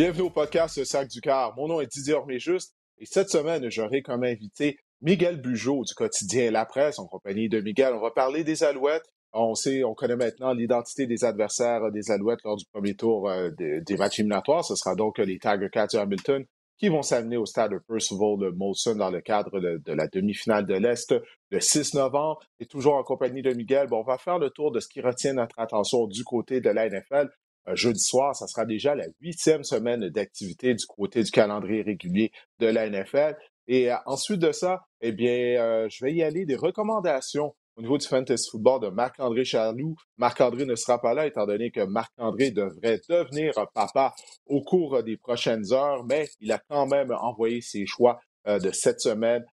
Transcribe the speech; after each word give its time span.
Bienvenue 0.00 0.28
au 0.28 0.30
podcast 0.30 0.82
Sac 0.82 1.08
du 1.08 1.20
Car. 1.20 1.54
Mon 1.56 1.68
nom 1.68 1.82
est 1.82 1.92
Didier 1.92 2.14
Orméjuste 2.14 2.74
et 2.96 3.04
cette 3.04 3.28
semaine, 3.28 3.70
j'aurai 3.70 4.00
comme 4.00 4.24
invité 4.24 4.78
Miguel 5.02 5.42
Bugeaud 5.42 5.84
du 5.84 5.92
quotidien 5.92 6.50
La 6.50 6.64
Presse 6.64 6.98
en 6.98 7.06
compagnie 7.06 7.50
de 7.50 7.60
Miguel. 7.60 7.92
On 7.92 8.00
va 8.00 8.10
parler 8.10 8.42
des 8.42 8.64
Alouettes. 8.64 9.04
On 9.34 9.54
sait, 9.54 9.84
on 9.84 9.92
connaît 9.92 10.16
maintenant 10.16 10.54
l'identité 10.54 11.06
des 11.06 11.22
adversaires 11.22 11.92
des 11.92 12.10
Alouettes 12.10 12.42
lors 12.44 12.56
du 12.56 12.64
premier 12.72 12.94
tour 12.94 13.28
euh, 13.28 13.50
des, 13.50 13.96
matchs 13.98 14.20
éliminatoires. 14.20 14.64
Ce 14.64 14.74
sera 14.74 14.94
donc 14.94 15.18
les 15.18 15.38
Tiger 15.38 15.68
Cats 15.70 15.88
de 15.88 15.98
Hamilton 15.98 16.46
qui 16.78 16.88
vont 16.88 17.02
s'amener 17.02 17.36
au 17.36 17.44
stade 17.44 17.72
de 17.72 17.78
Percival 17.86 18.38
de 18.38 18.48
Molson 18.56 18.94
dans 18.94 19.10
le 19.10 19.20
cadre 19.20 19.60
de, 19.60 19.92
la 19.92 20.06
demi-finale 20.06 20.64
de 20.64 20.76
l'Est 20.76 21.14
le 21.50 21.60
6 21.60 21.92
novembre. 21.92 22.40
Et 22.58 22.64
toujours 22.64 22.94
en 22.94 23.02
compagnie 23.02 23.42
de 23.42 23.52
Miguel, 23.52 23.86
bon, 23.88 23.98
on 23.98 24.04
va 24.04 24.16
faire 24.16 24.38
le 24.38 24.48
tour 24.48 24.72
de 24.72 24.80
ce 24.80 24.88
qui 24.88 25.02
retient 25.02 25.34
notre 25.34 25.58
attention 25.58 26.06
du 26.06 26.24
côté 26.24 26.62
de 26.62 26.70
la 26.70 26.88
NFL. 26.88 27.28
Euh, 27.68 27.76
jeudi 27.76 28.00
soir, 28.00 28.34
ça 28.34 28.46
sera 28.46 28.64
déjà 28.64 28.94
la 28.94 29.06
huitième 29.20 29.64
semaine 29.64 30.08
d'activité 30.08 30.74
du 30.74 30.86
côté 30.86 31.22
du 31.22 31.30
calendrier 31.30 31.82
régulier 31.82 32.32
de 32.58 32.66
la 32.66 32.88
NFL. 32.88 33.36
Et 33.68 33.92
euh, 33.92 33.96
ensuite 34.06 34.40
de 34.40 34.52
ça, 34.52 34.82
eh 35.00 35.12
bien, 35.12 35.60
euh, 35.60 35.88
je 35.90 36.04
vais 36.04 36.12
y 36.12 36.22
aller 36.22 36.44
des 36.46 36.56
recommandations 36.56 37.54
au 37.76 37.82
niveau 37.82 37.98
du 37.98 38.06
fantasy 38.06 38.48
football 38.50 38.80
de 38.80 38.88
Marc-André 38.88 39.44
Charlou. 39.44 39.94
Marc-André 40.18 40.66
ne 40.66 40.74
sera 40.74 41.00
pas 41.00 41.14
là 41.14 41.26
étant 41.26 41.46
donné 41.46 41.70
que 41.70 41.80
Marc-André 41.80 42.50
devrait 42.50 43.00
devenir 43.08 43.52
papa 43.74 44.14
au 44.46 44.62
cours 44.62 45.02
des 45.02 45.16
prochaines 45.16 45.72
heures, 45.72 46.04
mais 46.04 46.28
il 46.40 46.52
a 46.52 46.58
quand 46.58 46.86
même 46.86 47.12
envoyé 47.12 47.60
ses 47.60 47.86
choix 47.86 48.20
de 48.46 48.70
cette 48.72 49.00
semaine 49.00 49.44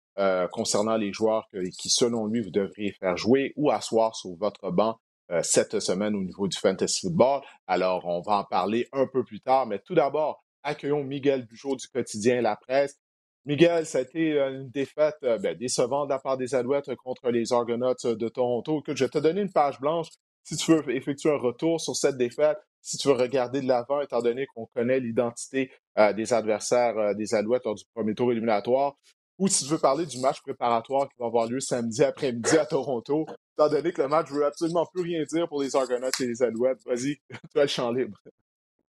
concernant 0.51 0.97
les 0.97 1.13
joueurs 1.13 1.47
qui, 1.79 1.89
selon 1.89 2.25
lui, 2.25 2.41
vous 2.41 2.49
devriez 2.49 2.91
faire 2.91 3.15
jouer 3.15 3.53
ou 3.55 3.69
asseoir 3.69 4.15
sur 4.15 4.35
votre 4.35 4.71
banc 4.71 4.97
euh, 4.97 5.06
cette 5.41 5.79
semaine 5.79 6.15
au 6.15 6.23
niveau 6.23 6.47
du 6.47 6.57
fantasy 6.57 7.01
football. 7.01 7.41
Alors, 7.67 8.05
on 8.05 8.21
va 8.21 8.37
en 8.37 8.43
parler 8.43 8.87
un 8.93 9.07
peu 9.07 9.23
plus 9.23 9.41
tard, 9.41 9.67
mais 9.67 9.79
tout 9.79 9.95
d'abord, 9.95 10.43
accueillons 10.63 11.03
Miguel 11.03 11.45
Bugeaud 11.45 11.75
du 11.75 11.87
quotidien 11.87 12.41
La 12.41 12.55
Presse. 12.55 12.99
Miguel, 13.45 13.85
ça 13.85 13.99
a 13.99 14.01
été 14.01 14.33
euh, 14.33 14.59
une 14.59 14.69
défaite 14.69 15.15
euh, 15.23 15.37
ben, 15.37 15.57
décevante 15.57 16.09
de 16.09 16.13
la 16.13 16.19
part 16.19 16.37
des 16.37 16.53
Alouettes 16.53 16.93
contre 16.95 17.31
les 17.31 17.53
Argonauts 17.53 17.93
de 18.03 18.27
Toronto. 18.27 18.81
Que 18.81 18.93
je 18.93 19.05
vais 19.05 19.09
te 19.09 19.19
donner 19.19 19.41
une 19.41 19.51
page 19.51 19.79
blanche 19.79 20.07
si 20.43 20.57
tu 20.57 20.73
veux 20.73 20.95
effectuer 20.95 21.29
un 21.29 21.37
retour 21.37 21.79
sur 21.79 21.95
cette 21.95 22.17
défaite, 22.17 22.57
si 22.81 22.97
tu 22.97 23.07
veux 23.07 23.13
regarder 23.13 23.61
de 23.61 23.67
l'avant, 23.67 24.01
étant 24.01 24.21
donné 24.21 24.47
qu'on 24.47 24.65
connaît 24.65 24.99
l'identité 24.99 25.71
des 26.15 26.31
adversaires 26.31 27.15
des 27.15 27.33
Alouettes 27.33 27.65
lors 27.65 27.75
du 27.75 27.83
premier 27.93 28.15
tour 28.15 28.31
éliminatoire 28.31 28.95
ou 29.37 29.47
si 29.47 29.65
tu 29.65 29.71
veux 29.71 29.77
parler 29.77 30.05
du 30.05 30.19
match 30.19 30.41
préparatoire 30.41 31.07
qui 31.09 31.15
va 31.19 31.27
avoir 31.27 31.47
lieu 31.47 31.59
samedi 31.59 32.03
après-midi 32.03 32.57
à 32.57 32.65
Toronto, 32.65 33.25
étant 33.53 33.69
donné 33.69 33.91
que 33.91 34.01
le 34.01 34.07
match 34.07 34.29
ne 34.31 34.35
veut 34.35 34.45
absolument 34.45 34.85
plus 34.85 35.03
rien 35.03 35.23
dire 35.23 35.47
pour 35.47 35.61
les 35.61 35.75
Argonauts 35.75 36.09
et 36.19 36.25
les 36.25 36.43
Alouettes. 36.43 36.83
Vas-y, 36.85 37.17
tu 37.51 37.59
as 37.59 37.63
le 37.63 37.67
champ 37.67 37.91
libre. 37.91 38.17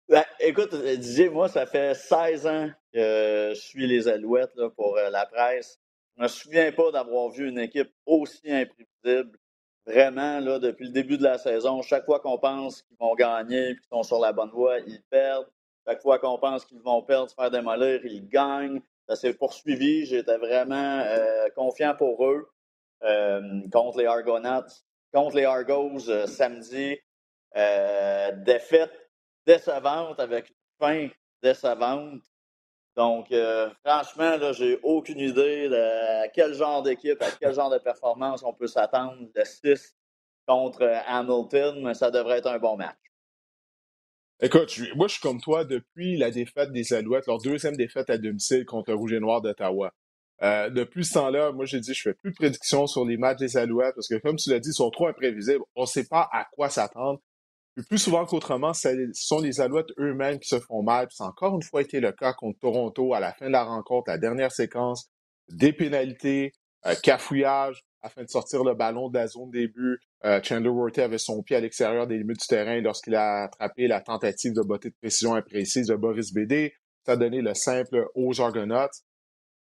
Ben, 0.09 0.23
écoute, 0.39 0.73
euh, 0.73 0.95
Didier, 0.95 1.29
moi, 1.29 1.49
ça 1.49 1.65
fait 1.65 1.93
16 1.93 2.47
ans 2.47 2.69
que 2.93 3.51
je 3.53 3.59
suis 3.59 3.87
les 3.87 4.07
Alouettes 4.07 4.55
pour 4.77 4.97
euh, 4.97 5.09
la 5.09 5.25
presse. 5.25 5.79
Je 6.15 6.23
me 6.23 6.27
souviens 6.29 6.71
pas 6.71 6.91
d'avoir 6.91 7.29
vu 7.29 7.49
une 7.49 7.59
équipe 7.59 7.91
aussi 8.05 8.49
imprévisible. 8.49 9.37
Vraiment, 9.85 10.39
là, 10.39 10.59
depuis 10.59 10.85
le 10.85 10.91
début 10.91 11.17
de 11.17 11.23
la 11.23 11.37
saison, 11.37 11.81
chaque 11.81 12.05
fois 12.05 12.19
qu'on 12.19 12.37
pense 12.37 12.81
qu'ils 12.83 12.97
vont 12.97 13.15
gagner 13.15 13.69
et 13.69 13.75
qu'ils 13.75 13.87
sont 13.91 14.03
sur 14.03 14.19
la 14.19 14.33
bonne 14.33 14.49
voie, 14.49 14.79
ils 14.79 15.01
perdent. 15.09 15.47
Chaque 15.85 16.01
fois 16.01 16.19
qu'on 16.19 16.37
pense 16.37 16.65
qu'ils 16.65 16.81
vont 16.81 17.01
perdre, 17.01 17.29
se 17.29 17.35
faire 17.35 17.51
démolir, 17.51 18.05
ils 18.05 18.27
gagnent. 18.27 18.81
Ça 19.07 19.15
s'est 19.15 19.33
poursuivi. 19.33 20.05
J'étais 20.05 20.37
vraiment 20.37 20.99
euh, 20.99 21.49
confiant 21.55 21.95
pour 21.95 22.25
eux 22.25 22.49
euh, 23.03 23.61
contre 23.71 23.99
les 23.99 24.05
Argonauts, 24.05 24.67
contre 25.13 25.35
les 25.35 25.45
Argos 25.45 26.09
euh, 26.09 26.27
samedi. 26.27 26.97
défaite 28.45 28.91
décevante 29.45 30.19
avec 30.19 30.53
fin 30.79 31.07
décevante. 31.41 32.21
Donc, 32.95 33.31
franchement, 33.85 34.37
là, 34.37 34.53
j'ai 34.53 34.79
aucune 34.81 35.19
idée 35.19 35.69
de 35.69 36.27
quel 36.31 36.53
genre 36.55 36.81
d'équipe, 36.81 37.21
à 37.21 37.29
quel 37.39 37.53
genre 37.53 37.69
de 37.69 37.77
performance 37.77 38.43
on 38.43 38.53
peut 38.53 38.67
s'attendre 38.67 39.17
de 39.35 39.43
6 39.43 39.95
contre 40.47 40.83
Hamilton, 41.05 41.83
mais 41.83 41.93
ça 41.93 42.09
devrait 42.09 42.39
être 42.39 42.47
un 42.47 42.57
bon 42.57 42.75
match. 42.75 43.06
Écoute, 44.39 44.79
moi, 44.95 45.07
je 45.07 45.13
suis 45.13 45.21
comme 45.21 45.41
toi 45.41 45.65
depuis 45.65 46.15
la 46.15 46.29
défaite 46.29 46.71
des 46.71 46.93
Alouettes, 46.93 47.25
leur 47.25 47.39
deuxième 47.39 47.75
défaite 47.75 48.11
à 48.11 48.19
domicile 48.19 48.65
contre 48.65 48.91
le 48.91 48.95
Rouge 48.95 49.13
et 49.13 49.19
Noir 49.19 49.41
d'Ottawa. 49.41 49.91
Euh, 50.43 50.69
depuis 50.69 51.03
ce 51.05 51.13
temps-là, 51.15 51.51
moi, 51.51 51.65
j'ai 51.65 51.79
dit, 51.79 51.91
je 51.95 52.01
fais 52.03 52.13
plus 52.13 52.29
de 52.29 52.35
prédictions 52.35 52.85
sur 52.85 53.03
les 53.03 53.17
matchs 53.17 53.39
des 53.39 53.57
Alouettes 53.57 53.95
parce 53.95 54.07
que, 54.07 54.15
comme 54.19 54.35
tu 54.35 54.51
l'as 54.51 54.59
dit, 54.59 54.69
ils 54.69 54.73
sont 54.73 54.91
trop 54.91 55.07
imprévisibles. 55.07 55.63
On 55.75 55.81
ne 55.81 55.87
sait 55.87 56.05
pas 56.05 56.29
à 56.31 56.45
quoi 56.51 56.69
s'attendre. 56.69 57.19
plus 57.89 57.97
souvent 57.97 58.25
qu'autrement, 58.27 58.73
ce 58.73 59.09
sont 59.13 59.39
les 59.41 59.59
Alouettes 59.59 59.91
eux-mêmes 59.97 60.39
qui 60.39 60.49
se 60.49 60.59
font 60.59 60.83
mal. 60.83 61.07
Ça 61.09 61.25
a 61.25 61.27
encore 61.29 61.55
une 61.55 61.63
fois 61.63 61.81
été 61.81 61.99
le 61.99 62.11
cas 62.11 62.33
contre 62.33 62.59
Toronto 62.59 63.15
à 63.15 63.19
la 63.19 63.33
fin 63.33 63.47
de 63.47 63.51
la 63.53 63.63
rencontre, 63.63 64.11
la 64.11 64.19
dernière 64.19 64.51
séquence, 64.51 65.09
des 65.49 65.73
pénalités, 65.73 66.53
euh, 66.85 66.93
cafouillage, 67.01 67.86
afin 68.07 68.23
de 68.23 68.29
sortir 68.29 68.63
le 68.63 68.73
ballon 68.73 69.09
de 69.09 69.17
la 69.17 69.27
zone 69.27 69.51
début. 69.51 69.99
Euh, 70.25 70.41
Chandler 70.43 70.69
Worthy 70.69 71.01
avait 71.01 71.17
son 71.17 71.43
pied 71.43 71.55
à 71.55 71.59
l'extérieur 71.59 72.07
des 72.07 72.17
limites 72.17 72.41
du 72.41 72.47
terrain 72.47 72.81
lorsqu'il 72.81 73.15
a 73.15 73.43
attrapé 73.43 73.87
la 73.87 74.01
tentative 74.01 74.53
de 74.53 74.61
botter 74.61 74.89
de 74.89 74.95
précision 74.95 75.35
imprécise 75.35 75.87
de 75.87 75.95
Boris 75.95 76.33
Bédé. 76.33 76.73
Ça 77.05 77.13
a 77.13 77.15
donné 77.15 77.41
le 77.41 77.53
simple 77.53 78.07
aux 78.15 78.41
Argonauts. 78.41 78.89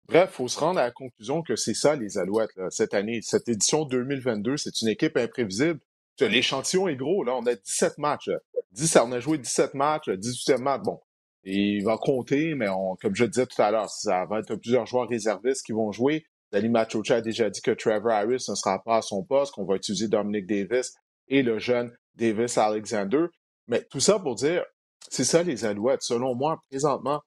Bref, 0.07 0.29
il 0.31 0.35
faut 0.35 0.47
se 0.47 0.59
rendre 0.59 0.79
à 0.79 0.83
la 0.83 0.91
conclusion 0.91 1.41
que 1.41 1.55
c'est 1.55 1.73
ça 1.73 1.95
les 1.95 2.17
Alouettes 2.17 2.51
cette 2.69 2.93
année. 2.93 3.19
Cette 3.21 3.49
édition 3.49 3.85
2022, 3.85 4.57
c'est 4.57 4.81
une 4.81 4.87
équipe 4.87 5.17
imprévisible. 5.17 5.79
L'échantillon 6.19 6.87
est 6.87 6.95
gros. 6.95 7.23
Là, 7.23 7.35
on 7.35 7.45
a 7.45 7.55
17 7.55 7.97
matchs. 7.97 8.29
10, 8.71 8.97
on 9.03 9.11
a 9.11 9.19
joué 9.19 9.37
17 9.37 9.73
matchs, 9.73 10.07
18e 10.09 10.59
match. 10.59 10.81
Bon, 10.83 10.99
il 11.43 11.83
va 11.83 11.97
compter, 11.97 12.55
mais 12.55 12.67
comme 13.01 13.15
je 13.15 13.25
disais 13.25 13.45
tout 13.45 13.61
à 13.61 13.71
l'heure, 13.71 13.89
ça 13.89 14.25
va 14.25 14.39
être 14.39 14.55
plusieurs 14.55 14.85
joueurs 14.85 15.07
réservistes 15.07 15.65
qui 15.65 15.73
vont 15.73 15.91
jouer. 15.91 16.25
Dali 16.51 16.69
Machocha 16.69 17.15
a 17.15 17.21
déjà 17.21 17.49
dit 17.49 17.61
que 17.61 17.71
Trevor 17.71 18.11
Harris 18.11 18.45
ne 18.47 18.55
sera 18.55 18.81
pas 18.83 18.97
à 18.97 19.01
son 19.01 19.23
poste, 19.23 19.53
qu'on 19.53 19.65
va 19.65 19.75
utiliser 19.75 20.07
Dominic 20.07 20.47
Davis 20.47 20.93
et 21.27 21.43
le 21.43 21.59
jeune 21.59 21.91
Davis 22.15 22.57
Alexander. 22.57 23.25
Mais 23.67 23.83
tout 23.89 23.99
ça 23.99 24.19
pour 24.19 24.35
dire, 24.35 24.63
c'est 25.09 25.25
ça 25.25 25.43
les 25.43 25.65
Alouettes. 25.65 26.03
Selon 26.03 26.35
moi, 26.35 26.61
présentement, 26.69 27.21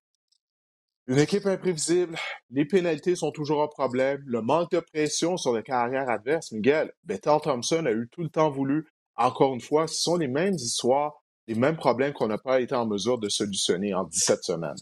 une 1.06 1.18
équipe 1.18 1.46
imprévisible, 1.46 2.16
les 2.50 2.64
pénalités 2.64 3.16
sont 3.16 3.32
toujours 3.32 3.62
un 3.62 3.68
problème, 3.68 4.22
le 4.26 4.42
manque 4.42 4.70
de 4.70 4.80
pression 4.80 5.36
sur 5.36 5.54
les 5.54 5.62
carrières 5.62 6.08
adverses. 6.08 6.52
Miguel, 6.52 6.92
Bethel 7.04 7.40
Thompson 7.42 7.84
a 7.86 7.90
eu 7.90 8.08
tout 8.12 8.22
le 8.22 8.28
temps 8.28 8.50
voulu. 8.50 8.86
Encore 9.16 9.52
une 9.52 9.60
fois, 9.60 9.86
ce 9.86 10.00
sont 10.00 10.16
les 10.16 10.28
mêmes 10.28 10.54
histoires, 10.54 11.12
les 11.46 11.54
mêmes 11.54 11.76
problèmes 11.76 12.12
qu'on 12.12 12.28
n'a 12.28 12.38
pas 12.38 12.60
été 12.60 12.74
en 12.74 12.86
mesure 12.86 13.18
de 13.18 13.28
solutionner 13.28 13.92
en 13.92 14.04
17 14.04 14.44
semaines. 14.44 14.76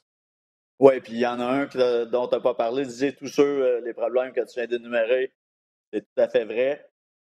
Oui, 0.80 1.00
puis 1.00 1.14
il 1.14 1.18
y 1.18 1.26
en 1.26 1.40
a 1.40 1.44
un 1.44 1.64
dont 2.04 2.28
tu 2.28 2.34
n'as 2.34 2.40
pas 2.40 2.54
parlé. 2.54 2.84
Disais 2.84 3.12
tous 3.12 3.26
ceux, 3.26 3.42
euh, 3.42 3.80
les 3.84 3.92
problèmes 3.92 4.32
que 4.32 4.40
tu 4.40 4.54
viens 4.60 4.66
d'énumérer, 4.66 5.32
c'est 5.92 6.02
tout 6.02 6.20
à 6.20 6.28
fait 6.28 6.44
vrai. 6.44 6.88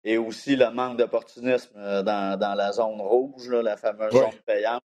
Et 0.04 0.16
aussi 0.16 0.54
le 0.56 0.70
manque 0.70 0.96
d'opportunisme 0.96 1.76
euh, 1.76 2.02
dans, 2.02 2.38
dans, 2.38 2.54
la 2.54 2.72
zone 2.72 3.00
rouge, 3.00 3.48
la 3.48 3.76
fameuse 3.76 4.12
zone 4.12 4.30
payante. 4.46 4.82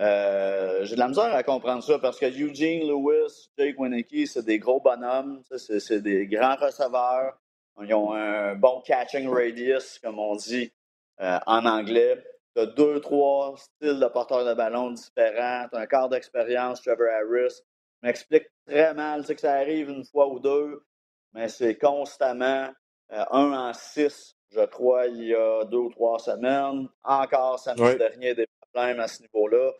Euh, 0.00 0.84
j'ai 0.84 0.94
de 0.94 1.00
la 1.00 1.08
misère 1.08 1.34
à 1.34 1.42
comprendre 1.42 1.82
ça 1.82 1.98
parce 1.98 2.18
que 2.18 2.26
Eugene 2.26 2.88
Lewis, 2.88 3.50
Jake 3.58 3.78
Winicky, 3.78 4.26
c'est 4.26 4.44
des 4.44 4.58
gros 4.58 4.80
bonhommes, 4.80 5.42
c'est 5.56 6.00
des 6.00 6.26
grands 6.26 6.56
receveurs. 6.56 7.36
Ils 7.80 7.94
ont 7.94 8.12
un 8.12 8.54
bon 8.54 8.80
catching 8.82 9.28
radius, 9.28 9.98
comme 9.98 10.18
on 10.18 10.36
dit 10.36 10.72
en 11.18 11.66
anglais. 11.66 12.22
Tu 12.54 12.62
as 12.62 12.66
deux, 12.66 13.00
trois 13.00 13.54
styles 13.56 13.98
de 13.98 14.06
porteurs 14.06 14.44
de 14.44 14.54
ballon 14.54 14.90
différents. 14.90 15.66
Tu 15.70 15.76
as 15.76 15.80
un 15.80 15.86
quart 15.86 16.08
d'expérience, 16.08 16.82
Trevor 16.82 17.06
Harris 17.08 17.62
m'explique 18.02 18.48
très 18.66 18.94
mal. 18.94 19.24
Tu 19.24 19.34
que 19.34 19.40
ça 19.40 19.54
arrive 19.54 19.88
une 19.88 20.04
fois 20.04 20.28
ou 20.28 20.40
deux, 20.40 20.84
mais 21.32 21.48
c'est 21.48 21.76
constamment 21.76 22.68
euh, 23.12 23.24
un 23.30 23.52
en 23.52 23.72
six, 23.72 24.36
je 24.50 24.64
crois, 24.64 25.06
il 25.06 25.24
y 25.24 25.34
a 25.34 25.64
deux 25.64 25.78
ou 25.78 25.90
trois 25.90 26.18
semaines. 26.18 26.88
Encore 27.04 27.58
samedi 27.58 27.96
dernier, 27.96 28.34
des 28.34 28.46
problèmes 28.60 29.00
à 29.00 29.08
ce 29.08 29.22
niveau-là. 29.22 29.72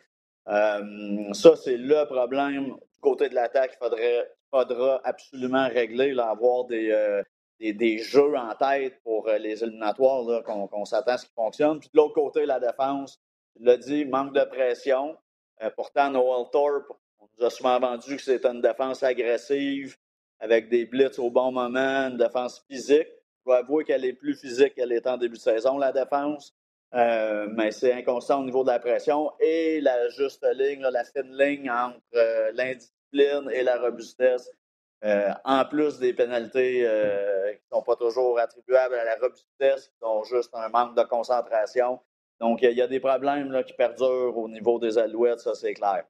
Euh, 0.49 1.33
ça, 1.33 1.55
c'est 1.55 1.77
le 1.77 2.05
problème 2.05 2.65
du 2.65 2.99
côté 3.01 3.29
de 3.29 3.35
l'attaque 3.35 3.71
qu'il 3.71 3.79
faudrait, 3.79 4.31
faudra 4.51 5.01
absolument 5.03 5.67
régler, 5.67 6.13
là, 6.13 6.29
avoir 6.29 6.65
des, 6.65 6.91
euh, 6.91 7.23
des, 7.59 7.97
jeux 7.99 8.35
en 8.35 8.53
tête 8.55 9.01
pour 9.03 9.27
les 9.29 9.63
éliminatoires, 9.63 10.43
qu'on 10.43 10.85
s'attend 10.85 11.13
à 11.13 11.17
ce 11.17 11.25
qui 11.25 11.33
fonctionne. 11.33 11.79
Puis 11.79 11.89
de 11.93 11.97
l'autre 11.97 12.13
côté, 12.13 12.45
la 12.45 12.59
défense, 12.59 13.19
il 13.55 13.65
l'a 13.65 13.77
dit, 13.77 14.05
manque 14.05 14.33
de 14.33 14.43
pression. 14.43 15.17
pourtant, 15.75 16.09
Noel 16.09 16.49
Thorpe 16.51 16.91
on 17.23 17.29
nous 17.39 17.45
a 17.45 17.49
souvent 17.49 17.79
vendu 17.79 18.15
que 18.15 18.21
c'est 18.21 18.45
une 18.45 18.61
défense 18.61 19.03
agressive, 19.03 19.95
avec 20.39 20.69
des 20.69 20.85
blitz 20.85 21.19
au 21.19 21.29
bon 21.29 21.51
moment, 21.51 22.09
une 22.09 22.17
défense 22.17 22.63
physique. 22.69 23.07
Je 23.07 23.45
dois 23.45 23.57
avouer 23.57 23.83
qu'elle 23.83 24.05
est 24.05 24.13
plus 24.13 24.35
physique 24.35 24.75
qu'elle 24.75 24.91
était 24.91 25.09
en 25.09 25.17
début 25.17 25.37
de 25.37 25.41
saison, 25.41 25.77
la 25.77 25.91
défense. 25.91 26.53
Euh, 26.93 27.47
mais 27.51 27.71
c'est 27.71 27.91
inconstant 27.91 28.41
au 28.41 28.43
niveau 28.43 28.63
de 28.63 28.69
la 28.69 28.77
pression 28.77 29.31
et 29.39 29.81
la 29.81 30.09
juste 30.09 30.45
ligne, 30.53 30.81
la 30.81 31.03
fine 31.03 31.35
ligne 31.35 31.71
entre 31.71 31.99
euh, 32.15 32.51
l'indiscipline 32.53 33.49
et 33.51 33.63
la 33.63 33.79
robustesse. 33.79 34.51
Euh, 35.03 35.31
en 35.43 35.65
plus 35.65 35.99
des 35.99 36.13
pénalités 36.13 36.79
qui 36.79 37.73
ne 37.73 37.77
sont 37.77 37.83
pas 37.83 37.97
toujours 37.97 38.39
attribuables 38.39 38.95
à 38.95 39.03
la 39.03 39.15
robustesse, 39.15 39.89
qui 39.89 39.97
sont 39.99 40.23
juste 40.23 40.51
un 40.53 40.69
manque 40.69 40.95
de 40.95 41.03
concentration. 41.03 41.99
Donc, 42.39 42.61
il 42.61 42.71
y 42.71 42.81
a 42.81 42.87
des 42.87 43.01
problèmes 43.01 43.63
qui 43.65 43.73
perdurent 43.73 44.37
au 44.37 44.47
niveau 44.47 44.79
des 44.79 44.97
alouettes, 44.97 45.41
ça 45.41 45.55
c'est 45.55 45.73
clair. 45.73 46.05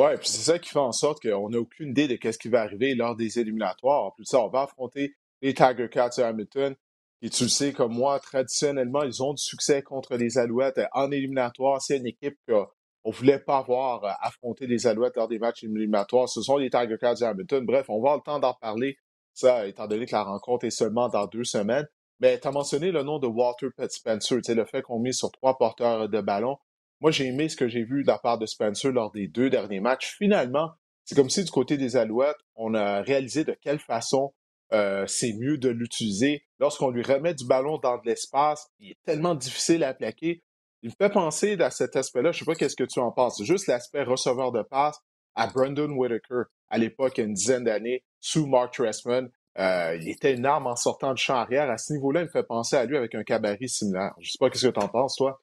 Ouais, 0.00 0.16
puis 0.16 0.30
c'est 0.30 0.50
ça 0.50 0.58
qui 0.58 0.70
fait 0.70 0.78
en 0.78 0.92
sorte 0.92 1.20
qu'on 1.20 1.50
n'a 1.50 1.58
aucune 1.58 1.90
idée 1.90 2.08
de 2.08 2.16
ce 2.32 2.38
qui 2.38 2.48
va 2.48 2.62
arriver 2.62 2.94
lors 2.94 3.14
des 3.16 3.38
éliminatoires. 3.38 4.04
En 4.04 4.10
plus 4.10 4.24
ça, 4.24 4.40
on 4.40 4.48
va 4.48 4.62
affronter 4.62 5.14
les 5.42 5.52
Tiger 5.52 5.90
Cats 5.90 6.08
de 6.16 6.22
Hamilton. 6.22 6.74
Et 7.20 7.28
tu 7.28 7.42
le 7.42 7.50
sais, 7.50 7.74
comme 7.74 7.92
moi, 7.92 8.18
traditionnellement, 8.18 9.02
ils 9.02 9.22
ont 9.22 9.34
du 9.34 9.42
succès 9.42 9.82
contre 9.82 10.16
les 10.16 10.38
Alouettes 10.38 10.80
en 10.92 11.10
éliminatoire. 11.10 11.82
C'est 11.82 11.98
une 11.98 12.06
équipe 12.06 12.38
qu'on 12.48 12.66
ne 13.04 13.12
voulait 13.12 13.40
pas 13.40 13.60
voir 13.60 14.02
euh, 14.04 14.10
affronter 14.22 14.66
les 14.66 14.86
Alouettes 14.86 15.16
lors 15.16 15.28
des 15.28 15.38
matchs 15.38 15.64
éliminatoires. 15.64 16.30
Ce 16.30 16.40
sont 16.40 16.56
les 16.56 16.70
Tiger 16.70 16.96
Cats 16.98 17.16
de 17.16 17.24
Hamilton. 17.24 17.66
Bref, 17.66 17.90
on 17.90 18.00
va 18.00 18.12
avoir 18.12 18.16
le 18.16 18.22
temps 18.22 18.38
d'en 18.38 18.54
parler, 18.54 18.96
ça, 19.34 19.66
étant 19.66 19.86
donné 19.86 20.06
que 20.06 20.12
la 20.12 20.22
rencontre 20.22 20.64
est 20.64 20.70
seulement 20.70 21.10
dans 21.10 21.26
deux 21.26 21.44
semaines. 21.44 21.86
Mais 22.20 22.40
tu 22.40 22.48
as 22.48 22.52
mentionné 22.52 22.90
le 22.90 23.02
nom 23.02 23.18
de 23.18 23.26
Walter 23.26 23.68
Spencer, 23.90 24.38
le 24.48 24.64
fait 24.64 24.80
qu'on 24.80 24.98
met 24.98 25.12
sur 25.12 25.30
trois 25.30 25.58
porteurs 25.58 26.08
de 26.08 26.22
ballon. 26.22 26.56
Moi, 27.00 27.10
j'ai 27.10 27.26
aimé 27.26 27.48
ce 27.48 27.56
que 27.56 27.68
j'ai 27.68 27.84
vu 27.84 28.02
de 28.02 28.08
la 28.08 28.18
part 28.18 28.38
de 28.38 28.46
Spencer 28.46 28.92
lors 28.92 29.10
des 29.10 29.26
deux 29.26 29.48
derniers 29.48 29.80
matchs. 29.80 30.14
Finalement, 30.18 30.72
c'est 31.04 31.14
comme 31.14 31.30
si 31.30 31.42
du 31.42 31.50
côté 31.50 31.76
des 31.76 31.96
Alouettes, 31.96 32.36
on 32.54 32.74
a 32.74 33.02
réalisé 33.02 33.44
de 33.44 33.56
quelle 33.60 33.78
façon 33.78 34.34
euh, 34.72 35.06
c'est 35.06 35.32
mieux 35.32 35.58
de 35.58 35.68
l'utiliser. 35.68 36.44
Lorsqu'on 36.58 36.90
lui 36.90 37.02
remet 37.02 37.34
du 37.34 37.46
ballon 37.46 37.78
dans 37.78 37.96
de 37.96 38.06
l'espace, 38.06 38.68
il 38.78 38.92
est 38.92 38.98
tellement 39.04 39.34
difficile 39.34 39.82
à 39.82 39.94
plaquer. 39.94 40.42
Il 40.82 40.90
me 40.90 40.94
fait 40.96 41.12
penser 41.12 41.60
à 41.60 41.70
cet 41.70 41.96
aspect-là, 41.96 42.32
je 42.32 42.38
sais 42.38 42.44
pas 42.44 42.54
qu'est-ce 42.54 42.76
que 42.76 42.84
tu 42.84 43.00
en 43.00 43.12
penses, 43.12 43.42
juste 43.42 43.66
l'aspect 43.66 44.02
receveur 44.02 44.52
de 44.52 44.62
passe 44.62 44.98
à 45.34 45.46
Brandon 45.46 45.90
Whitaker 45.90 46.44
à 46.68 46.78
l'époque, 46.78 47.18
une 47.18 47.34
dizaine 47.34 47.64
d'années, 47.64 48.04
sous 48.20 48.46
Mark 48.46 48.72
Tressman. 48.72 49.28
Euh, 49.58 49.98
il 50.00 50.08
était 50.08 50.32
une 50.32 50.46
arme 50.46 50.68
en 50.68 50.76
sortant 50.76 51.12
de 51.12 51.18
champ 51.18 51.34
arrière. 51.34 51.68
À 51.68 51.76
ce 51.76 51.92
niveau-là, 51.92 52.20
il 52.20 52.26
me 52.26 52.30
fait 52.30 52.44
penser 52.44 52.76
à 52.76 52.84
lui 52.84 52.96
avec 52.96 53.14
un 53.14 53.24
cabaret 53.24 53.66
similaire. 53.66 54.14
Je 54.20 54.30
sais 54.30 54.38
pas 54.38 54.48
qu'est-ce 54.48 54.68
que 54.68 54.72
tu 54.72 54.80
en 54.80 54.88
penses, 54.88 55.16
toi. 55.16 55.42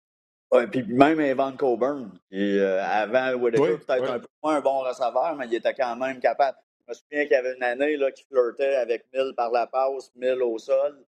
Oui, 0.52 0.68
puis 0.68 0.84
même 0.84 1.20
Evan 1.20 1.58
Coburn, 1.58 2.12
qui 2.32 2.58
euh, 2.58 2.82
avant 2.82 3.34
Whitaker, 3.34 3.78
peut-être 3.86 4.12
un 4.12 4.20
peu 4.20 4.28
moins 4.42 4.56
un 4.56 4.62
bon 4.62 4.80
receveur, 4.80 5.36
mais 5.36 5.46
il 5.48 5.56
était 5.56 5.74
quand 5.74 5.96
même 5.98 6.20
capable. 6.20 6.58
Je 6.80 6.92
me 6.92 6.94
souviens 6.94 7.24
qu'il 7.24 7.34
y 7.34 7.36
avait 7.36 7.56
une 7.56 7.64
année 7.64 7.98
là, 7.98 8.12
qui 8.12 8.24
flirtait 8.24 8.76
avec 8.76 9.06
1000 9.14 9.34
par 9.36 9.52
la 9.52 9.68
passe, 9.68 10.10
1000 10.16 10.42
au 10.44 10.58
sol. 10.58 11.04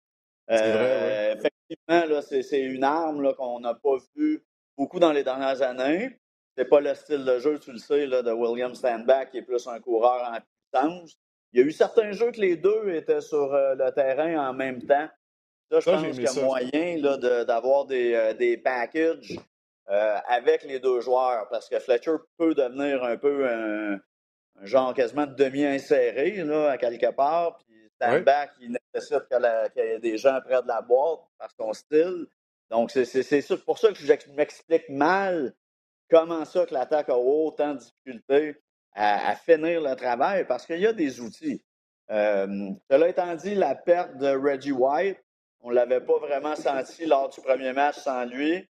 Euh, 0.51 1.35
effectivement, 1.35 2.21
c'est 2.23 2.61
une 2.61 2.83
arme 2.83 3.33
qu'on 3.35 3.61
n'a 3.61 3.75
pas 3.75 3.97
vue 4.17 4.43
beaucoup 4.77 4.99
dans 4.99 5.13
les 5.13 5.23
dernières 5.23 5.63
années. 5.63 6.19
C'est 6.57 6.65
pas 6.65 6.81
le 6.81 6.93
style 6.95 7.25
de 7.25 7.39
jeu, 7.39 7.61
tu 7.61 7.71
le 7.71 7.79
sais, 7.79 8.07
là, 8.07 8.23
de 8.23 8.33
William 8.33 8.75
Standback, 8.75 9.31
qui 9.31 9.39
est 9.39 9.43
plus 9.43 9.69
un 9.69 9.79
coureur 9.79 10.33
en 10.33 10.39
puissance. 10.41 11.17
Il 11.53 11.61
y 11.61 11.63
a 11.63 11.67
eu 11.67 11.71
certains 11.71 12.11
jeux 12.11 12.33
que 12.33 12.41
les 12.41 12.57
deux 12.57 12.93
étaient 12.93 13.21
sur 13.21 13.55
euh, 13.55 13.77
le 13.77 13.93
terrain 13.93 14.49
en 14.49 14.53
même 14.53 14.83
temps. 14.83 15.09
Là, 15.71 15.81
je 15.81 15.91
pense 15.91 16.03
qu'il 16.03 16.23
y 16.23 16.27
a 16.27 16.43
moyen 16.43 17.45
d'avoir 17.45 17.85
des, 17.85 18.15
euh, 18.15 18.33
des 18.33 18.57
packages 18.57 19.39
euh, 19.91 20.19
avec 20.27 20.65
les 20.65 20.81
deux 20.81 21.01
joueurs 21.01 21.49
parce 21.51 21.69
que 21.69 21.79
Fletcher 21.79 22.17
peut 22.37 22.55
devenir 22.55 23.05
un 23.05 23.17
peu 23.17 23.49
un, 23.49 24.01
genre 24.63 24.95
quasiment 24.95 25.27
de 25.27 25.35
demi-inséré 25.35 26.41
à 26.69 26.79
quelque 26.79 27.11
part. 27.11 27.59
Puis 27.59 27.91
Standback, 27.97 28.53
il 28.61 28.77
nécessite 28.95 29.29
qu'il 29.29 29.51
y 29.77 29.81
ait 29.81 29.99
des 29.99 30.19
gens 30.19 30.41
près 30.41 30.63
de 30.63 30.69
la 30.69 30.83
boîte 30.83 31.21
par 31.39 31.51
son 31.59 31.73
style. 31.73 32.27
Donc, 32.71 32.91
c'est 32.91 33.65
pour 33.65 33.79
ça 33.79 33.89
que 33.89 33.99
je 33.99 34.13
m'explique 34.35 34.89
mal 34.89 35.55
comment 36.11 36.45
ça 36.45 36.67
que 36.67 36.75
l'attaque 36.75 37.09
a 37.09 37.17
autant 37.17 37.75
de 37.75 37.79
difficultés 37.79 38.57
à, 38.95 39.35
finir 39.37 39.81
le 39.81 39.95
travail 39.95 40.47
parce 40.47 40.67
qu'il 40.67 40.81
y 40.81 40.87
a 40.87 40.93
des 40.93 41.21
outils. 41.21 41.63
Euh, 42.11 42.71
cela 42.91 43.09
étant 43.09 43.35
dit, 43.35 43.55
la 43.55 43.75
perte 43.75 44.17
de 44.17 44.29
Reggie 44.29 44.73
White, 44.73 45.19
on 45.61 45.71
ne 45.71 45.75
l'avait 45.75 46.01
pas 46.01 46.19
vraiment 46.19 46.55
senti 46.55 47.07
lors 47.07 47.29
du 47.29 47.41
premier 47.41 47.73
match 47.73 47.97
sans 47.97 48.25
lui. 48.25 48.69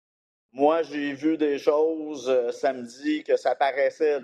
Moi, 0.52 0.82
j'ai 0.82 1.14
vu 1.14 1.38
des 1.38 1.58
choses 1.58 2.29
euh, 2.29 2.52
samedi 2.52 3.25
que 3.25 3.37
ça 3.37 3.55
paraissait, 3.55 4.20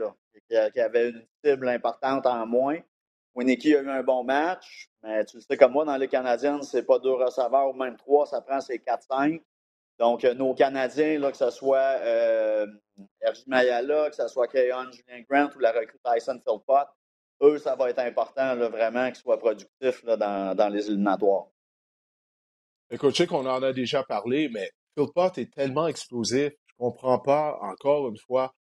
qu'il 0.48 0.72
y 0.76 0.80
avait 0.80 1.10
une 1.10 1.26
cible 1.42 1.68
importante 1.68 2.26
en 2.26 2.46
moins. 2.46 2.78
Winnicky 3.34 3.76
a 3.76 3.82
eu 3.82 3.88
un 3.88 4.02
bon 4.02 4.24
match, 4.24 4.90
mais 5.02 5.24
tu 5.24 5.36
le 5.36 5.42
sais 5.42 5.56
comme 5.56 5.72
moi, 5.72 5.84
dans 5.84 5.96
les 5.96 6.08
Canadiennes, 6.08 6.62
c'est 6.62 6.82
pas 6.82 6.98
deux 6.98 7.12
receveurs 7.12 7.70
ou 7.70 7.72
même 7.72 7.96
trois, 7.96 8.26
ça 8.26 8.40
prend 8.40 8.60
ses 8.60 8.78
4-5. 8.78 9.40
Donc, 9.98 10.24
euh, 10.24 10.34
nos 10.34 10.54
Canadiens, 10.54 11.20
que 11.30 11.36
ce 11.36 11.50
soit 11.50 11.78
euh, 11.78 12.66
Mayala, 13.46 14.10
que 14.10 14.16
ce 14.16 14.28
soit 14.28 14.48
Keon 14.48 14.90
Julien 14.92 15.22
Grant 15.28 15.50
ou 15.56 15.60
la 15.60 15.72
recrue 15.72 15.98
Tyson 16.04 16.40
Philpott, 16.46 16.88
eux, 17.42 17.58
ça 17.58 17.74
va 17.76 17.90
être 17.90 18.00
important 18.00 18.56
vraiment 18.56 19.06
qu'ils 19.06 19.16
soient 19.16 19.38
productifs 19.38 20.04
dans 20.04 20.72
les 20.72 20.88
éliminatoires. 20.88 21.46
Écoute, 22.90 23.10
je 23.10 23.16
sais 23.18 23.26
qu'on 23.26 23.46
en 23.46 23.62
a 23.62 23.72
déjà 23.72 24.02
parlé, 24.02 24.48
mais 24.48 24.70
Philpott 24.96 25.36
est 25.36 25.52
tellement 25.52 25.88
explosif. 25.88 26.52
Je 26.66 26.74
comprends 26.78 27.18
pas, 27.18 27.58
encore 27.60 28.08
une 28.08 28.16
fois, 28.16 28.54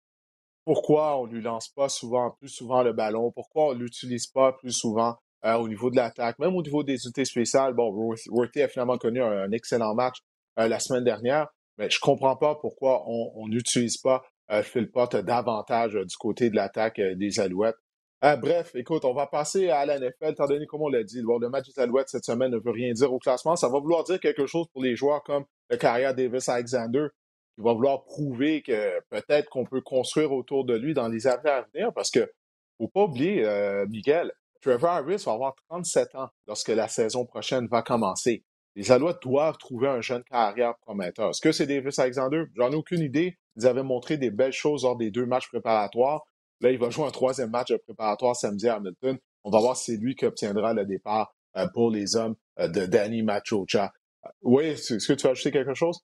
pourquoi 0.64 1.20
on 1.20 1.26
lui 1.26 1.42
lance 1.42 1.68
pas 1.68 1.90
souvent, 1.90 2.30
plus 2.30 2.48
souvent 2.48 2.82
le 2.82 2.94
ballon, 2.94 3.32
pourquoi 3.32 3.68
on 3.68 3.72
l'utilise 3.72 4.26
pas 4.26 4.52
plus 4.52 4.72
souvent 4.72 5.16
euh, 5.44 5.56
au 5.56 5.68
niveau 5.68 5.90
de 5.90 5.96
l'attaque, 5.96 6.38
même 6.38 6.56
au 6.56 6.62
niveau 6.62 6.82
des 6.82 7.04
unités 7.04 7.26
spéciales. 7.26 7.74
Bon, 7.74 7.92
Worthy 8.28 8.62
a 8.62 8.68
finalement 8.68 8.96
connu 8.96 9.22
un, 9.22 9.50
excellent 9.52 9.94
match 9.94 10.16
euh, 10.58 10.68
la 10.68 10.80
semaine 10.80 11.04
dernière, 11.04 11.48
mais 11.76 11.90
je 11.90 12.00
comprends 12.00 12.36
pas 12.36 12.54
pourquoi 12.54 13.02
on 13.06 13.46
n'utilise 13.48 13.98
pas 13.98 14.22
euh, 14.50 14.62
Philpott 14.62 15.16
davantage 15.16 15.92
du 15.92 16.16
côté 16.16 16.48
de 16.48 16.56
l'attaque 16.56 16.98
des 16.98 17.40
Alouettes. 17.40 17.76
Ah, 18.26 18.36
bref, 18.36 18.74
écoute, 18.74 19.04
on 19.04 19.12
va 19.12 19.26
passer 19.26 19.68
à 19.68 19.84
la 19.84 19.98
NFL, 19.98 20.30
étant 20.30 20.46
donné, 20.46 20.64
comme 20.64 20.80
on 20.80 20.88
l'a 20.88 21.04
dit, 21.04 21.20
le 21.20 21.48
match 21.50 21.66
des 21.66 21.78
Alouettes 21.78 22.08
cette 22.08 22.24
semaine 22.24 22.52
ne 22.52 22.56
veut 22.56 22.70
rien 22.70 22.90
dire 22.90 23.12
au 23.12 23.18
classement. 23.18 23.54
Ça 23.54 23.68
va 23.68 23.78
vouloir 23.78 24.02
dire 24.02 24.18
quelque 24.18 24.46
chose 24.46 24.66
pour 24.72 24.82
les 24.82 24.96
joueurs 24.96 25.22
comme 25.24 25.44
le 25.68 25.76
carrière 25.76 26.14
Davis 26.14 26.48
Alexander, 26.48 27.08
qui 27.54 27.62
va 27.62 27.74
vouloir 27.74 28.02
prouver 28.04 28.62
que 28.62 28.98
peut-être 29.10 29.50
qu'on 29.50 29.66
peut 29.66 29.82
construire 29.82 30.32
autour 30.32 30.64
de 30.64 30.74
lui 30.74 30.94
dans 30.94 31.08
les 31.08 31.26
années 31.26 31.50
à 31.50 31.66
venir, 31.74 31.92
parce 31.92 32.10
que 32.10 32.32
faut 32.78 32.88
pas 32.88 33.02
oublier, 33.02 33.44
euh, 33.44 33.84
Miguel, 33.90 34.32
Trevor 34.62 34.88
Harris 34.88 35.22
va 35.26 35.32
avoir 35.32 35.54
37 35.68 36.14
ans 36.14 36.30
lorsque 36.46 36.70
la 36.70 36.88
saison 36.88 37.26
prochaine 37.26 37.66
va 37.66 37.82
commencer. 37.82 38.42
Les 38.74 38.90
Alouettes 38.90 39.20
doivent 39.20 39.58
trouver 39.58 39.88
un 39.88 40.00
jeune 40.00 40.24
carrière 40.24 40.78
prometteur. 40.78 41.28
Est-ce 41.28 41.42
que 41.42 41.52
c'est 41.52 41.66
Davis 41.66 41.98
Alexander? 41.98 42.44
J'en 42.56 42.72
ai 42.72 42.74
aucune 42.74 43.02
idée. 43.02 43.36
Ils 43.56 43.66
avaient 43.66 43.82
montré 43.82 44.16
des 44.16 44.30
belles 44.30 44.54
choses 44.54 44.84
lors 44.84 44.96
des 44.96 45.10
deux 45.10 45.26
matchs 45.26 45.48
préparatoires. 45.48 46.24
Là, 46.60 46.70
il 46.70 46.78
va 46.78 46.90
jouer 46.90 47.06
un 47.06 47.10
troisième 47.10 47.50
match 47.50 47.70
de 47.70 47.76
préparatoire 47.76 48.36
samedi 48.36 48.68
à 48.68 48.76
Hamilton. 48.76 49.18
On 49.44 49.50
va 49.50 49.60
voir 49.60 49.76
si 49.76 49.92
c'est 49.92 49.98
lui 49.98 50.14
qui 50.14 50.24
obtiendra 50.24 50.72
le 50.72 50.84
départ 50.84 51.34
euh, 51.56 51.68
pour 51.68 51.90
les 51.90 52.16
hommes 52.16 52.34
euh, 52.58 52.68
de 52.68 52.86
Danny 52.86 53.22
Machocha. 53.22 53.92
Euh, 54.24 54.28
oui, 54.42 54.64
est-ce 54.66 55.06
que 55.06 55.12
tu 55.12 55.26
veux 55.26 55.32
ajouter 55.32 55.50
quelque 55.50 55.74
chose? 55.74 56.00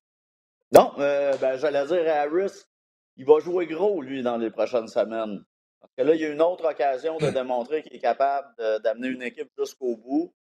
Non, 0.73 0.93
ben, 0.97 1.57
j'allais 1.57 1.85
dire 1.87 2.13
à 2.13 2.21
Harris, 2.21 2.63
il 3.17 3.27
va 3.27 3.41
jouer 3.41 3.67
gros, 3.67 4.03
lui, 4.03 4.23
dans 4.23 4.37
les 4.37 4.51
prochaines 4.51 4.87
semaines. 4.87 5.43
Parce 5.81 5.93
que 5.97 6.03
là, 6.03 6.15
il 6.15 6.21
y 6.21 6.25
a 6.25 6.29
une 6.29 6.43
autre 6.43 6.71
occasion 6.71 7.17
de 7.19 7.31
démontrer 7.31 7.83
qu'il 7.83 7.97
est 7.97 8.01
capable 8.01 8.47
d'amener 8.85 9.09
une 9.09 9.23
équipe 9.23 9.51
jusqu'au 9.59 9.97
bout. 9.97 10.33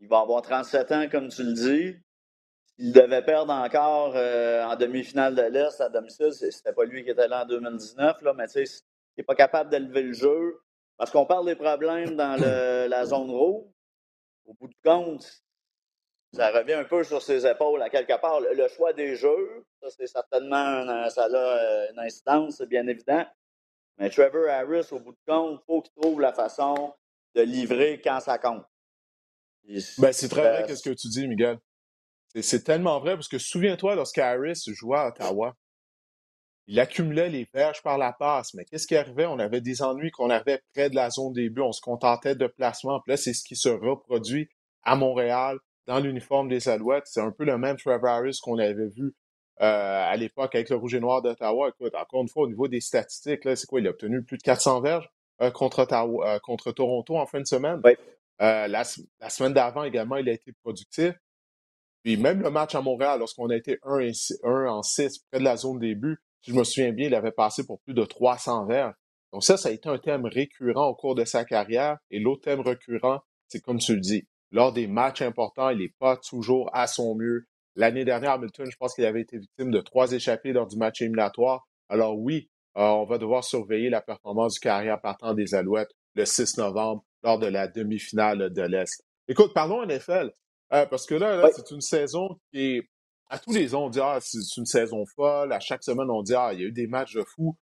Il 0.00 0.08
va 0.08 0.20
avoir 0.20 0.40
37 0.40 0.92
ans, 0.92 1.08
comme 1.10 1.28
tu 1.28 1.42
le 1.42 1.52
dis. 1.52 1.96
Il 2.78 2.92
devait 2.92 3.22
perdre 3.22 3.52
encore 3.52 4.14
en 4.14 4.76
demi-finale 4.76 5.34
de 5.34 5.42
l'Est 5.42 5.78
à 5.82 5.90
domicile. 5.90 6.32
C'était 6.32 6.72
pas 6.72 6.84
lui 6.86 7.04
qui 7.04 7.10
était 7.10 7.28
là 7.28 7.42
en 7.42 7.46
2019, 7.46 8.22
là, 8.22 8.32
mais 8.32 8.46
tu 8.46 8.64
sais, 8.64 8.84
qui 9.14 9.20
n'est 9.20 9.24
pas 9.24 9.34
capable 9.34 9.70
d'élever 9.70 10.02
le 10.02 10.12
jeu. 10.12 10.60
Parce 10.96 11.10
qu'on 11.10 11.26
parle 11.26 11.46
des 11.46 11.56
problèmes 11.56 12.16
dans 12.16 12.36
la 12.88 13.04
zone 13.06 13.30
rouge. 13.30 13.64
Au 14.46 14.54
bout 14.54 14.68
de 14.68 14.76
compte, 14.84 15.44
ça 16.34 16.50
revient 16.50 16.74
un 16.74 16.84
peu 16.84 17.02
sur 17.04 17.22
ses 17.22 17.46
épaules 17.46 17.80
à 17.80 17.88
quelque 17.88 18.20
part. 18.20 18.40
Le, 18.40 18.68
choix 18.68 18.92
des 18.92 19.16
jeux, 19.16 19.64
ça 19.80 19.88
c'est 19.90 20.06
certainement 20.06 21.08
ça 21.08 21.24
a 21.24 21.34
euh, 21.34 21.86
une 21.92 22.00
incidence, 22.00 22.56
c'est 22.58 22.68
bien 22.68 22.86
évident. 22.86 23.24
Mais 23.98 24.10
Trevor 24.10 24.48
Harris, 24.48 24.88
au 24.90 24.98
bout 24.98 25.12
de 25.12 25.18
compte, 25.26 25.60
il 25.62 25.64
faut 25.66 25.82
qu'il 25.82 25.94
trouve 25.94 26.20
la 26.20 26.32
façon 26.32 26.92
de 27.34 27.42
livrer 27.42 28.00
quand 28.02 28.20
ça 28.20 28.38
compte. 28.38 28.64
Ben, 29.98 30.12
c'est 30.12 30.28
très 30.28 30.62
vrai 30.62 30.74
ce 30.74 30.82
que 30.82 30.94
tu 30.94 31.08
dis, 31.08 31.26
Miguel. 31.26 31.58
C'est 32.40 32.64
tellement 32.64 32.98
vrai 32.98 33.14
parce 33.14 33.28
que 33.28 33.38
souviens-toi 33.38 33.94
lorsqu'Harris 33.94 34.64
jouait 34.66 34.98
à 34.98 35.08
Ottawa, 35.08 35.54
il 36.66 36.80
accumulait 36.80 37.28
les 37.28 37.46
perches 37.46 37.82
par 37.82 37.98
la 37.98 38.12
passe. 38.12 38.54
Mais 38.54 38.64
qu'est-ce 38.64 38.86
qui 38.86 38.96
arrivait? 38.96 39.26
On 39.26 39.38
avait 39.38 39.60
des 39.60 39.82
ennuis 39.82 40.10
qu'on 40.10 40.30
avait 40.30 40.62
près 40.72 40.90
de 40.90 40.94
la 40.94 41.10
zone 41.10 41.32
début. 41.32 41.60
On 41.60 41.72
se 41.72 41.80
contentait 41.80 42.34
de 42.34 42.46
placement. 42.46 43.00
Puis 43.00 43.10
là, 43.10 43.16
c'est 43.16 43.34
ce 43.34 43.44
qui 43.44 43.56
se 43.56 43.68
reproduit 43.68 44.48
à 44.82 44.96
Montréal 44.96 45.58
dans 45.86 46.00
l'uniforme 46.00 46.48
des 46.48 46.68
Alouettes. 46.68 47.06
C'est 47.06 47.20
un 47.20 47.30
peu 47.30 47.44
le 47.44 47.58
même 47.58 47.76
Trevor 47.76 48.08
Harris 48.08 48.38
qu'on 48.42 48.58
avait 48.58 48.88
vu 48.88 49.14
euh, 49.60 50.10
à 50.10 50.16
l'époque 50.16 50.54
avec 50.54 50.70
le 50.70 50.76
Rouge 50.76 50.94
et 50.94 51.00
Noir 51.00 51.22
d'Ottawa. 51.22 51.68
Écoute, 51.68 51.94
encore 51.94 52.22
une 52.22 52.28
fois, 52.28 52.44
au 52.44 52.48
niveau 52.48 52.66
des 52.66 52.80
statistiques, 52.80 53.42
c'est 53.44 53.66
quoi? 53.66 53.80
Il 53.80 53.86
a 53.86 53.90
obtenu 53.90 54.22
plus 54.22 54.38
de 54.38 54.42
400 54.42 54.80
verges 54.80 55.08
euh, 55.42 55.50
contre, 55.50 55.86
euh, 55.92 56.38
contre 56.40 56.72
Toronto 56.72 57.16
en 57.16 57.26
fin 57.26 57.40
de 57.40 57.46
semaine. 57.46 57.80
La, 58.40 58.66
la, 58.68 59.30
semaine 59.30 59.52
d'avant 59.52 59.84
également, 59.84 60.16
il 60.16 60.28
a 60.28 60.32
été 60.32 60.52
productif. 60.62 61.12
Puis 62.02 62.16
même 62.16 62.42
le 62.42 62.50
match 62.50 62.74
à 62.74 62.80
Montréal, 62.80 63.18
lorsqu'on 63.20 63.48
a 63.48 63.56
été 63.56 63.78
1, 63.84 64.10
1 64.42 64.66
en 64.66 64.82
6 64.82 65.20
près 65.30 65.38
de 65.38 65.44
la 65.44 65.56
zone 65.56 65.78
début, 65.78 66.18
si 66.44 66.50
je 66.50 66.56
me 66.56 66.64
souviens 66.64 66.92
bien, 66.92 67.06
il 67.06 67.14
avait 67.14 67.32
passé 67.32 67.64
pour 67.66 67.80
plus 67.80 67.94
de 67.94 68.04
300 68.04 68.66
verres. 68.66 68.92
Donc 69.32 69.42
ça, 69.42 69.56
ça 69.56 69.70
a 69.70 69.72
été 69.72 69.88
un 69.88 69.96
thème 69.96 70.26
récurrent 70.26 70.88
au 70.88 70.94
cours 70.94 71.14
de 71.14 71.24
sa 71.24 71.46
carrière. 71.46 71.96
Et 72.10 72.20
l'autre 72.20 72.42
thème 72.42 72.60
récurrent, 72.60 73.20
c'est 73.48 73.60
comme 73.60 73.78
tu 73.78 73.94
le 73.94 74.00
dis, 74.00 74.28
lors 74.52 74.72
des 74.72 74.86
matchs 74.86 75.22
importants, 75.22 75.70
il 75.70 75.78
n'est 75.78 75.94
pas 75.98 76.18
toujours 76.18 76.68
à 76.74 76.86
son 76.86 77.16
mieux. 77.16 77.46
L'année 77.76 78.04
dernière, 78.04 78.32
Hamilton, 78.32 78.70
je 78.70 78.76
pense 78.76 78.94
qu'il 78.94 79.06
avait 79.06 79.22
été 79.22 79.38
victime 79.38 79.70
de 79.70 79.80
trois 79.80 80.12
échappées 80.12 80.52
lors 80.52 80.66
du 80.66 80.76
match 80.76 81.00
éliminatoire. 81.00 81.66
Alors 81.88 82.18
oui, 82.18 82.50
on 82.74 83.04
va 83.04 83.16
devoir 83.16 83.42
surveiller 83.42 83.88
la 83.88 84.02
performance 84.02 84.54
du 84.54 84.60
carrière 84.60 85.00
partant 85.00 85.32
des 85.32 85.54
Alouettes 85.54 85.92
le 86.14 86.26
6 86.26 86.58
novembre 86.58 87.04
lors 87.22 87.38
de 87.38 87.46
la 87.46 87.68
demi-finale 87.68 88.52
de 88.52 88.62
l'Est. 88.62 89.02
Écoute, 89.28 89.54
parlons 89.54 89.84
NFL, 89.84 90.30
parce 90.68 91.06
que 91.06 91.14
là, 91.14 91.48
c'est 91.56 91.70
une 91.72 91.80
saison 91.80 92.38
qui 92.52 92.76
est 92.76 92.90
à 93.28 93.38
tous 93.38 93.52
les 93.52 93.74
ans, 93.74 93.86
on 93.86 93.90
dit 93.90 94.00
Ah, 94.00 94.18
c'est 94.20 94.38
une 94.56 94.66
saison 94.66 95.04
folle. 95.16 95.52
À 95.52 95.60
chaque 95.60 95.82
semaine, 95.82 96.10
on 96.10 96.22
dit 96.22 96.34
Ah, 96.34 96.50
il 96.52 96.60
y 96.60 96.62
a 96.64 96.66
eu 96.66 96.72
des 96.72 96.86
matchs 96.86 97.14
de 97.14 97.24
fou. 97.24 97.56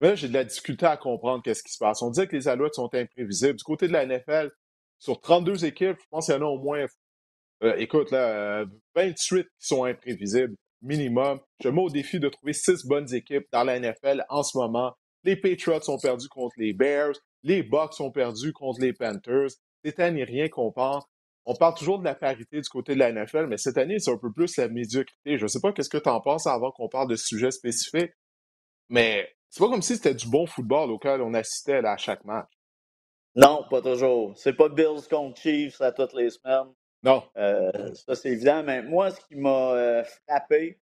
Mais 0.00 0.08
là, 0.08 0.14
j'ai 0.14 0.28
de 0.28 0.34
la 0.34 0.44
difficulté 0.44 0.86
à 0.86 0.96
comprendre 0.96 1.42
qu'est-ce 1.42 1.62
qui 1.62 1.72
se 1.72 1.78
passe. 1.78 2.02
On 2.02 2.10
dit 2.10 2.26
que 2.26 2.34
les 2.34 2.48
Alouettes 2.48 2.74
sont 2.74 2.88
imprévisibles. 2.94 3.56
Du 3.56 3.64
côté 3.64 3.86
de 3.86 3.92
la 3.92 4.06
NFL, 4.06 4.50
sur 4.98 5.20
32 5.20 5.64
équipes, 5.64 5.96
je 6.00 6.06
pense 6.10 6.26
qu'il 6.26 6.34
y 6.34 6.38
en 6.38 6.42
a 6.42 6.46
au 6.46 6.58
moins, 6.58 6.86
euh, 7.62 7.74
écoute, 7.76 8.10
là, 8.10 8.64
28 8.94 9.38
euh, 9.38 9.42
qui 9.42 9.66
sont 9.66 9.84
imprévisibles, 9.84 10.56
minimum. 10.82 11.40
Je 11.62 11.68
mets 11.68 11.82
au 11.82 11.90
défi 11.90 12.18
de 12.18 12.28
trouver 12.28 12.54
six 12.54 12.86
bonnes 12.86 13.12
équipes 13.14 13.46
dans 13.52 13.64
la 13.64 13.78
NFL 13.78 14.24
en 14.30 14.42
ce 14.42 14.56
moment. 14.56 14.94
Les 15.24 15.36
Patriots 15.36 15.82
sont 15.82 15.98
perdus 15.98 16.28
contre 16.28 16.54
les 16.56 16.72
Bears. 16.72 17.14
Les 17.42 17.62
Bucks 17.62 17.94
sont 17.94 18.10
perdus 18.10 18.52
contre 18.52 18.80
les 18.80 18.94
Panthers. 18.94 19.50
Cette 19.84 20.00
année, 20.00 20.24
rien 20.24 20.48
qu'on 20.48 20.72
pense. 20.72 21.04
On 21.46 21.54
parle 21.54 21.74
toujours 21.74 21.98
de 21.98 22.04
la 22.04 22.14
parité 22.14 22.60
du 22.60 22.68
côté 22.68 22.94
de 22.94 22.98
la 22.98 23.12
NFL, 23.12 23.46
mais 23.46 23.56
cette 23.56 23.78
année, 23.78 23.98
c'est 23.98 24.10
un 24.10 24.18
peu 24.18 24.30
plus 24.32 24.56
la 24.56 24.68
médiocrité. 24.68 25.38
Je 25.38 25.42
ne 25.42 25.48
sais 25.48 25.60
pas 25.60 25.72
qu'est-ce 25.72 25.88
que 25.88 25.98
tu 25.98 26.08
en 26.08 26.20
penses 26.20 26.46
avant 26.46 26.70
qu'on 26.70 26.88
parle 26.88 27.08
de 27.08 27.16
sujets 27.16 27.50
spécifiques, 27.50 28.12
mais 28.88 29.28
c'est 29.48 29.62
pas 29.62 29.70
comme 29.70 29.82
si 29.82 29.96
c'était 29.96 30.14
du 30.14 30.28
bon 30.28 30.46
football 30.46 30.90
auquel 30.90 31.22
on 31.22 31.34
assistait 31.34 31.84
à 31.84 31.96
chaque 31.96 32.24
match. 32.24 32.48
Non, 33.34 33.64
pas 33.70 33.80
toujours. 33.80 34.36
C'est 34.36 34.52
pas 34.52 34.68
Bills 34.68 35.08
contre 35.08 35.40
Chiefs 35.40 35.80
à 35.80 35.92
toutes 35.92 36.12
les 36.14 36.30
semaines. 36.30 36.72
Non. 37.02 37.22
Euh, 37.36 37.94
ça, 37.94 38.14
c'est 38.14 38.30
évident. 38.30 38.62
Mais 38.62 38.82
moi, 38.82 39.10
ce 39.10 39.20
qui 39.26 39.36
m'a 39.36 39.72
euh, 39.72 40.04
frappé, 40.26 40.80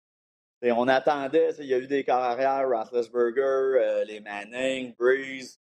c'est 0.61 0.73
on 0.73 0.89
attendait, 0.89 1.51
il 1.61 1.67
y 1.67 1.75
a 1.75 1.79
eu 1.79 1.87
des 1.87 2.05
carrières, 2.05 2.69
Roethlisberger, 2.69 3.41
euh, 3.41 4.05
les 4.05 4.21
Manning, 4.21 4.95
Breeze. 4.97 5.62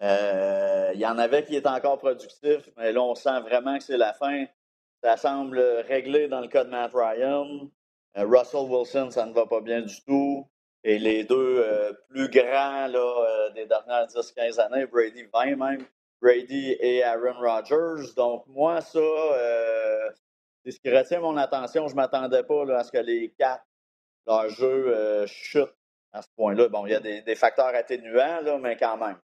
Il 0.00 1.00
y 1.00 1.06
en 1.06 1.18
avait 1.18 1.44
qui 1.44 1.56
étaient 1.56 1.68
encore 1.68 1.98
productifs, 1.98 2.68
mais 2.76 2.92
là, 2.92 3.02
on 3.02 3.14
sent 3.14 3.40
vraiment 3.40 3.78
que 3.78 3.84
c'est 3.84 3.96
la 3.96 4.12
fin. 4.12 4.44
Ça 5.02 5.16
semble 5.16 5.58
réglé 5.88 6.28
dans 6.28 6.40
le 6.40 6.48
cas 6.48 6.64
de 6.64 6.70
Matt 6.70 6.92
Ryan. 6.94 7.70
Russell 8.16 8.68
Wilson, 8.68 9.10
ça 9.10 9.26
ne 9.26 9.32
va 9.32 9.46
pas 9.46 9.60
bien 9.60 9.82
du 9.82 10.02
tout. 10.04 10.46
Et 10.84 10.98
les 10.98 11.24
deux 11.24 11.64
plus 12.08 12.28
grands 12.28 12.86
là, 12.86 13.50
des 13.54 13.66
dernières 13.66 14.06
10-15 14.06 14.60
années, 14.60 14.86
Brady 14.86 15.24
20 15.32 15.56
même, 15.56 15.86
Brady 16.20 16.76
et 16.80 17.02
Aaron 17.02 17.40
Rodgers. 17.40 18.12
Donc, 18.16 18.44
moi, 18.46 18.80
ça, 18.80 18.98
euh, 18.98 20.10
c'est 20.64 20.72
ce 20.72 20.80
qui 20.80 20.94
retient 20.94 21.20
mon 21.20 21.36
attention. 21.36 21.88
Je 21.88 21.94
ne 21.94 21.96
m'attendais 21.96 22.42
pas 22.42 22.76
à 22.76 22.84
ce 22.84 22.92
que 22.92 22.98
les 22.98 23.30
quatre, 23.38 23.64
leur 24.26 24.48
jeu 24.50 24.94
euh, 24.94 25.26
chute 25.26 25.74
à 26.12 26.22
ce 26.22 26.28
point-là. 26.36 26.68
Bon, 26.68 26.86
il 26.86 26.92
y 26.92 26.94
a 26.94 27.00
des, 27.00 27.34
facteurs 27.34 27.74
atténuants, 27.74 28.58
mais 28.58 28.76
quand 28.76 28.98
même. 28.98 29.18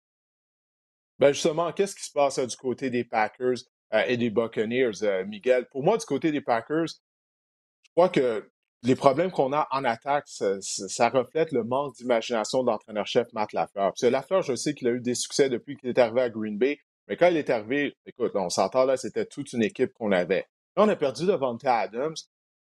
Ben 1.20 1.32
justement, 1.32 1.72
qu'est-ce 1.72 1.96
qui 1.96 2.04
se 2.04 2.12
passe 2.12 2.40
du 2.40 2.58
côté 2.58 2.90
des 2.90 3.04
Packers 3.04 3.58
euh, 3.94 4.04
et 4.08 4.18
des 4.18 4.30
Buccaneers, 4.30 5.26
Miguel? 5.28 5.68
Pour 5.72 5.84
moi, 5.84 5.98
du 5.98 6.06
côté 6.06 6.32
des 6.32 6.42
Packers, 6.42 6.88
je 6.88 7.92
crois 7.92 8.10
que 8.10 8.50
les 8.84 8.96
problèmes 8.96 9.32
qu'on 9.32 9.54
a 9.54 9.68
en 9.72 9.86
attaque, 9.86 10.26
ça, 10.28 11.10
reflète 11.10 11.52
le 11.52 11.64
manque 11.64 11.96
d'imagination 11.96 12.64
de 12.64 12.70
l'entraîneur-chef 12.70 13.32
Matt 13.32 13.54
Lafleur. 13.54 13.92
Parce 13.92 14.02
que 14.02 14.08
Lafleur, 14.08 14.42
je 14.42 14.56
sais 14.56 14.74
qu'il 14.74 14.88
a 14.90 14.92
eu 14.92 15.00
des 15.00 15.16
succès 15.16 15.50
depuis 15.50 15.78
qu'il 15.78 15.90
est 15.90 15.98
arrivé 15.98 16.22
à 16.22 16.30
Green 16.30 16.58
Bay, 16.58 16.80
mais 17.08 17.16
quand 17.16 17.28
il 17.28 17.38
est 17.38 17.50
arrivé, 17.50 17.96
écoute, 18.06 18.32
on 18.36 18.50
s'entend 18.50 18.86
là, 18.86 18.98
c'était 18.98 19.26
toute 19.26 19.54
une 19.54 19.64
équipe 19.64 19.94
qu'on 19.94 20.12
avait. 20.12 20.46
Là, 20.76 20.84
on 20.84 20.90
a 20.90 20.96
perdu 20.96 21.26
devant 21.26 21.58
Adams. 21.64 22.16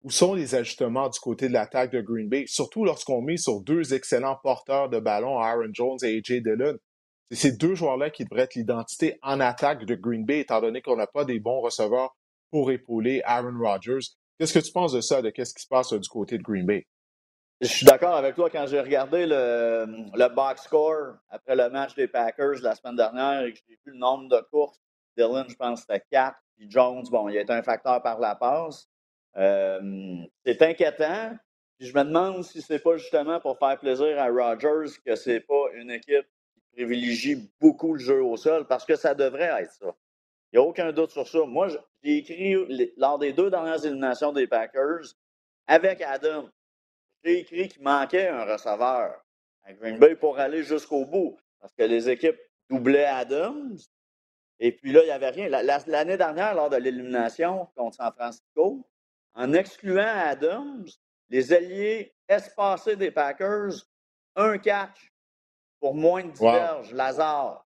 Où 0.03 0.11
sont 0.11 0.35
les 0.35 0.55
ajustements 0.55 1.09
du 1.09 1.19
côté 1.19 1.49
de 1.49 1.55
l'attaque 1.55 1.91
de 1.91 2.03
Green 2.03 2.29
Bay, 2.29 2.45
surtout 2.47 2.85
lorsqu'on 2.85 3.23
met 3.23 3.39
sur 3.39 3.63
deux 3.63 3.95
excellents 3.95 4.37
porteurs 4.43 4.91
de 4.91 5.01
ballon, 5.01 5.39
Aaron 5.39 5.71
Jones 5.73 5.97
et 6.03 6.19
AJ 6.19 6.43
Dillon? 6.43 6.77
C'est 7.31 7.37
ces 7.37 7.53
deux 7.53 7.75
joueurs-là 7.75 8.11
qui 8.11 8.25
devraient 8.25 8.43
être 8.43 8.55
l'identité 8.55 9.19
en 9.23 9.41
attaque 9.41 9.85
de 9.85 9.95
Green 9.95 10.25
Bay, 10.25 10.41
étant 10.41 10.61
donné 10.61 10.83
qu'on 10.83 10.97
n'a 10.97 11.07
pas 11.07 11.25
des 11.25 11.41
bons 11.41 11.61
receveurs 11.61 12.15
pour 12.51 12.71
épauler 12.71 13.23
Aaron 13.25 13.59
Rodgers. 13.59 14.07
Qu'est-ce 14.39 14.53
que 14.53 14.65
tu 14.65 14.73
penses 14.73 14.93
de 14.93 15.01
ça, 15.01 15.23
de 15.23 15.31
qu'est-ce 15.31 15.55
qui 15.55 15.63
se 15.63 15.69
passe 15.69 15.93
du 15.93 16.09
côté 16.09 16.39
de 16.39 16.43
Green 16.43 16.67
Bay? 16.67 16.87
Je 17.61 17.69
suis 17.69 17.87
d'accord 17.87 18.17
avec 18.17 18.35
toi 18.35 18.51
quand 18.51 18.67
j'ai 18.67 18.81
regardé 18.81 19.27
le, 19.27 20.29
box 20.35 20.65
score 20.65 21.15
après 21.31 21.57
le 21.57 21.71
match 21.71 21.95
des 21.95 22.09
Packers 22.09 22.61
la 22.63 22.75
semaine 22.75 22.97
dernière 22.97 23.43
et 23.43 23.53
que 23.53 23.59
j'ai 23.67 23.75
vu 23.75 23.93
le 23.93 23.99
nombre 23.99 24.29
de 24.29 24.41
courses. 24.51 24.79
Dylan, 25.17 25.47
je 25.49 25.55
pense 25.55 25.81
que 25.81 25.93
c'était 25.93 26.05
4. 26.11 26.37
Puis 26.57 26.71
Jones, 26.71 27.05
bon, 27.11 27.29
il 27.29 27.39
a 27.39 27.43
été 27.43 27.53
un 27.53 27.63
facteur 27.63 28.03
par 28.03 28.19
la 28.19 28.35
passe. 28.35 28.89
Euh, 29.37 30.17
c'est 30.45 30.61
inquiétant. 30.63 31.37
Puis 31.79 31.89
je 31.89 31.97
me 31.97 32.05
demande 32.05 32.45
si 32.45 32.61
c'est 32.61 32.81
pas 32.81 32.97
justement 32.97 33.41
pour 33.41 33.59
faire 33.59 33.79
plaisir 33.79 34.19
à 34.19 34.29
Rodgers 34.29 34.93
que 35.05 35.15
c'est 35.15 35.41
pas 35.41 35.65
une 35.75 35.91
équipe 35.91 36.27
qui 36.27 36.34
privilégie 36.75 37.51
beaucoup 37.61 37.95
le 37.95 38.01
jeu 38.01 38.23
au 38.23 38.37
sol 38.37 38.67
parce 38.67 38.85
que 38.85 38.97
ça 38.97 39.15
devrait 39.15 39.63
être 39.63 39.73
ça. 39.73 39.95
Il 40.53 40.59
n'y 40.59 40.65
a 40.65 40.69
aucun 40.69 40.93
doute 40.93 41.11
sur 41.11 41.27
ça. 41.27 41.45
Moi, 41.47 41.69
j'ai 42.03 42.19
écrit 42.19 42.55
lors 42.97 43.19
des 43.19 43.33
deux 43.33 43.51
dernières 43.51 43.85
éliminations 43.85 44.33
des 44.33 44.47
Packers 44.47 45.15
avec 45.67 46.01
Adam. 46.03 46.49
J'ai 47.25 47.41
écrit 47.41 47.69
qu'il 47.69 47.83
manquait 47.83 48.29
un 48.29 48.45
receveur 48.45 49.25
à 49.65 49.73
Green 49.73 49.99
Bay 49.99 50.15
pour 50.15 50.39
aller 50.39 50.63
jusqu'au 50.63 51.07
bout. 51.07 51.37
Parce 51.61 51.73
que 51.75 51.83
les 51.85 52.11
équipes 52.11 52.39
doublaient 52.69 53.07
Adams. 53.07 53.79
Et 54.61 54.73
puis 54.73 54.93
là, 54.93 55.01
il 55.03 55.07
n'y 55.07 55.11
avait 55.11 55.31
rien. 55.31 55.49
L'année 55.49 56.17
dernière, 56.17 56.55
lors 56.55 56.71
de 56.71 56.77
l'élimination 56.77 57.67
contre 57.75 57.97
San 57.97 58.13
Francisco, 58.13 58.87
en 59.35 59.53
excluant 59.53 60.07
Adams, 60.07 60.87
les 61.31 61.53
alliés 61.53 62.15
espacés 62.29 62.97
des 62.97 63.11
Packers, 63.11 63.73
un 64.37 64.59
catch 64.59 65.14
pour 65.85 65.95
moins 65.95 66.25
de 66.25 66.31
10 66.31 66.41
verges, 66.41 66.93
Lazare. 66.95 67.63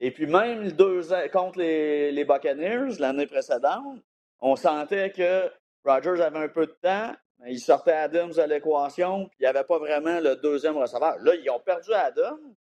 Et 0.00 0.10
puis 0.10 0.26
même 0.26 0.72
deux, 0.72 1.02
contre 1.30 1.58
les, 1.58 2.10
les 2.10 2.24
Buccaneers 2.24 2.98
l'année 2.98 3.26
précédente, 3.26 4.00
on 4.40 4.56
sentait 4.56 5.12
que 5.12 5.52
Rogers 5.84 6.22
avait 6.22 6.38
un 6.38 6.48
peu 6.48 6.64
de 6.64 6.74
temps, 6.80 7.14
mais 7.40 7.52
il 7.52 7.60
sortait 7.60 7.92
Adams 7.92 8.32
de 8.32 8.42
l'équation, 8.44 9.26
puis 9.26 9.36
il 9.40 9.42
n'y 9.42 9.48
avait 9.48 9.64
pas 9.64 9.78
vraiment 9.78 10.18
le 10.18 10.36
deuxième 10.36 10.78
receveur. 10.78 11.18
Là, 11.18 11.34
ils 11.34 11.50
ont 11.50 11.60
perdu 11.60 11.92
Adams. 11.92 12.54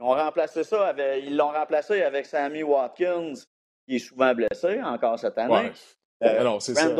Ils 0.00 0.02
ont 0.02 0.14
remplacé 0.14 0.64
ça 0.64 0.88
avec, 0.88 1.22
ils 1.24 1.36
l'ont 1.36 1.52
remplacé 1.52 2.02
avec 2.02 2.26
Sammy 2.26 2.64
Watkins, 2.64 3.34
qui 3.86 3.94
est 3.94 4.00
souvent 4.00 4.34
blessé 4.34 4.82
encore 4.82 5.20
cette 5.20 5.38
année. 5.38 5.70
Euh, 6.24 6.58
c'est 6.58 6.74
ça. 6.74 6.96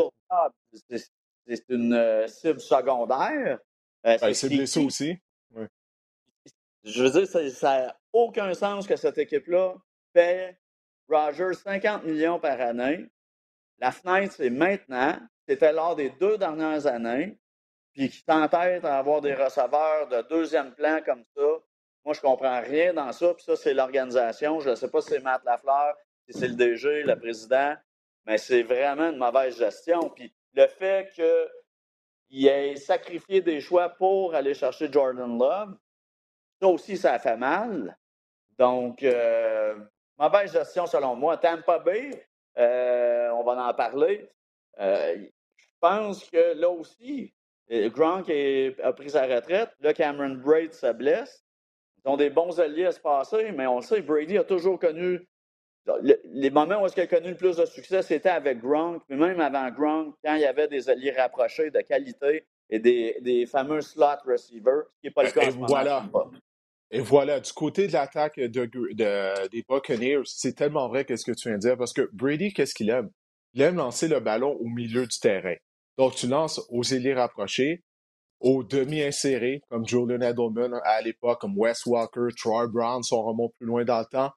c'est 1.45 1.63
une 1.67 1.93
euh, 1.93 2.25
cible 2.27 2.61
secondaire. 2.61 3.59
Euh, 4.07 4.17
il 4.29 4.33
s'est 4.33 4.47
blessé 4.47 4.79
aussi. 4.79 5.17
Je 6.83 7.03
veux 7.03 7.09
dire, 7.11 7.27
ça 7.51 7.85
n'a 7.85 7.97
aucun 8.13 8.53
sens 8.53 8.87
que 8.87 8.95
cette 8.95 9.17
équipe-là 9.17 9.75
paie 10.13 10.57
Rogers 11.07 11.53
50 11.53 12.05
millions 12.05 12.39
par 12.39 12.59
année. 12.59 13.07
La 13.79 13.91
fenêtre, 13.91 14.33
c'est 14.35 14.49
maintenant. 14.49 15.17
C'était 15.47 15.73
lors 15.73 15.95
des 15.95 16.09
deux 16.11 16.37
dernières 16.37 16.87
années. 16.87 17.37
Puis 17.93 18.09
qui 18.09 18.23
t'entête 18.23 18.85
à 18.85 18.97
avoir 18.97 19.21
des 19.21 19.33
receveurs 19.33 20.07
de 20.07 20.21
deuxième 20.29 20.73
plan 20.73 21.01
comme 21.05 21.23
ça. 21.35 21.47
Moi, 22.05 22.13
je 22.13 22.21
comprends 22.21 22.61
rien 22.61 22.93
dans 22.93 23.11
ça. 23.11 23.33
Puis 23.33 23.43
ça, 23.43 23.55
c'est 23.55 23.73
l'organisation. 23.73 24.59
Je 24.59 24.69
ne 24.69 24.75
sais 24.75 24.89
pas 24.89 25.01
si 25.01 25.09
c'est 25.09 25.19
Matt 25.19 25.43
Lafleur, 25.43 25.95
si 26.27 26.39
c'est 26.39 26.47
le 26.47 26.55
DG, 26.55 27.03
le 27.03 27.19
président, 27.19 27.75
mais 28.25 28.37
c'est 28.37 28.63
vraiment 28.63 29.09
une 29.09 29.17
mauvaise 29.17 29.57
gestion. 29.57 30.09
Puis 30.09 30.33
le 30.53 30.67
fait 30.67 31.11
qu'il 31.13 32.47
ait 32.47 32.75
sacrifié 32.77 33.41
des 33.41 33.59
choix 33.59 33.89
pour 33.89 34.33
aller 34.35 34.53
chercher 34.53 34.91
Jordan 34.91 35.37
Love, 35.37 35.75
ça 36.61 36.67
aussi, 36.67 36.97
ça 36.97 37.13
a 37.13 37.19
fait 37.19 37.37
mal. 37.37 37.97
Donc, 38.57 39.01
euh, 39.03 39.75
mauvaise 40.19 40.53
gestion 40.53 40.85
selon 40.85 41.15
moi. 41.15 41.37
Tampa 41.37 41.79
Bay, 41.79 42.27
euh, 42.57 43.29
on 43.31 43.43
va 43.43 43.67
en 43.67 43.73
parler. 43.73 44.29
Euh, 44.79 45.15
je 45.57 45.65
pense 45.79 46.29
que 46.29 46.55
là 46.55 46.69
aussi, 46.69 47.33
Gronk 47.69 48.29
a 48.29 48.93
pris 48.93 49.09
sa 49.09 49.25
retraite. 49.25 49.71
Là, 49.79 49.93
Cameron 49.93 50.35
Braid 50.35 50.73
se 50.73 50.91
blesse. 50.93 51.43
Ils 52.05 52.09
ont 52.09 52.17
des 52.17 52.29
bons 52.29 52.59
alliés 52.59 52.85
à 52.85 52.91
se 52.91 52.99
passer, 52.99 53.51
mais 53.51 53.65
on 53.67 53.77
le 53.77 53.81
sait, 53.81 54.01
Brady 54.01 54.37
a 54.37 54.43
toujours 54.43 54.79
connu. 54.79 55.27
les 56.25 56.49
moments 56.49 56.83
où 56.83 56.87
il 56.87 56.99
a 56.99 57.07
connu 57.07 57.29
le 57.29 57.35
plus 57.35 57.57
de 57.57 57.65
succès, 57.65 58.01
c'était 58.01 58.29
avec 58.29 58.59
Gronk, 58.59 59.01
mais 59.09 59.15
même 59.15 59.39
avant 59.39 59.69
Gronk, 59.71 60.15
quand 60.23 60.35
il 60.35 60.41
y 60.41 60.45
avait 60.45 60.67
des 60.67 60.89
alliés 60.89 61.11
rapprochés 61.11 61.71
de 61.71 61.81
qualité 61.81 62.45
et 62.69 62.79
des, 62.79 63.45
fameux 63.45 63.81
slot 63.81 64.21
receivers, 64.25 64.83
ce 64.93 64.99
qui 65.01 65.07
n'est 65.07 65.11
pas 65.11 65.23
le 65.23 65.31
cas 65.31 65.47
en 65.47 65.51
ce 65.51 65.57
voilà. 65.57 66.03
Et 66.93 66.99
voilà, 66.99 67.39
du 67.39 67.53
côté 67.53 67.87
de 67.87 67.93
l'attaque 67.93 68.37
de, 68.37 69.47
des 69.47 69.65
Buccaneers, 69.67 70.23
c'est 70.25 70.53
tellement 70.53 70.89
vrai 70.89 71.05
qu'est-ce 71.05 71.23
que 71.23 71.31
tu 71.31 71.47
viens 71.47 71.57
de 71.57 71.61
dire, 71.61 71.77
parce 71.77 71.93
que 71.93 72.09
Brady, 72.11 72.51
qu'est-ce 72.51 72.75
qu'il 72.75 72.89
aime? 72.89 73.09
Il 73.53 73.61
aime 73.61 73.77
lancer 73.77 74.09
le 74.09 74.19
ballon 74.19 74.57
au 74.59 74.67
milieu 74.67 75.07
du 75.07 75.19
terrain. 75.19 75.55
Donc, 75.97 76.15
tu 76.15 76.27
lances 76.27 76.61
aux 76.69 76.83
ailiers 76.83 77.13
rapprochés, 77.13 77.83
aux 78.41 78.63
demi-insérés, 78.63 79.61
comme 79.69 79.87
Julian 79.87 80.19
Edelman 80.19 80.81
à 80.83 81.01
l'époque, 81.01 81.39
comme 81.39 81.57
Wes 81.57 81.85
Walker, 81.85 82.27
Troy 82.37 82.67
Brown, 82.67 83.01
si 83.03 83.13
on 83.13 83.23
remonte 83.23 83.53
plus 83.57 83.67
loin 83.67 83.85
dans 83.85 83.99
le 83.99 84.05
temps, 84.05 84.31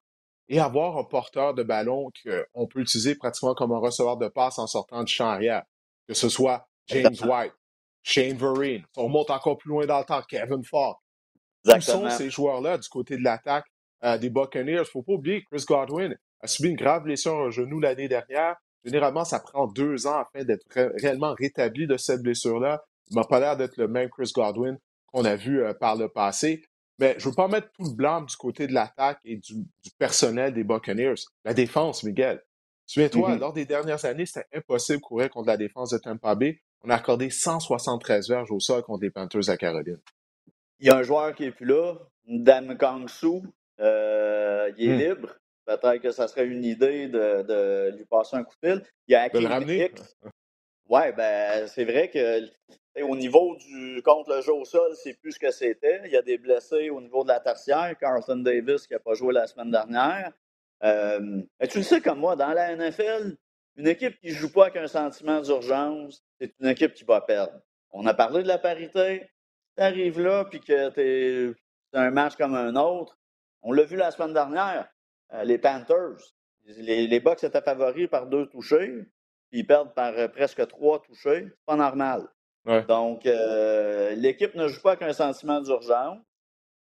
et 0.48 0.60
avoir 0.60 0.96
un 0.98 1.04
porteur 1.04 1.54
de 1.54 1.62
ballon 1.62 2.10
qu'on 2.24 2.66
peut 2.68 2.80
utiliser 2.80 3.16
pratiquement 3.16 3.54
comme 3.54 3.72
un 3.72 3.78
receveur 3.78 4.16
de 4.16 4.28
passe 4.28 4.58
en 4.58 4.66
sortant 4.66 5.02
du 5.02 5.12
champ 5.12 5.28
arrière, 5.28 5.62
que 6.06 6.14
ce 6.14 6.28
soit 6.28 6.68
James 6.86 7.16
White, 7.24 7.54
Shane 8.02 8.36
Vereen, 8.36 8.82
si 8.82 9.00
on 9.00 9.04
remonte 9.04 9.30
encore 9.30 9.56
plus 9.56 9.70
loin 9.70 9.86
dans 9.86 9.98
le 9.98 10.04
temps, 10.04 10.22
Kevin 10.28 10.62
Falk, 11.64 11.78
Où 11.78 11.80
sont 11.82 12.10
ces 12.10 12.30
joueurs-là 12.30 12.78
du 12.78 12.88
côté 12.88 13.16
de 13.16 13.22
l'attaque 13.22 13.66
euh, 14.04 14.18
des 14.18 14.30
Buccaneers? 14.30 14.72
Il 14.72 14.78
ne 14.78 14.84
faut 14.84 15.02
pas 15.02 15.12
oublier 15.12 15.42
que 15.42 15.46
Chris 15.50 15.64
Godwin 15.66 16.16
a 16.40 16.46
subi 16.46 16.70
une 16.70 16.76
grave 16.76 17.04
blessure 17.04 17.34
au 17.34 17.50
genou 17.50 17.80
l'année 17.80 18.08
dernière. 18.08 18.56
Généralement, 18.84 19.24
ça 19.24 19.40
prend 19.40 19.66
deux 19.66 20.06
ans 20.06 20.20
afin 20.20 20.44
d'être 20.44 20.66
réellement 20.74 21.34
rétabli 21.34 21.86
de 21.86 21.96
cette 21.96 22.22
blessure-là. 22.22 22.84
Il 23.10 23.16
m'a 23.16 23.24
pas 23.24 23.40
l'air 23.40 23.56
d'être 23.56 23.76
le 23.76 23.88
même 23.88 24.10
Chris 24.10 24.30
Godwin 24.34 24.78
qu'on 25.06 25.24
a 25.24 25.36
vu 25.36 25.62
euh, 25.62 25.72
par 25.72 25.96
le 25.96 26.08
passé. 26.08 26.62
Mais 26.98 27.16
je 27.18 27.24
ne 27.26 27.30
veux 27.30 27.34
pas 27.34 27.48
mettre 27.48 27.68
tout 27.72 27.84
le 27.84 27.94
blanc 27.94 28.22
du 28.22 28.36
côté 28.36 28.66
de 28.66 28.72
l'attaque 28.72 29.18
et 29.24 29.36
du, 29.36 29.64
personnel 29.98 30.52
des 30.54 30.64
Buccaneers. 30.64 31.14
La 31.44 31.54
défense, 31.54 32.04
Miguel. 32.04 32.42
Souviens-toi, 32.86 33.30
mm-hmm. 33.30 33.38
lors 33.38 33.52
des 33.52 33.64
dernières 33.64 34.04
années, 34.04 34.26
c'était 34.26 34.46
impossible 34.54 34.98
de 34.98 35.02
courir 35.02 35.30
contre 35.30 35.48
la 35.48 35.56
défense 35.56 35.90
de 35.90 35.98
Tampa 35.98 36.34
Bay. 36.34 36.60
On 36.82 36.90
a 36.90 36.96
accordé 36.96 37.30
173 37.30 38.28
verges 38.28 38.50
au 38.52 38.60
sol 38.60 38.82
contre 38.82 39.02
les 39.02 39.10
Panthers 39.10 39.48
à 39.48 39.56
Caroline. 39.56 40.00
Il 40.84 40.88
y 40.88 40.90
a 40.90 40.96
un 40.98 41.02
joueur 41.02 41.34
qui 41.34 41.44
n'est 41.44 41.50
plus 41.50 41.64
là, 41.64 41.94
Dan 42.26 42.76
Kang-Soo. 42.76 43.42
Euh, 43.80 44.70
il 44.76 44.90
est 44.90 44.94
hmm. 44.94 44.98
libre. 44.98 45.34
Peut-être 45.64 45.96
que 46.02 46.10
ça 46.10 46.28
serait 46.28 46.44
une 46.44 46.62
idée 46.62 47.08
de, 47.08 47.96
lui 47.96 48.04
passer 48.04 48.36
un 48.36 48.44
coup 48.44 48.54
de 48.62 48.68
fil. 48.68 48.82
Il 49.08 49.12
y 49.12 49.14
a 49.14 49.26
de 49.30 49.38
le 49.38 49.46
ramener? 49.46 49.94
Ouais, 50.90 51.10
ben, 51.12 51.66
c'est 51.68 51.86
vrai 51.86 52.10
que 52.10 52.46
au 53.02 53.16
niveau 53.16 53.56
du 53.56 54.02
contre 54.02 54.34
le 54.34 54.42
jeu 54.42 54.52
au 54.52 54.66
sol, 54.66 54.92
c'est 55.02 55.18
plus 55.18 55.32
ce 55.32 55.38
que 55.38 55.50
c'était. 55.50 56.02
Il 56.04 56.10
y 56.10 56.18
a 56.18 56.22
des 56.22 56.36
blessés 56.36 56.90
au 56.90 57.00
niveau 57.00 57.22
de 57.22 57.28
la 57.28 57.40
tertiaire. 57.40 57.96
Carlton 57.98 58.36
Davis 58.36 58.86
qui 58.86 58.92
n'a 58.92 58.98
pas 58.98 59.14
joué 59.14 59.32
la 59.32 59.46
semaine 59.46 59.70
dernière. 59.70 60.34
Euh, 60.82 61.40
tu 61.70 61.78
le 61.78 61.84
sais 61.84 62.02
comme 62.02 62.18
moi, 62.18 62.36
dans 62.36 62.52
la 62.52 62.76
NFL, 62.76 63.38
une 63.76 63.88
équipe 63.88 64.20
qui 64.20 64.28
ne 64.28 64.34
joue 64.34 64.52
pas 64.52 64.66
avec 64.66 64.76
un 64.76 64.86
sentiment 64.86 65.40
d'urgence, 65.40 66.22
c'est 66.38 66.52
une 66.60 66.66
équipe 66.68 66.92
qui 66.92 67.04
va 67.04 67.22
perdre. 67.22 67.58
On 67.90 68.04
a 68.04 68.12
parlé 68.12 68.42
de 68.42 68.48
la 68.48 68.58
parité. 68.58 69.30
Tu 69.76 69.82
arrives 69.82 70.20
là, 70.20 70.44
puis 70.44 70.60
que 70.60 70.90
c'est 70.94 71.54
un 71.98 72.10
match 72.10 72.36
comme 72.36 72.54
un 72.54 72.76
autre. 72.76 73.18
On 73.62 73.72
l'a 73.72 73.84
vu 73.84 73.96
la 73.96 74.10
semaine 74.10 74.32
dernière, 74.32 74.88
euh, 75.32 75.42
les 75.44 75.58
Panthers. 75.58 76.18
Les, 76.64 77.06
les 77.06 77.20
Bucks 77.20 77.42
étaient 77.42 77.60
favoris 77.60 78.08
par 78.08 78.26
deux 78.26 78.46
touchés, 78.46 79.04
puis 79.50 79.60
ils 79.60 79.66
perdent 79.66 79.94
par 79.94 80.12
euh, 80.16 80.28
presque 80.28 80.66
trois 80.68 81.00
touchés. 81.00 81.46
C'est 81.48 81.66
pas 81.66 81.76
normal. 81.76 82.28
Donc, 82.88 83.26
euh, 83.26 84.14
l'équipe 84.14 84.54
ne 84.54 84.68
joue 84.68 84.80
pas 84.80 84.92
avec 84.92 85.02
un 85.02 85.12
sentiment 85.12 85.60
d'urgence. 85.60 86.18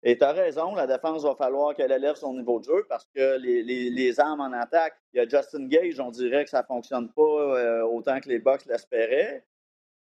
Et 0.02 0.16
tu 0.16 0.24
as 0.24 0.32
raison, 0.32 0.74
la 0.74 0.86
défense 0.86 1.22
va 1.22 1.34
falloir 1.34 1.74
qu'elle 1.74 1.92
élève 1.92 2.16
son 2.16 2.34
niveau 2.34 2.58
de 2.58 2.64
jeu 2.64 2.86
parce 2.88 3.06
que 3.14 3.38
les, 3.38 3.62
les, 3.62 4.20
armes 4.20 4.40
en 4.40 4.52
attaque, 4.52 4.94
il 5.12 5.18
y 5.18 5.20
a 5.20 5.28
Justin 5.28 5.66
Gage, 5.68 6.00
on 6.00 6.10
dirait 6.10 6.44
que 6.44 6.50
ça 6.50 6.62
ne 6.62 6.66
fonctionne 6.66 7.12
pas 7.12 7.84
autant 7.84 8.18
que 8.20 8.28
les 8.28 8.38
Bucks 8.38 8.64
l'espéraient. 8.64 9.44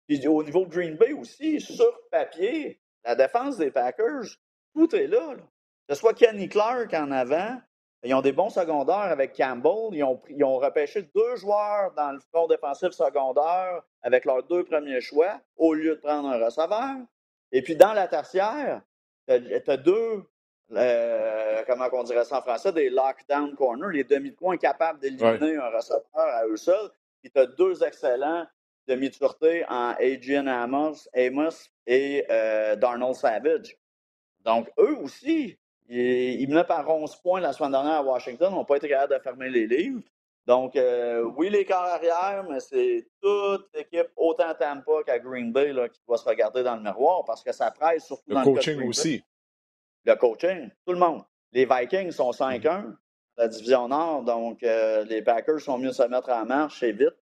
Puis 0.06 0.26
au 0.26 0.42
niveau 0.42 0.64
de 0.64 0.70
Green 0.70 0.96
Bay 0.96 1.12
aussi, 1.12 1.60
sur 1.60 2.00
papier, 2.10 2.80
la 3.04 3.14
défense 3.14 3.56
des 3.56 3.70
Packers, 3.70 4.36
tout 4.74 4.94
est 4.94 5.06
là. 5.06 5.34
là 5.34 5.42
ce 5.90 5.96
soit 5.96 6.14
Kenny 6.14 6.48
Clark 6.48 6.94
en 6.94 7.10
avant, 7.10 7.60
ils 8.04 8.14
ont 8.14 8.22
des 8.22 8.32
bons 8.32 8.48
secondaires 8.48 9.10
avec 9.10 9.36
Campbell. 9.36 9.90
Ils 9.92 10.04
ont, 10.04 10.22
ils 10.28 10.44
ont 10.44 10.56
repêché 10.58 11.02
deux 11.14 11.36
joueurs 11.36 11.92
dans 11.96 12.12
le 12.12 12.20
front 12.32 12.46
défensif 12.46 12.90
secondaire 12.90 13.82
avec 14.02 14.24
leurs 14.24 14.44
deux 14.44 14.64
premiers 14.64 15.00
choix 15.00 15.40
au 15.56 15.74
lieu 15.74 15.96
de 15.96 16.00
prendre 16.00 16.28
un 16.28 16.42
receveur. 16.42 16.96
Et 17.52 17.60
puis 17.62 17.76
dans 17.76 17.92
la 17.92 18.06
tertiaire, 18.06 18.82
tu 19.26 19.34
as, 19.34 19.76
deux, 19.76 20.22
euh, 20.72 21.62
comment 21.66 21.88
on 21.92 22.04
dirait 22.04 22.24
ça 22.24 22.38
en 22.38 22.42
français, 22.42 22.72
des 22.72 22.88
lockdown 22.88 23.54
corners, 23.56 23.92
les 23.92 24.04
demi-de-coins 24.04 24.56
capables 24.56 25.00
d'éliminer 25.00 25.56
un 25.56 25.70
receveur 25.70 26.04
à 26.14 26.46
eux 26.46 26.56
seuls. 26.56 26.90
Puis 27.20 27.30
tu 27.30 27.38
as 27.38 27.46
deux 27.46 27.82
excellents 27.82 28.46
demi 28.90 29.08
de 29.08 29.14
sûreté 29.14 29.64
en 29.68 29.94
Adrian 30.00 30.46
Amos, 30.46 31.08
Amos 31.14 31.70
et 31.86 32.24
euh, 32.30 32.76
Darnold 32.76 33.14
Savage. 33.14 33.76
Donc, 34.44 34.68
eux 34.78 34.96
aussi, 35.02 35.58
ils, 35.88 36.48
menaient 36.48 36.64
par 36.64 36.88
11 36.88 37.16
points 37.16 37.40
la 37.40 37.52
semaine 37.52 37.72
dernière 37.72 37.96
à 37.96 38.02
Washington, 38.02 38.52
n'ont 38.52 38.64
pas 38.64 38.76
été 38.76 38.88
capables 38.88 39.14
de 39.14 39.18
fermer 39.22 39.48
les 39.48 39.66
livres. 39.66 40.02
Donc, 40.46 40.74
euh, 40.74 41.22
oui, 41.36 41.50
les 41.50 41.64
corps 41.64 41.84
arrière, 41.84 42.44
mais 42.48 42.60
c'est 42.60 43.06
toute 43.22 43.68
l'équipe, 43.74 44.08
autant 44.16 44.54
Tampa 44.54 45.02
qu'à 45.04 45.18
Green 45.18 45.52
Bay, 45.52 45.72
qui 45.92 46.00
doit 46.06 46.18
se 46.18 46.24
regarder 46.24 46.62
dans 46.62 46.76
le 46.76 46.82
miroir 46.82 47.24
parce 47.24 47.42
que 47.42 47.52
ça 47.52 47.70
presse 47.70 48.06
surtout 48.06 48.30
le 48.30 48.34
dans 48.34 48.44
coaching 48.44 48.74
le 48.74 48.86
coaching 48.86 48.88
aussi. 48.88 49.24
Le 50.04 50.14
coaching, 50.16 50.70
tout 50.86 50.92
le 50.92 50.98
monde. 50.98 51.22
Les 51.52 51.66
Vikings 51.66 52.10
sont 52.10 52.30
5-1, 52.30 52.94
la 53.36 53.48
division 53.48 53.88
Nord, 53.88 54.22
donc 54.22 54.62
euh, 54.62 55.04
les 55.04 55.22
Packers 55.22 55.60
sont 55.60 55.78
mieux 55.78 55.92
se 55.92 56.02
mettre 56.04 56.30
en 56.30 56.44
marche 56.46 56.82
et 56.82 56.92
vite. 56.92 57.16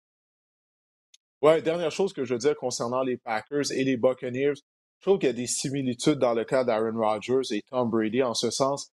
Ouais, 1.42 1.62
dernière 1.62 1.92
chose 1.92 2.14
que 2.14 2.26
je 2.26 2.34
veux 2.34 2.40
dire 2.40 2.56
concernant 2.56 3.04
les 3.04 3.18
Packers 3.18 3.72
et 3.72 3.84
les 3.84 3.98
Buccaneers, 3.98 4.56
je 4.56 5.02
trouve 5.02 5.20
qu'il 5.20 5.28
y 5.28 5.30
a 5.30 5.34
des 5.34 5.48
similitudes 5.48 6.18
dans 6.18 6.34
le 6.34 6.44
cas 6.44 6.64
d'Aaron 6.64 6.98
Rodgers 6.98 7.52
et 7.52 7.62
Tom 7.70 7.90
Brady 7.90 8.24
en 8.24 8.34
ce 8.34 8.50
sens 8.50 8.92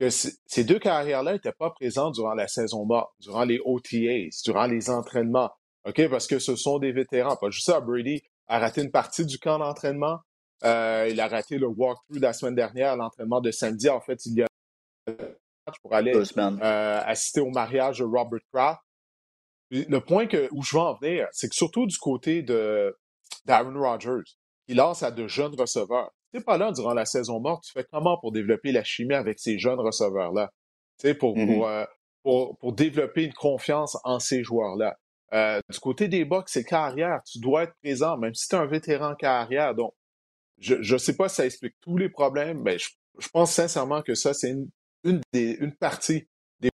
que 0.00 0.08
ces 0.08 0.64
deux 0.64 0.78
carrières-là 0.78 1.34
n'étaient 1.34 1.52
pas 1.52 1.70
présentes 1.70 2.14
durant 2.14 2.34
la 2.34 2.48
saison 2.48 2.86
morte, 2.86 3.12
durant 3.20 3.44
les 3.44 3.60
OTAs, 3.64 4.30
durant 4.44 4.66
les 4.66 4.90
entraînements. 4.90 5.50
OK? 5.86 6.08
Parce 6.08 6.26
que 6.26 6.38
ce 6.38 6.56
sont 6.56 6.78
des 6.78 6.92
vétérans. 6.92 7.36
Pas 7.36 7.50
juste 7.50 7.66
ça, 7.66 7.80
Brady 7.80 8.22
a 8.48 8.58
raté 8.58 8.82
une 8.82 8.90
partie 8.90 9.26
du 9.26 9.38
camp 9.38 9.58
d'entraînement. 9.58 10.18
Euh, 10.64 11.08
il 11.10 11.20
a 11.20 11.28
raté 11.28 11.58
le 11.58 11.66
walkthrough 11.66 12.20
la 12.20 12.32
semaine 12.32 12.54
dernière, 12.54 12.96
l'entraînement 12.96 13.40
de 13.40 13.50
samedi. 13.50 13.88
En 13.88 14.00
fait, 14.00 14.24
il 14.26 14.38
y 14.38 14.42
a 14.42 14.46
pour 15.82 15.94
aller 15.94 16.12
euh, 16.14 17.02
assister 17.04 17.40
au 17.40 17.50
mariage 17.50 17.98
de 17.98 18.04
Robert 18.04 18.40
Kraft. 18.52 18.80
Le 19.72 20.00
point 20.00 20.26
que, 20.26 20.48
où 20.52 20.62
je 20.62 20.76
veux 20.76 20.82
en 20.82 20.94
venir, 20.94 21.26
c'est 21.32 21.48
que 21.48 21.54
surtout 21.54 21.86
du 21.86 21.96
côté 21.96 22.42
de 22.42 22.94
d'Aaron 23.46 23.80
Rodgers, 23.80 24.30
il 24.68 24.76
lance 24.76 25.02
à 25.02 25.10
de 25.10 25.26
jeunes 25.26 25.54
receveurs. 25.58 26.12
Tu 26.30 26.38
n'es 26.38 26.44
pas 26.44 26.58
là 26.58 26.72
durant 26.72 26.92
la 26.92 27.06
saison 27.06 27.40
morte, 27.40 27.64
tu 27.64 27.72
fais 27.72 27.86
comment 27.90 28.18
pour 28.18 28.32
développer 28.32 28.70
la 28.70 28.84
chimie 28.84 29.14
avec 29.14 29.38
ces 29.38 29.58
jeunes 29.58 29.80
receveurs-là? 29.80 30.50
Tu 30.98 31.08
sais, 31.08 31.14
pour, 31.14 31.36
mm-hmm. 31.36 31.64
euh, 31.66 31.86
pour, 32.22 32.58
pour, 32.58 32.74
développer 32.74 33.24
une 33.24 33.32
confiance 33.32 33.96
en 34.04 34.18
ces 34.18 34.44
joueurs-là. 34.44 34.98
Euh, 35.32 35.60
du 35.70 35.80
côté 35.80 36.08
des 36.08 36.26
Bucks, 36.26 36.50
c'est 36.50 36.64
carrière. 36.64 37.22
Tu 37.24 37.38
dois 37.38 37.64
être 37.64 37.74
présent, 37.82 38.18
même 38.18 38.34
si 38.34 38.48
tu 38.48 38.54
es 38.54 38.58
un 38.58 38.66
vétéran 38.66 39.14
carrière. 39.14 39.74
Donc, 39.74 39.94
je 40.58 40.74
ne 40.76 40.98
sais 40.98 41.16
pas 41.16 41.30
si 41.30 41.36
ça 41.36 41.46
explique 41.46 41.74
tous 41.80 41.96
les 41.96 42.10
problèmes, 42.10 42.60
mais 42.62 42.78
je, 42.78 42.88
pense 43.32 43.52
sincèrement 43.52 44.02
que 44.02 44.14
ça, 44.14 44.34
c'est 44.34 44.50
une, 44.50 44.68
une, 45.04 45.20
des, 45.32 45.52
une 45.60 45.74
partie 45.74 46.28
des 46.60 46.70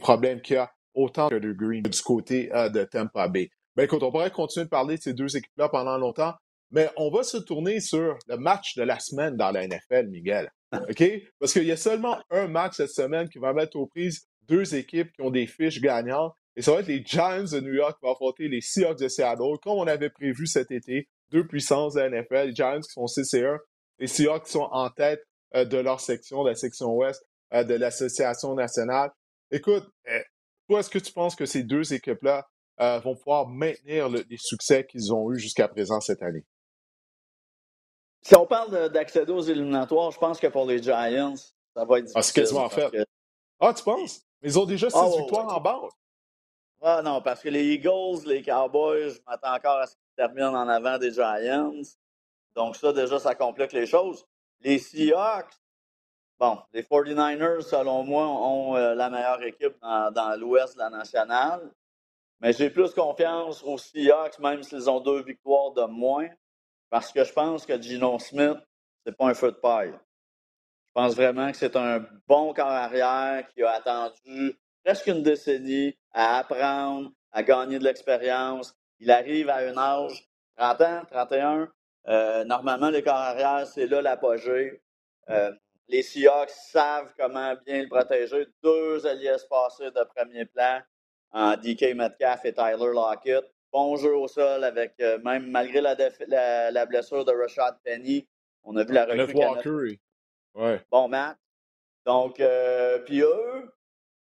problèmes 0.00 0.40
qu'il 0.40 0.56
y 0.56 0.58
a 0.58 0.72
autant 0.98 1.28
que 1.28 1.36
de 1.36 1.52
Green 1.52 1.82
du 1.82 2.02
côté 2.02 2.52
euh, 2.54 2.68
de 2.68 2.84
Tampa 2.84 3.28
Bay. 3.28 3.50
Ben 3.76 3.84
écoute, 3.84 4.02
on 4.02 4.10
pourrait 4.10 4.30
continuer 4.30 4.64
de 4.64 4.70
parler 4.70 4.96
de 4.96 5.02
ces 5.02 5.14
deux 5.14 5.36
équipes-là 5.36 5.68
pendant 5.68 5.96
longtemps, 5.96 6.34
mais 6.70 6.90
on 6.96 7.10
va 7.10 7.22
se 7.22 7.36
tourner 7.36 7.80
sur 7.80 8.18
le 8.26 8.36
match 8.36 8.74
de 8.76 8.82
la 8.82 8.98
semaine 8.98 9.36
dans 9.36 9.50
la 9.50 9.66
NFL, 9.66 10.08
Miguel. 10.08 10.50
OK? 10.72 11.04
Parce 11.38 11.52
qu'il 11.52 11.64
y 11.64 11.72
a 11.72 11.76
seulement 11.76 12.18
un 12.30 12.48
match 12.48 12.74
cette 12.76 12.90
semaine 12.90 13.28
qui 13.28 13.38
va 13.38 13.52
mettre 13.52 13.76
aux 13.76 13.86
prises 13.86 14.26
deux 14.42 14.74
équipes 14.74 15.12
qui 15.12 15.22
ont 15.22 15.30
des 15.30 15.46
fiches 15.46 15.80
gagnantes. 15.80 16.34
Et 16.56 16.62
ça 16.62 16.72
va 16.72 16.80
être 16.80 16.88
les 16.88 17.04
Giants 17.04 17.44
de 17.44 17.60
New 17.60 17.74
York 17.74 17.96
qui 17.98 18.04
vont 18.04 18.12
affronter 18.12 18.48
les 18.48 18.60
Seahawks 18.60 18.98
de 18.98 19.08
Seattle, 19.08 19.58
comme 19.62 19.74
on 19.78 19.86
avait 19.86 20.10
prévu 20.10 20.46
cet 20.46 20.72
été. 20.72 21.08
Deux 21.30 21.46
puissances 21.46 21.94
de 21.94 22.00
la 22.00 22.10
NFL. 22.10 22.48
Les 22.48 22.54
Giants 22.54 22.80
qui 22.80 22.90
sont 22.90 23.06
6 23.06 23.34
et 23.34 23.44
1. 23.44 23.58
Les 24.00 24.06
Seahawks 24.08 24.44
qui 24.44 24.52
sont 24.52 24.68
en 24.72 24.90
tête 24.90 25.22
euh, 25.54 25.64
de 25.64 25.78
leur 25.78 26.00
section, 26.00 26.42
la 26.42 26.56
section 26.56 26.88
ouest 26.94 27.22
euh, 27.54 27.62
de 27.62 27.74
l'Association 27.74 28.54
nationale. 28.54 29.10
Écoute, 29.50 29.88
euh, 30.10 30.20
toi, 30.68 30.80
est-ce 30.80 30.90
que 30.90 30.98
tu 30.98 31.12
penses 31.12 31.34
que 31.34 31.46
ces 31.46 31.62
deux 31.62 31.92
équipes-là 31.92 32.46
vont 33.02 33.16
pouvoir 33.16 33.48
maintenir 33.48 34.08
les 34.08 34.36
succès 34.36 34.86
qu'ils 34.86 35.12
ont 35.12 35.32
eus 35.32 35.38
jusqu'à 35.38 35.66
présent 35.66 36.00
cette 36.00 36.22
année? 36.22 36.44
Si 38.22 38.36
on 38.36 38.46
parle 38.46 38.90
d'accéder 38.90 39.32
aux 39.32 39.40
éliminatoires, 39.40 40.10
je 40.10 40.18
pense 40.18 40.38
que 40.38 40.48
pour 40.48 40.66
les 40.66 40.82
Giants, 40.82 41.34
ça 41.74 41.84
va 41.84 41.98
être 41.98 42.04
difficile. 42.04 42.12
Ah, 42.14 42.22
c'est 42.22 42.34
quasiment 42.34 42.68
fait. 42.68 42.90
Ah, 43.60 43.72
tu 43.72 43.82
penses? 43.82 44.20
Ils 44.42 44.58
ont 44.58 44.66
déjà 44.66 44.90
six 44.90 44.96
ah, 44.96 45.08
victoires 45.16 45.56
en 45.56 45.60
bas. 45.60 45.80
Ah 46.80 47.02
non, 47.02 47.20
parce 47.22 47.42
que 47.42 47.48
les 47.48 47.64
Eagles, 47.74 48.26
les 48.26 48.42
Cowboys, 48.42 49.10
je 49.10 49.20
m'attends 49.26 49.54
encore 49.54 49.78
à 49.78 49.86
ce 49.86 49.94
qu'ils 49.94 50.14
terminent 50.16 50.54
en 50.54 50.68
avant 50.68 50.98
des 50.98 51.12
Giants. 51.12 51.72
Donc 52.54 52.76
ça, 52.76 52.92
déjà, 52.92 53.18
ça 53.18 53.34
complique 53.34 53.72
les 53.72 53.86
choses. 53.86 54.24
Les 54.60 54.78
Seahawks, 54.78 55.54
bon, 56.38 56.58
les 56.72 56.82
49ers, 56.82 57.62
selon 57.62 58.04
moi, 58.04 58.26
ont 58.26 58.76
euh, 58.76 58.94
la 58.94 59.10
meilleure 59.10 59.42
équipe 59.42 59.76
dans, 59.80 60.38
l'ouest 60.38 60.74
de 60.74 60.80
la 60.80 60.90
nationale. 60.90 61.70
Mais 62.40 62.52
j'ai 62.52 62.70
plus 62.70 62.92
confiance 62.92 63.62
aux 63.64 63.78
Seahawks, 63.78 64.38
même 64.38 64.62
s'ils 64.62 64.88
ont 64.88 65.00
deux 65.00 65.22
victoires 65.22 65.72
de 65.72 65.84
moins. 65.84 66.28
Parce 66.90 67.12
que 67.12 67.24
je 67.24 67.32
pense 67.32 67.66
que 67.66 67.80
Gino 67.80 68.18
Smith, 68.18 68.58
c'est 69.04 69.16
pas 69.16 69.26
un 69.26 69.34
feu 69.34 69.50
de 69.50 69.56
paille. 69.56 69.92
Je 69.92 70.92
pense 70.94 71.14
vraiment 71.14 71.50
que 71.50 71.56
c'est 71.56 71.76
un 71.76 72.04
bon 72.26 72.54
corps 72.54 72.66
arrière 72.66 73.46
qui 73.52 73.62
a 73.62 73.72
attendu 73.72 74.56
presque 74.84 75.06
une 75.08 75.22
décennie 75.22 75.96
à 76.12 76.38
apprendre, 76.38 77.10
à 77.32 77.42
gagner 77.42 77.78
de 77.78 77.84
l'expérience. 77.84 78.74
Il 79.00 79.10
arrive 79.10 79.50
à 79.50 79.56
un 79.56 79.76
âge, 79.76 80.28
30 80.56 80.80
ans, 80.80 81.02
31. 81.10 81.68
Euh, 82.08 82.44
normalement, 82.44 82.88
les 82.88 83.02
corps 83.02 83.14
arrière, 83.14 83.66
c'est 83.66 83.86
là 83.86 84.00
l'apogée. 84.00 84.82
Euh, 85.28 85.52
les 85.88 86.02
Seahawks 86.02 86.50
savent 86.50 87.12
comment 87.18 87.54
bien 87.66 87.82
le 87.82 87.88
protéger. 87.88 88.46
Deux 88.62 89.06
alliés 89.06 89.36
passés 89.48 89.90
de 89.90 90.04
premier 90.14 90.44
plan 90.44 90.80
en 91.32 91.56
DK 91.56 91.94
Metcalf 91.94 92.44
et 92.44 92.52
Tyler 92.52 92.92
Lockett 92.92 93.44
bon 93.72 93.96
jeu 93.96 94.14
au 94.16 94.28
sol 94.28 94.64
avec 94.64 94.94
euh, 95.00 95.18
même 95.24 95.50
malgré 95.50 95.80
la, 95.80 95.96
la, 96.70 96.86
blessure 96.86 97.24
de 97.24 97.32
Rashad 97.32 97.78
Penny. 97.84 98.26
On 98.64 98.76
a 98.76 98.84
vu 98.84 98.92
la 98.92 99.06
recrue. 99.06 99.98
Ouais. 100.54 100.80
Bon 100.90 101.08
match. 101.08 101.38
Donc, 102.04 102.40
euh, 102.40 102.98
puis 103.00 103.20
eux 103.20 103.70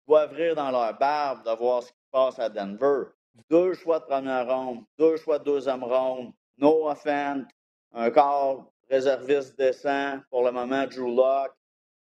doivent 0.06 0.32
rire 0.32 0.54
dans 0.54 0.70
leur 0.70 0.96
barbe 0.98 1.44
de 1.44 1.56
voir 1.56 1.82
ce 1.82 1.92
qui 1.92 1.98
se 1.98 2.10
passe 2.10 2.38
à 2.38 2.48
Denver. 2.48 3.10
Deux 3.50 3.74
choix 3.74 4.00
de 4.00 4.04
première 4.04 4.46
ronde, 4.48 4.84
deux 4.98 5.16
choix 5.16 5.38
de 5.38 5.44
deuxième 5.44 5.84
ronde, 5.84 6.32
no 6.56 6.88
offense, 6.88 7.44
un 7.92 8.10
corps 8.10 8.72
réserviste 8.90 9.58
décent 9.58 10.18
pour 10.30 10.44
le 10.44 10.52
moment, 10.52 10.86
Drew 10.86 11.14
Locke, 11.14 11.54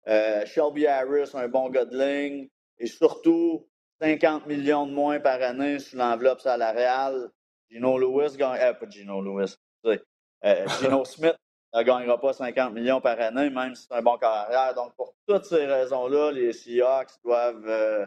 euh, 0.07 0.45
Shelby 0.45 0.87
Harris, 0.87 1.31
un 1.33 1.47
bon 1.47 1.69
gars 1.69 1.85
de 1.85 1.97
ligne, 1.97 2.49
et 2.77 2.87
surtout 2.87 3.67
50 4.01 4.47
millions 4.47 4.87
de 4.87 4.91
moins 4.91 5.19
par 5.19 5.41
année 5.41 5.79
sur 5.79 5.99
l'enveloppe 5.99 6.41
salariale. 6.41 7.29
Gino 7.69 7.97
Lewis 7.97 8.35
gagne, 8.35 8.59
euh, 8.59 8.73
pas 8.73 8.89
Gino 8.89 9.21
Lewis, 9.21 9.55
euh, 9.85 10.67
Gino 10.79 11.05
Smith 11.05 11.37
ne 11.73 11.83
gagnera 11.83 12.19
pas 12.19 12.33
50 12.33 12.73
millions 12.73 12.99
par 12.99 13.19
année, 13.19 13.49
même 13.49 13.75
si 13.75 13.85
c'est 13.87 13.95
un 13.95 14.01
bon 14.01 14.17
carrière. 14.17 14.73
Donc, 14.73 14.93
pour 14.95 15.13
toutes 15.27 15.45
ces 15.45 15.65
raisons-là, 15.65 16.31
les 16.31 16.51
Seahawks 16.51 17.11
doivent 17.23 17.67
euh, 17.67 18.05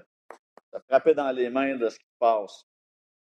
se 0.73 0.79
frapper 0.89 1.15
dans 1.15 1.31
les 1.31 1.49
mains 1.49 1.77
de 1.77 1.89
ce 1.89 1.99
qui 1.99 2.05
se 2.05 2.19
passe. 2.19 2.67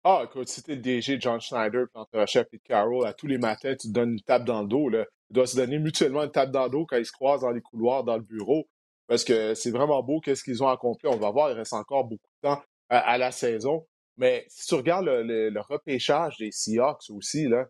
Ah, 0.05 0.21
écoute, 0.25 0.49
si 0.49 0.61
t'es 0.61 0.75
le 0.75 0.81
DG 0.81 1.17
John 1.21 1.39
Schneider, 1.39 1.85
quand 1.93 2.05
tu 2.11 2.19
chef 2.27 2.49
Pete 2.49 2.63
Carroll, 2.63 3.07
à 3.07 3.13
tous 3.13 3.27
les 3.27 3.37
matins, 3.37 3.73
tu 3.73 3.87
te 3.87 3.93
donnes 3.93 4.13
une 4.13 4.21
tape 4.21 4.43
dans 4.43 4.61
le 4.61 4.67
dos. 4.67 4.89
Là. 4.89 5.05
Ils 5.29 5.33
doivent 5.33 5.47
se 5.47 5.55
donner 5.55 5.79
mutuellement 5.79 6.23
une 6.23 6.31
tape 6.31 6.51
dans 6.51 6.65
le 6.65 6.69
dos 6.71 6.85
quand 6.85 6.97
ils 6.97 7.05
se 7.05 7.13
croisent 7.13 7.41
dans 7.41 7.51
les 7.51 7.61
couloirs, 7.61 8.03
dans 8.03 8.17
le 8.17 8.23
bureau. 8.23 8.67
Parce 9.07 9.23
que 9.23 9.53
c'est 9.53 9.71
vraiment 9.71 10.03
beau 10.03 10.19
qu'est-ce 10.19 10.43
qu'ils 10.43 10.61
ont 10.61 10.67
accompli. 10.67 11.07
On 11.07 11.15
va 11.15 11.31
voir, 11.31 11.51
il 11.51 11.53
reste 11.57 11.71
encore 11.71 12.03
beaucoup 12.03 12.27
de 12.43 12.49
temps 12.49 12.61
à, 12.89 13.17
la 13.17 13.31
saison. 13.31 13.87
Mais 14.17 14.45
si 14.49 14.67
tu 14.67 14.75
regardes 14.75 15.05
le, 15.05 15.61
repêchage 15.69 16.35
des 16.37 16.51
Seahawks 16.51 17.09
aussi, 17.09 17.47
là, 17.47 17.67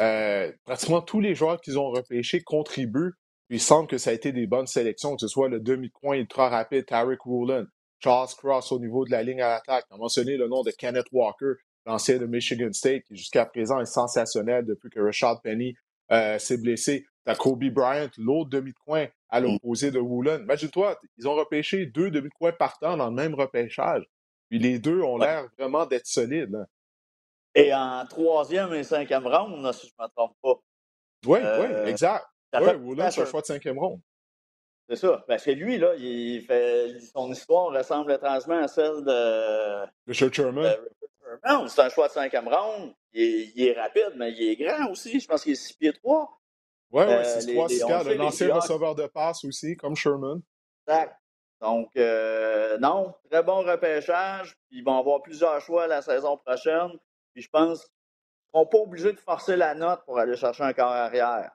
euh, 0.00 0.52
pratiquement 0.64 1.00
tous 1.00 1.20
les 1.20 1.36
joueurs 1.36 1.60
qu'ils 1.60 1.78
ont 1.78 1.90
repêchés 1.90 2.42
contribuent. 2.42 3.12
Il 3.50 3.60
semble 3.60 3.88
que 3.88 3.98
ça 3.98 4.10
a 4.10 4.12
été 4.12 4.32
des 4.32 4.46
bonnes 4.46 4.66
sélections, 4.66 5.14
que 5.14 5.20
ce 5.20 5.28
soit 5.28 5.48
le 5.48 5.60
demi-coin 5.60 6.16
ultra 6.16 6.48
rapide 6.48 6.86
Tarek 6.86 7.24
Woolen, 7.24 7.66
Charles 8.00 8.28
Cross 8.36 8.72
au 8.72 8.78
niveau 8.78 9.04
de 9.06 9.10
la 9.10 9.22
ligne 9.22 9.40
à 9.40 9.48
l'attaque. 9.48 9.86
On 9.90 9.94
a 9.94 9.98
mentionné 9.98 10.36
le 10.36 10.48
nom 10.48 10.62
de 10.62 10.70
Kenneth 10.70 11.06
Walker, 11.12 11.54
l'ancien 11.88 12.18
de 12.18 12.26
Michigan 12.26 12.72
State, 12.72 13.02
qui 13.04 13.16
jusqu'à 13.16 13.46
présent 13.46 13.80
est 13.80 13.86
sensationnel 13.86 14.64
depuis 14.64 14.90
que 14.90 15.00
Rashad 15.00 15.38
Penny 15.42 15.74
euh, 16.12 16.38
s'est 16.38 16.58
blessé. 16.58 17.06
T'as 17.24 17.34
Kobe 17.34 17.64
Bryant, 17.64 18.10
l'autre 18.18 18.50
demi-coin 18.50 19.06
à 19.30 19.40
mm. 19.40 19.44
l'opposé 19.44 19.90
de 19.90 19.98
Woolen. 19.98 20.42
Imagine-toi, 20.42 20.98
ils 21.16 21.26
ont 21.26 21.34
repêché 21.34 21.86
deux 21.86 22.10
demi-coins 22.10 22.52
partants 22.52 22.96
dans 22.96 23.08
le 23.08 23.14
même 23.14 23.34
repêchage. 23.34 24.04
Puis 24.48 24.58
les 24.58 24.78
deux 24.78 25.02
ont 25.02 25.18
l'air 25.18 25.48
vraiment 25.58 25.86
d'être 25.86 26.06
solides. 26.06 26.66
Et 27.54 27.74
en 27.74 28.06
troisième 28.06 28.72
et 28.74 28.84
cinquième 28.84 29.26
round, 29.26 29.72
si 29.72 29.88
je 29.88 29.92
ne 29.98 30.04
me 30.04 30.10
trompe 30.14 30.36
pas. 30.42 30.54
Oui, 31.26 31.40
oui, 31.40 31.40
euh, 31.42 31.86
exact. 31.86 32.24
Oui, 32.54 32.70
Woolen, 32.80 33.10
c'est 33.10 33.22
un 33.22 33.26
choix 33.26 33.40
de 33.40 33.46
cinquième 33.46 33.78
round. 33.78 34.00
C'est 34.88 34.96
ça. 34.96 35.22
Parce 35.26 35.44
que 35.44 35.50
lui, 35.50 35.76
là, 35.76 35.94
il 35.96 36.42
fait, 36.42 36.98
son 37.14 37.30
histoire 37.30 37.72
ressemble 37.72 38.12
étrangement 38.12 38.62
à 38.62 38.68
celle 38.68 39.04
de. 39.04 39.86
Richard 40.06 40.32
Sherman. 40.32 40.76
C'est 41.68 41.80
un 41.80 41.88
choix 41.88 42.08
de 42.08 42.12
cinquième 42.12 42.48
round. 42.48 42.92
Il 43.12 43.66
est, 43.66 43.72
rapide, 43.72 44.12
mais 44.16 44.32
il 44.32 44.50
est 44.50 44.56
grand 44.56 44.90
aussi. 44.90 45.18
Je 45.18 45.26
pense 45.26 45.42
qu'il 45.42 45.52
est 45.52 45.56
6 45.56 45.72
pieds 45.74 45.92
3. 45.92 46.40
Oui, 46.90 47.04
oui, 47.06 47.24
6 47.24 47.46
3, 47.54 47.68
6 47.68 47.84
4. 47.84 48.08
Un 48.08 48.20
ancien 48.20 48.54
receveur 48.54 48.94
de 48.94 49.06
passe 49.06 49.44
aussi, 49.44 49.76
comme 49.76 49.96
Sherman. 49.96 50.40
Exact. 50.86 51.16
Donc, 51.60 51.88
euh, 51.96 52.78
non, 52.78 53.14
très 53.30 53.42
bon 53.42 53.62
repêchage. 53.62 54.54
Ils 54.70 54.84
vont 54.84 54.98
avoir 54.98 55.22
plusieurs 55.22 55.60
choix 55.60 55.86
la 55.86 56.02
saison 56.02 56.36
prochaine. 56.36 56.90
Puis 57.32 57.42
je 57.42 57.48
pense 57.50 57.80
qu'ils 57.80 57.88
ne 57.88 58.52
seront 58.52 58.66
pas 58.66 58.78
obligés 58.78 59.12
de 59.12 59.20
forcer 59.20 59.56
la 59.56 59.74
note 59.74 60.04
pour 60.04 60.18
aller 60.18 60.36
chercher 60.36 60.62
un 60.62 60.72
corps 60.72 60.92
arrière. 60.92 61.50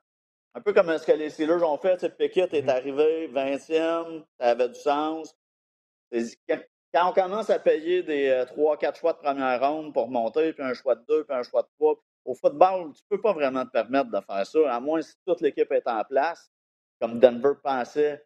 Un 0.56 0.62
peu 0.62 0.74
comme 0.74 0.96
ce 0.98 1.06
que 1.06 1.14
les 1.14 1.30
Steelers 1.30 1.64
ont 1.64 1.78
fait. 1.78 1.98
Pickett 2.18 2.54
est 2.54 2.62
mm-hmm. 2.62 2.70
arrivé 2.70 3.28
20e, 3.30 4.24
ça 4.40 4.50
avait 4.50 4.70
du 4.70 4.80
sens. 4.80 5.36
Quand 6.12 6.60
on 6.96 7.14
commence 7.14 7.50
à 7.50 7.60
payer 7.60 8.04
des 8.04 8.30
3-4 8.56 8.86
euh, 8.86 8.94
choix 8.94 9.14
de 9.14 9.18
première 9.18 9.60
ronde 9.60 9.94
pour 9.94 10.10
monter, 10.10 10.54
puis 10.54 10.64
un 10.64 10.74
choix 10.74 10.96
de 10.96 11.04
2, 11.08 11.24
puis 11.24 11.36
un 11.36 11.44
choix 11.44 11.64
de 11.64 11.68
3, 11.80 11.96
au 12.26 12.36
football, 12.36 12.94
tu 12.94 13.02
ne 13.10 13.18
peux 13.18 13.22
pas 13.22 13.34
vraiment 13.34 13.66
te 13.66 13.72
permettre 13.72 14.10
de 14.12 14.22
faire 14.22 14.46
ça, 14.46 14.76
à 14.76 14.80
moins 14.80 15.02
si 15.02 15.14
toute 15.26 15.42
l'équipe 15.42 15.72
est 15.72 15.88
en 15.88 16.04
place, 16.04 16.52
comme 17.02 17.20
Denver 17.20 17.54
pensait 17.62 18.24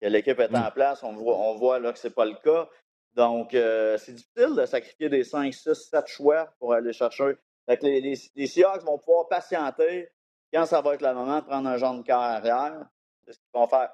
que 0.00 0.06
l'équipe 0.06 0.38
est 0.38 0.54
en 0.54 0.68
mm. 0.68 0.72
place. 0.72 1.02
On 1.02 1.12
voit, 1.12 1.36
on 1.36 1.56
voit 1.56 1.78
là 1.78 1.92
que 1.92 1.98
ce 1.98 2.08
n'est 2.08 2.14
pas 2.14 2.24
le 2.24 2.36
cas. 2.36 2.68
Donc, 3.14 3.52
euh, 3.54 3.98
c'est 3.98 4.12
difficile 4.12 4.54
de 4.54 4.64
sacrifier 4.64 5.08
des 5.08 5.24
5, 5.24 5.52
6, 5.52 5.74
7 5.90 6.06
choix 6.06 6.54
pour 6.58 6.72
aller 6.72 6.92
chercher. 6.92 7.36
les, 7.66 8.16
les, 8.34 8.46
Seahawks 8.46 8.82
vont 8.82 8.98
pouvoir 8.98 9.28
patienter 9.28 10.10
quand 10.52 10.66
ça 10.66 10.80
va 10.80 10.94
être 10.94 11.02
le 11.02 11.12
moment 11.12 11.40
de 11.40 11.44
prendre 11.44 11.68
un 11.68 11.76
genre 11.76 11.94
de 11.94 12.02
carrière. 12.02 12.86
C'est 13.24 13.32
ce 13.32 13.38
qu'ils 13.38 13.60
vont 13.60 13.66
faire. 13.66 13.90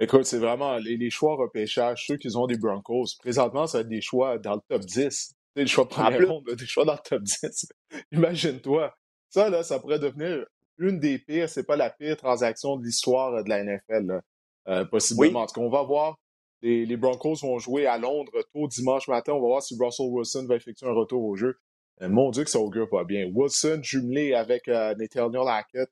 Écoute, 0.00 0.24
c'est 0.24 0.38
vraiment 0.38 0.78
les, 0.78 1.10
choix 1.10 1.36
repêchage, 1.36 2.06
ceux 2.06 2.16
qui 2.16 2.34
ont 2.36 2.46
des 2.46 2.58
Broncos. 2.58 3.06
Présentement, 3.20 3.66
ça 3.66 3.78
va 3.78 3.82
être 3.82 3.88
des 3.88 4.00
choix 4.00 4.38
dans 4.38 4.54
le 4.54 4.60
top 4.68 4.82
10. 4.82 5.34
Des 5.54 5.66
choix 5.66 5.88
première 5.88 6.28
ronde, 6.28 6.44
des 6.50 6.66
choix 6.66 6.84
dans 6.84 6.94
le 6.94 6.98
top 7.04 7.22
10. 7.22 7.72
Imagine-toi. 8.12 8.94
Ça, 9.28 9.48
là, 9.48 9.62
ça 9.62 9.78
pourrait 9.78 9.98
devenir 9.98 10.44
une 10.78 10.98
des 10.98 11.18
pires, 11.18 11.48
c'est 11.48 11.64
pas 11.64 11.76
la 11.76 11.90
pire 11.90 12.16
transaction 12.16 12.76
de 12.76 12.84
l'histoire 12.84 13.44
de 13.44 13.48
la 13.48 13.62
NFL, 13.62 14.22
euh, 14.68 14.84
possiblement. 14.86 15.46
Oui. 15.56 15.64
En 15.64 15.68
va 15.68 15.82
voir. 15.82 16.18
Les, 16.62 16.96
Broncos 16.96 17.36
vont 17.42 17.58
jouer 17.58 17.86
à 17.86 17.98
Londres 17.98 18.32
tôt 18.52 18.68
dimanche 18.68 19.08
matin. 19.08 19.32
On 19.32 19.40
va 19.40 19.48
voir 19.48 19.62
si 19.62 19.76
Russell 19.78 20.06
Wilson 20.08 20.46
va 20.48 20.56
effectuer 20.56 20.86
un 20.86 20.92
retour 20.92 21.24
au 21.24 21.34
jeu. 21.34 21.58
Euh, 22.00 22.08
mon 22.08 22.30
Dieu 22.30 22.44
que 22.44 22.50
ça 22.50 22.60
augure 22.60 22.88
pas 22.88 23.04
bien. 23.04 23.30
Wilson 23.32 23.80
jumelé 23.82 24.34
avec 24.34 24.68
euh, 24.68 24.94
Nathaniel 24.94 25.48
Hackett. 25.48 25.90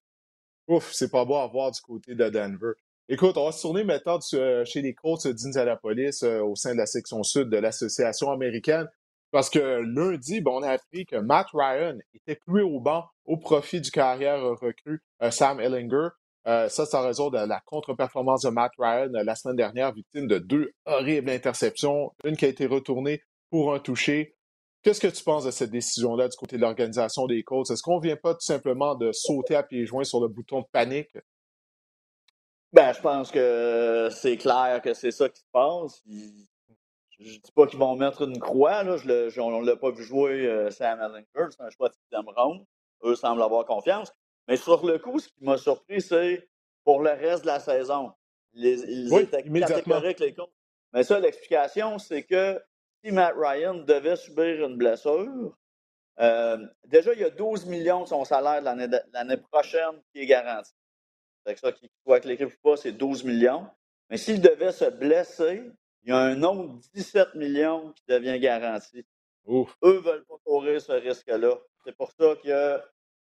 Ouf, 0.69 0.93
c'est 0.93 1.11
pas 1.11 1.25
beau 1.25 1.37
à 1.37 1.49
voir 1.49 1.73
du 1.73 1.81
côté 1.81 2.15
de 2.15 2.29
Denver. 2.29 2.73
Écoute, 3.12 3.37
on 3.37 3.46
va 3.46 3.51
se 3.51 3.62
tourner 3.62 3.83
maintenant 3.83 4.20
euh, 4.35 4.64
chez 4.64 4.83
les 4.83 4.94
Colts 4.94 5.27
d'Indianapolis 5.27 6.23
euh, 6.23 6.44
au 6.44 6.55
sein 6.55 6.75
de 6.75 6.79
la 6.79 6.87
section 6.87 7.25
sud 7.25 7.49
de 7.49 7.57
l'Association 7.57 8.31
américaine. 8.31 8.87
Parce 9.33 9.51
que 9.51 9.59
lundi, 9.59 10.40
ben, 10.40 10.53
on 10.53 10.62
a 10.62 10.70
appris 10.70 11.07
que 11.07 11.16
Matt 11.16 11.49
Ryan 11.53 11.99
était 12.14 12.37
cloué 12.37 12.62
au 12.62 12.79
banc 12.79 13.07
au 13.25 13.37
profit 13.37 13.81
du 13.81 13.90
carrière 13.90 14.40
recrue 14.61 15.03
euh, 15.25 15.33
Sam 15.33 15.59
Ellinger. 15.59 16.11
ça, 16.44 16.68
c'est 16.68 16.94
en 16.94 17.03
raison 17.03 17.31
de 17.31 17.38
la 17.38 17.61
contre-performance 17.66 18.42
de 18.42 18.51
Matt 18.51 18.70
Ryan 18.79 19.11
la 19.12 19.35
semaine 19.35 19.57
dernière, 19.57 19.92
victime 19.92 20.29
de 20.29 20.38
deux 20.38 20.70
horribles 20.87 21.31
interceptions, 21.31 22.12
une 22.23 22.37
qui 22.37 22.44
a 22.44 22.49
été 22.49 22.66
retournée 22.66 23.23
pour 23.51 23.75
un 23.75 23.81
touché. 23.81 24.37
Qu'est-ce 24.85 25.01
que 25.01 25.09
tu 25.09 25.25
penses 25.25 25.46
de 25.46 25.51
cette 25.51 25.73
décision-là 25.73 26.29
du 26.29 26.37
côté 26.37 26.59
de 26.59 26.62
l'organisation 26.62 27.27
des 27.27 27.42
Colts? 27.42 27.73
Est-ce 27.73 27.83
qu'on 27.83 27.96
ne 27.96 28.05
vient 28.05 28.16
pas 28.16 28.35
tout 28.35 28.46
simplement 28.46 28.94
de 28.94 29.11
sauter 29.11 29.57
à 29.57 29.64
pieds 29.64 29.85
joints 29.85 30.05
sur 30.05 30.20
le 30.20 30.29
bouton 30.29 30.61
de 30.61 30.66
panique? 30.70 31.11
Ben, 32.73 32.93
je 32.93 33.01
pense 33.01 33.31
que 33.31 34.09
c'est 34.13 34.37
clair 34.37 34.81
que 34.83 34.95
c'est 34.95 35.11
ça 35.11 35.29
qui 35.29 35.41
se 35.41 35.47
passe. 35.53 36.03
Je 36.07 37.35
ne 37.35 37.39
dis 37.39 37.53
pas 37.55 37.67
qu'ils 37.67 37.79
vont 37.79 37.97
mettre 37.97 38.23
une 38.23 38.39
croix. 38.39 38.83
Là. 38.83 38.97
Je 38.97 39.41
on 39.41 39.61
ne 39.61 39.67
l'a 39.67 39.77
pas 39.77 39.91
vu 39.91 40.03
jouer 40.03 40.47
euh, 40.47 40.71
Sam 40.71 41.01
Ellinger. 41.01 41.51
C'est 41.51 41.63
un 41.63 41.71
choix 41.71 41.89
de 41.89 41.95
sixième 41.95 42.29
ronde. 42.35 42.65
Eux 43.05 43.15
semblent 43.15 43.43
avoir 43.43 43.65
confiance. 43.65 44.13
Mais 44.49 44.57
sur 44.57 44.87
le 44.87 44.99
coup, 44.99 45.19
ce 45.19 45.29
qui 45.29 45.45
m'a 45.45 45.59
surpris, 45.59 46.01
c'est 46.01 46.49
pour 46.85 47.03
le 47.03 47.11
reste 47.11 47.43
de 47.43 47.49
la 47.49 47.61
saison. 47.61 48.13
ils 48.55 49.13
étaient 49.15 49.43
catégoriques, 49.43 50.21
les 50.21 50.35
comptes. 50.35 50.53
Mais 50.93 51.03
ça, 51.03 51.21
l'explication, 51.21 51.99
c'est 51.99 52.25
que 52.25 52.61
si 53.03 53.13
Matt 53.13 53.35
Ryan 53.37 53.75
devait 53.75 54.17
subir 54.17 54.67
une 54.67 54.77
blessure, 54.77 55.57
euh, 56.21 56.67
déjà, 56.87 57.13
il 57.15 57.21
y 57.21 57.25
a 57.25 57.31
12 57.31 57.67
millions 57.67 58.03
de 58.03 58.09
son 58.09 58.25
salaire 58.25 58.61
l'année 58.63 59.37
prochaine 59.37 60.03
qui 60.13 60.21
est 60.21 60.27
garanti. 60.27 60.73
C'est 61.46 61.59
ça 61.59 61.72
qu'il 61.72 61.88
faut 62.05 62.18
que 62.18 62.29
l'équipe 62.29 62.50
pas, 62.62 62.76
c'est 62.76 62.92
12 62.92 63.24
millions. 63.24 63.66
Mais 64.09 64.16
s'il 64.16 64.40
devait 64.40 64.72
se 64.72 64.85
blesser, 64.85 65.62
il 66.03 66.11
y 66.11 66.12
a 66.12 66.18
un 66.18 66.42
autre 66.42 66.81
17 66.94 67.35
millions 67.35 67.92
qui 67.92 68.03
devient 68.09 68.38
garanti. 68.38 69.05
Eux 69.48 69.66
ne 69.83 69.98
veulent 69.98 70.24
pas 70.24 70.35
courir 70.44 70.81
ce 70.81 70.92
risque-là. 70.92 71.59
C'est 71.85 71.96
pour 71.96 72.11
ça 72.12 72.35
que 72.42 72.81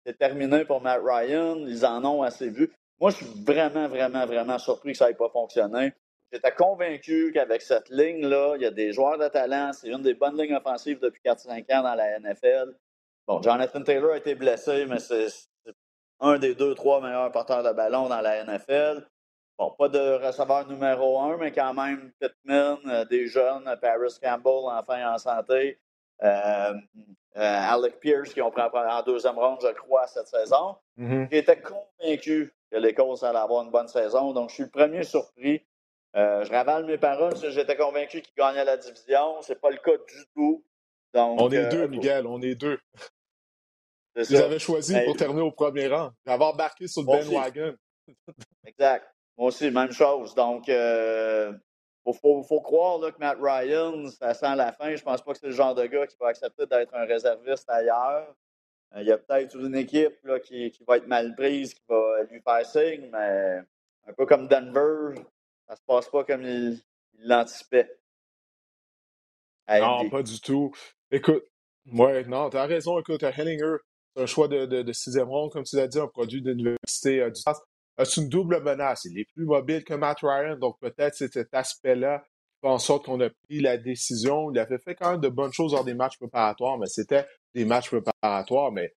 c'est 0.05 0.17
terminé 0.17 0.65
pour 0.65 0.81
Matt 0.81 1.01
Ryan. 1.05 1.57
Ils 1.67 1.85
en 1.85 2.05
ont 2.05 2.23
assez 2.23 2.49
vu. 2.49 2.73
Moi, 3.01 3.11
je 3.11 3.17
suis 3.17 3.45
vraiment, 3.45 3.89
vraiment, 3.89 4.27
vraiment 4.27 4.59
surpris 4.59 4.93
que 4.93 4.99
ça 4.99 5.09
n'ait 5.09 5.15
pas 5.15 5.29
fonctionné. 5.31 5.93
J'étais 6.33 6.53
convaincu 6.53 7.33
qu'avec 7.33 7.61
cette 7.61 7.89
ligne-là, 7.89 8.55
il 8.57 8.63
y 8.63 8.67
a 8.67 8.71
des 8.71 8.93
joueurs 8.93 9.19
de 9.19 9.29
talent. 9.29 9.73
C'est 9.73 9.89
une 9.89 10.03
des 10.03 10.15
bonnes 10.15 10.41
lignes 10.41 10.55
offensives 10.55 11.01
depuis 11.01 11.21
4-5 11.25 11.65
ans 11.75 11.83
dans 11.83 11.95
la 11.95 12.19
NFL. 12.21 12.77
Bon, 13.27 13.43
Jonathan 13.43 13.83
Taylor 13.83 14.13
a 14.13 14.17
été 14.19 14.35
blessé, 14.35 14.87
mais 14.87 14.99
c'est 14.99 15.29
un 16.21 16.39
des 16.39 16.55
deux, 16.55 16.75
trois 16.75 17.01
meilleurs 17.01 17.31
porteurs 17.33 17.63
de 17.63 17.73
ballon 17.73 18.09
dans 18.09 18.21
la 18.21 18.45
NFL. 18.45 19.07
Bon, 19.59 19.71
pas 19.79 19.89
de 19.89 20.25
receveur 20.25 20.67
numéro 20.69 21.21
un, 21.21 21.37
mais 21.37 21.53
quand 21.53 21.75
même 21.75 22.13
Pittman, 22.19 22.79
euh, 22.87 23.05
des 23.05 23.27
jeunes, 23.27 23.65
Paris 23.81 24.19
Campbell, 24.23 24.71
enfin 24.73 25.13
en 25.13 25.19
santé, 25.19 25.79
euh, 26.23 26.73
euh, 26.73 26.75
Alec 27.37 28.01
Pierce 28.01 28.33
qui 28.33 28.41
ont 28.41 28.51
pris 28.51 28.63
en 28.63 29.03
deuxième 29.03 29.39
ronde, 29.39 29.59
je 29.63 29.73
crois, 29.75 30.07
cette 30.07 30.29
saison. 30.29 30.77
Mm-hmm. 30.99 31.29
J'étais 31.31 31.61
convaincu 31.61 32.55
que 32.71 32.79
les 32.79 32.95
Colts 32.95 33.23
allaient 33.23 33.39
avoir 33.39 33.65
une 33.65 33.71
bonne 33.71 33.89
saison, 33.89 34.33
donc 34.33 34.49
je 34.49 34.55
suis 34.55 34.65
le 34.65 34.71
premier 34.71 35.03
surpris. 35.03 35.63
je 36.15 36.51
ravale 36.51 36.87
mes 36.87 36.97
paroles, 36.97 37.37
j'étais 37.37 37.77
convaincu 37.77 38.23
qu'ils 38.23 38.35
gagnaient 38.37 38.65
la 38.65 38.79
division. 38.79 39.43
C'est 39.43 39.61
pas 39.61 39.71
le 39.71 39.77
cas 39.77 39.93
du 39.93 40.25
tout. 40.35 40.65
Donc, 41.13 41.41
on 41.41 41.51
est 41.51 41.69
deux, 41.69 41.87
Miguel, 41.87 42.27
on 42.27 42.41
est 42.41 42.55
deux. 42.55 42.79
Vous 44.17 44.35
avez 44.35 44.59
choisi 44.59 44.95
pour 45.05 45.17
terminer 45.17 45.43
au 45.43 45.53
premier 45.53 45.87
rang, 45.87 46.11
d'avoir 46.27 46.55
embarqué 46.55 46.89
sur 46.89 47.03
le 47.03 47.07
Ben 47.07 47.29
Wagon. 47.29 47.75
exact. 48.67 49.07
Moi 49.37 49.49
aussi, 49.49 49.71
même 49.71 49.93
chose. 49.93 50.35
Donc, 50.35 50.69
il 50.69 50.75
euh, 50.75 51.53
faut, 52.13 52.61
croire 52.61 52.99
là, 52.99 53.13
que 53.13 53.19
Matt 53.19 53.39
Ryan, 53.41 54.07
ça 54.09 54.35
sent 54.35 54.57
la 54.57 54.73
fin. 54.73 54.95
Je 54.97 55.03
pense 55.03 55.23
pas 55.23 55.33
que 55.33 55.39
c'est 55.39 55.47
le 55.47 55.53
genre 55.53 55.75
de 55.75 55.87
gars 55.87 56.07
qui 56.07 56.17
va 56.19 56.29
accepter 56.29 56.67
d'être 56.67 56.95
un 56.95 57.05
réserviste 57.05 57.69
ailleurs. 57.71 58.35
Euh, 58.95 59.03
il 59.03 59.07
y 59.07 59.13
a 59.13 59.19
peut-être 59.19 59.55
une 59.57 59.77
équipe 59.77 60.19
là, 60.25 60.41
qui, 60.41 60.73
va 60.87 60.97
être 60.97 61.07
mal 61.07 61.35
prise, 61.37 61.75
qui 61.75 61.83
va 61.89 62.23
lui 62.31 62.41
faire 62.41 62.67
signe, 62.67 63.09
mais 63.13 63.61
un 64.07 64.13
peu 64.17 64.27
comme 64.27 64.49
Denver, 64.49 65.15
ça 65.69 65.77
se 65.77 65.83
passe 65.87 66.09
pas 66.09 66.25
comme 66.25 66.43
il 66.43 66.81
l'anticipait. 67.21 67.97
Non, 69.69 70.11
pas 70.11 70.23
du 70.23 70.41
tout. 70.41 70.73
Écoute, 71.13 71.45
ouais, 71.93 72.25
non, 72.25 72.51
t'as 72.51 72.67
raison. 72.67 72.99
Écoute, 72.99 73.23
Hellinger, 73.23 73.77
c'est 73.85 73.90
un 74.17 74.27
choix 74.27 74.49
de, 74.49 74.67
de, 74.67 74.83
de 74.83 74.93
sixième 74.93 75.29
ronde, 75.29 75.51
comme 75.51 75.65
tu 75.65 75.77
l'as 75.77 75.89
dit, 75.89 75.99
un 75.99 76.07
produit 76.07 76.43
de 76.43 76.51
l'Université 76.51 77.21
euh, 77.21 77.31
du 77.31 77.43
Texas. 77.43 77.61
Euh, 78.01 78.05
c'est 78.05 78.21
une 78.21 78.29
double 78.29 78.63
menace. 78.63 79.05
Il 79.05 79.19
est 79.19 79.27
plus 79.35 79.45
mobile 79.45 79.85
que 79.85 79.95
Matt 79.95 80.19
Ryan, 80.23 80.57
donc 80.57 80.79
peut-être 80.81 81.15
c'est 81.15 81.33
cet 81.33 81.55
aspect-là 81.55 82.21
qui 82.21 82.61
fait 82.63 82.69
en 82.69 82.79
sorte 82.79 83.07
qu'on 83.07 83.21
a 83.21 83.31
pris 83.31 83.61
la 83.61 83.77
décision. 83.77 84.51
Il 84.51 84.59
avait 84.59 84.79
fait 84.79 84.95
quand 84.95 85.13
même 85.13 85.21
de 85.21 85.29
bonnes 85.29 85.53
choses 85.53 85.73
dans 85.73 85.85
des 85.85 85.95
matchs 85.95 86.19
préparatoires, 86.19 86.79
mais 86.79 86.87
c'était 86.87 87.27
des 87.55 87.65
matchs 87.65 87.91
préparatoires. 87.91 88.73
Mais 88.73 88.95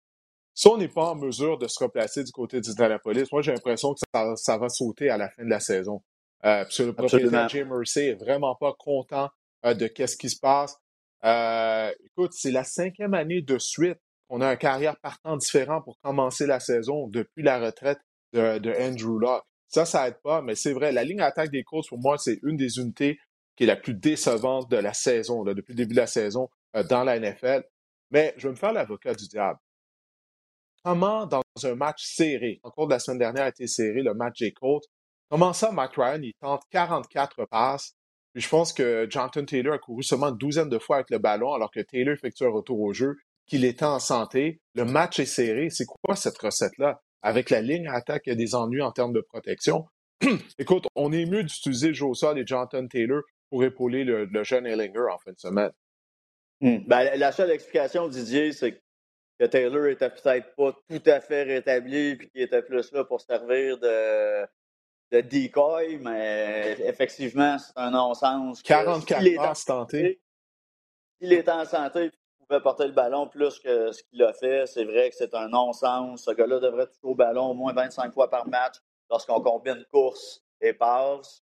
si 0.54 0.68
on 0.68 0.78
n'est 0.78 0.88
pas 0.88 1.12
en 1.12 1.16
mesure 1.16 1.58
de 1.58 1.68
se 1.68 1.84
replacer 1.84 2.24
du 2.24 2.32
côté 2.32 2.62
d'Indianapolis, 2.62 3.32
moi 3.32 3.42
j'ai 3.42 3.52
l'impression 3.52 3.94
que 3.94 4.00
ça, 4.14 4.36
ça, 4.36 4.58
va 4.58 4.70
sauter 4.70 5.10
à 5.10 5.18
la 5.18 5.30
fin 5.30 5.44
de 5.44 5.50
la 5.50 5.60
saison. 5.60 6.02
Euh, 6.46 6.64
parce 6.64 6.78
que 6.78 6.84
le 6.84 6.94
propriétaire 6.94 7.50
Jim 7.50 7.66
Mercy 7.66 8.02
est 8.02 8.16
vraiment 8.16 8.56
pas 8.56 8.74
content 8.78 9.30
euh, 9.66 9.74
de 9.74 9.88
qu'est-ce 9.88 10.18
qui 10.18 10.30
se 10.30 10.40
passe. 10.40 10.78
Euh, 11.24 11.90
écoute, 12.06 12.34
c'est 12.34 12.52
la 12.52 12.66
cinquième 12.66 13.14
année 13.14 13.42
de 13.42 13.58
suite 13.58 13.98
qu'on 14.34 14.42
a 14.42 14.50
un 14.50 14.56
carrière 14.56 14.98
partant 14.98 15.38
différent 15.38 15.80
pour 15.84 16.00
commencer 16.00 16.48
la 16.48 16.60
saison 16.60 17.08
depuis 17.08 17.44
la 17.44 17.60
retraite 17.60 18.00
de, 18.34 18.74
Andrew 18.82 19.20
Locke. 19.20 19.44
Ça, 19.68 19.86
ça 19.86 20.08
aide 20.08 20.20
pas, 20.24 20.42
mais 20.42 20.56
c'est 20.56 20.74
vrai, 20.74 20.92
la 20.92 21.04
ligne 21.04 21.22
attaque 21.22 21.52
des 21.52 21.64
Colts, 21.64 21.88
pour 21.88 22.00
moi, 22.00 22.18
c'est 22.18 22.40
une 22.42 22.58
des 22.58 22.80
unités 22.80 23.20
qui 23.56 23.66
est 23.66 23.68
la 23.68 23.76
plus 23.76 23.94
décevante 23.94 24.72
de 24.72 24.78
la 24.78 24.94
saison, 24.94 25.44
depuis 25.44 25.74
le 25.74 25.78
début 25.78 25.94
de 25.94 26.00
la 26.00 26.08
saison 26.08 26.50
euh, 26.76 26.84
dans 26.84 27.04
la 27.04 27.20
NFL. 27.20 27.64
Mais 28.10 28.34
je 28.38 28.48
vais 28.48 28.54
me 28.54 28.58
faire 28.58 28.74
l'avocat 28.74 29.14
du 29.14 29.28
diable. 29.28 29.60
Comment, 30.84 31.28
dans 31.28 31.44
un 31.64 31.76
match 31.76 32.04
serré, 32.04 32.60
encore 32.64 32.88
de 32.88 32.94
la 32.94 33.00
semaine 33.00 33.20
dernière 33.20 33.44
a 33.44 33.50
été 33.50 33.68
serré, 33.68 34.02
le 34.02 34.16
match 34.16 34.40
des 34.40 34.52
Colts, 34.52 34.86
comment 35.30 35.54
ça, 35.54 35.72
Matt 35.72 35.92
Ryan, 35.96 36.22
il 36.24 36.34
tente 36.42 36.64
44 36.72 37.46
passes, 37.46 37.94
puis 38.34 38.42
je 38.42 38.50
pense 38.50 38.74
que 38.74 39.06
Jonathan 39.08 39.46
Taylor 39.46 39.76
a 39.76 39.78
couru 39.78 40.02
seulement 40.02 40.30
une 40.30 40.38
douzaine 40.38 40.70
de 40.70 40.80
fois 40.80 40.96
avec 40.98 41.12
le 41.12 41.20
ballon, 41.20 41.54
alors 41.54 41.70
que 41.70 41.82
Taylor 41.82 42.16
effectue 42.16 42.46
un 42.46 42.50
retour 42.50 42.80
au 42.82 42.94
jeu, 42.94 43.16
qu'il 43.46 43.66
était 43.66 43.86
en 43.86 44.00
santé. 44.00 44.62
Le 44.74 44.86
match 44.86 45.20
est 45.20 45.26
serré. 45.26 45.70
C'est 45.70 45.86
quoi 45.86 46.16
cette 46.16 46.38
recette-là? 46.38 47.02
Avec 47.22 47.50
la 47.50 47.62
ligne 47.62 47.88
à 47.88 47.94
attaque, 47.94 48.24
il 48.26 48.30
y 48.30 48.34
a 48.34 48.36
des 48.36 48.56
ennuis 48.56 48.82
en 48.82 48.92
termes 48.92 49.14
de 49.14 49.22
protection. 49.22 49.86
Écoute, 50.60 50.88
on 50.96 51.12
est 51.12 51.26
mieux 51.26 51.44
d'utiliser 51.44 51.94
Joe 51.94 52.18
Sol 52.18 52.38
et 52.40 52.46
Jonathan 52.46 52.86
Taylor 52.88 53.22
pour 53.50 53.64
épauler 53.64 54.04
le, 54.04 54.44
jeune 54.44 54.66
Ellinger 54.66 55.12
en 55.12 55.18
fin 55.20 55.32
de 55.32 55.40
semaine. 55.40 55.72
Hmm. 56.62 56.78
Ben, 56.88 57.18
la 57.18 57.32
seule 57.32 57.52
explication, 57.52 58.08
Didier, 58.08 58.52
c'est 58.52 58.82
que 59.40 59.46
Taylor 59.46 59.88
était 59.88 60.10
peut-être 60.10 60.56
pas 60.56 60.76
tout 60.90 61.02
à 61.06 61.20
fait 61.20 61.44
rétabli 61.44 62.10
et 62.10 62.18
qu'il 62.18 62.42
était 62.42 62.62
plus 62.62 62.92
là 62.92 63.04
pour 63.04 63.22
servir 63.22 63.78
de, 63.80 64.46
de 65.12 65.22
decoy, 65.22 65.98
mais 66.02 66.78
effectivement, 66.86 67.58
c'est 67.58 67.74
un 67.76 67.92
non-sens. 67.92 68.62
44 68.64 69.36
passes 69.36 69.66
tentées. 69.66 70.22
S'il 71.20 71.34
était 71.34 71.52
en 71.52 71.66
santé, 71.66 72.06
il 72.06 72.12
pouvait 72.44 72.62
porter 72.62 72.86
le 72.86 72.94
ballon 72.94 73.28
plus 73.28 73.60
que 73.60 73.92
ce 73.92 74.04
qu'il 74.04 74.22
a 74.24 74.34
fait. 74.34 74.66
C'est 74.68 74.86
vrai 74.86 75.10
que 75.10 75.16
c'est 75.16 75.34
un 75.34 75.48
non-sens. 75.48 76.24
Ce 76.24 76.32
gars-là 76.32 76.60
devrait 76.60 76.88
toucher 76.88 77.00
au 77.04 77.16
ballon 77.16 77.52
au 77.52 77.54
moins 77.54 77.74
25 77.74 78.14
fois 78.14 78.30
par 78.30 78.48
match 78.48 78.76
lorsqu'on 79.10 79.42
combine 79.42 79.84
course 79.92 80.44
et 80.62 80.74
passe. 80.74 81.44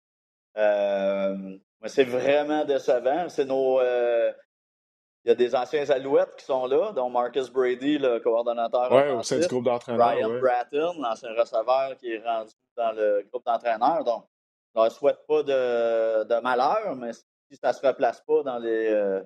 Euh, 0.57 1.57
mais 1.81 1.89
c'est 1.89 2.03
vraiment 2.03 2.65
décevant. 2.65 3.29
C'est 3.29 3.45
nos. 3.45 3.79
Euh, 3.79 4.31
il 5.25 5.29
y 5.29 5.31
a 5.31 5.35
des 5.35 5.53
anciens 5.53 5.89
alouettes 5.89 6.35
qui 6.37 6.45
sont 6.45 6.65
là, 6.65 6.93
dont 6.93 7.09
Marcus 7.09 7.49
Brady, 7.49 7.97
le 7.97 8.19
coordonnateur. 8.19 8.89
Oui, 8.91 9.09
au 9.11 9.21
sein 9.21 9.39
du 9.39 9.47
groupe 9.47 9.65
d'entraîneurs. 9.65 10.09
Ryan 10.09 10.39
Bratton, 10.39 10.93
l'ancien 10.99 11.33
receveur 11.37 11.97
qui 11.97 12.13
est 12.13 12.23
rendu 12.25 12.53
dans 12.77 12.91
le 12.93 13.25
groupe 13.29 13.45
d'entraîneurs. 13.45 14.03
Donc, 14.05 14.25
je 14.75 14.81
ne 14.81 14.89
souhaite 14.89 15.19
pas 15.27 15.43
de, 15.43 16.23
de, 16.23 16.41
malheur, 16.41 16.95
mais 16.95 17.11
si 17.13 17.57
ça 17.61 17.69
ne 17.69 17.73
se 17.73 17.85
replace 17.85 18.21
pas 18.21 18.43
dans 18.43 18.59
les. 18.59 18.89
Euh, 18.89 19.21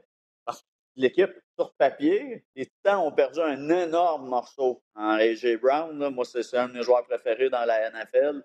l'équipe, 0.95 1.32
sur 1.58 1.73
papier, 1.73 2.43
les 2.56 2.65
Titans 2.65 2.97
ont 2.97 3.12
perdu 3.12 3.39
un 3.39 3.69
énorme 3.69 4.27
morceau 4.27 4.82
en 4.95 5.12
AJ 5.12 5.58
Brown. 5.62 6.10
Moi, 6.10 6.25
c'est 6.25 6.58
un 6.58 6.67
de 6.67 6.73
mes 6.73 6.84
joueurs 6.84 7.03
préférés 7.06 7.49
dans 7.49 7.65
la 7.65 7.91
NFL. 7.91 8.43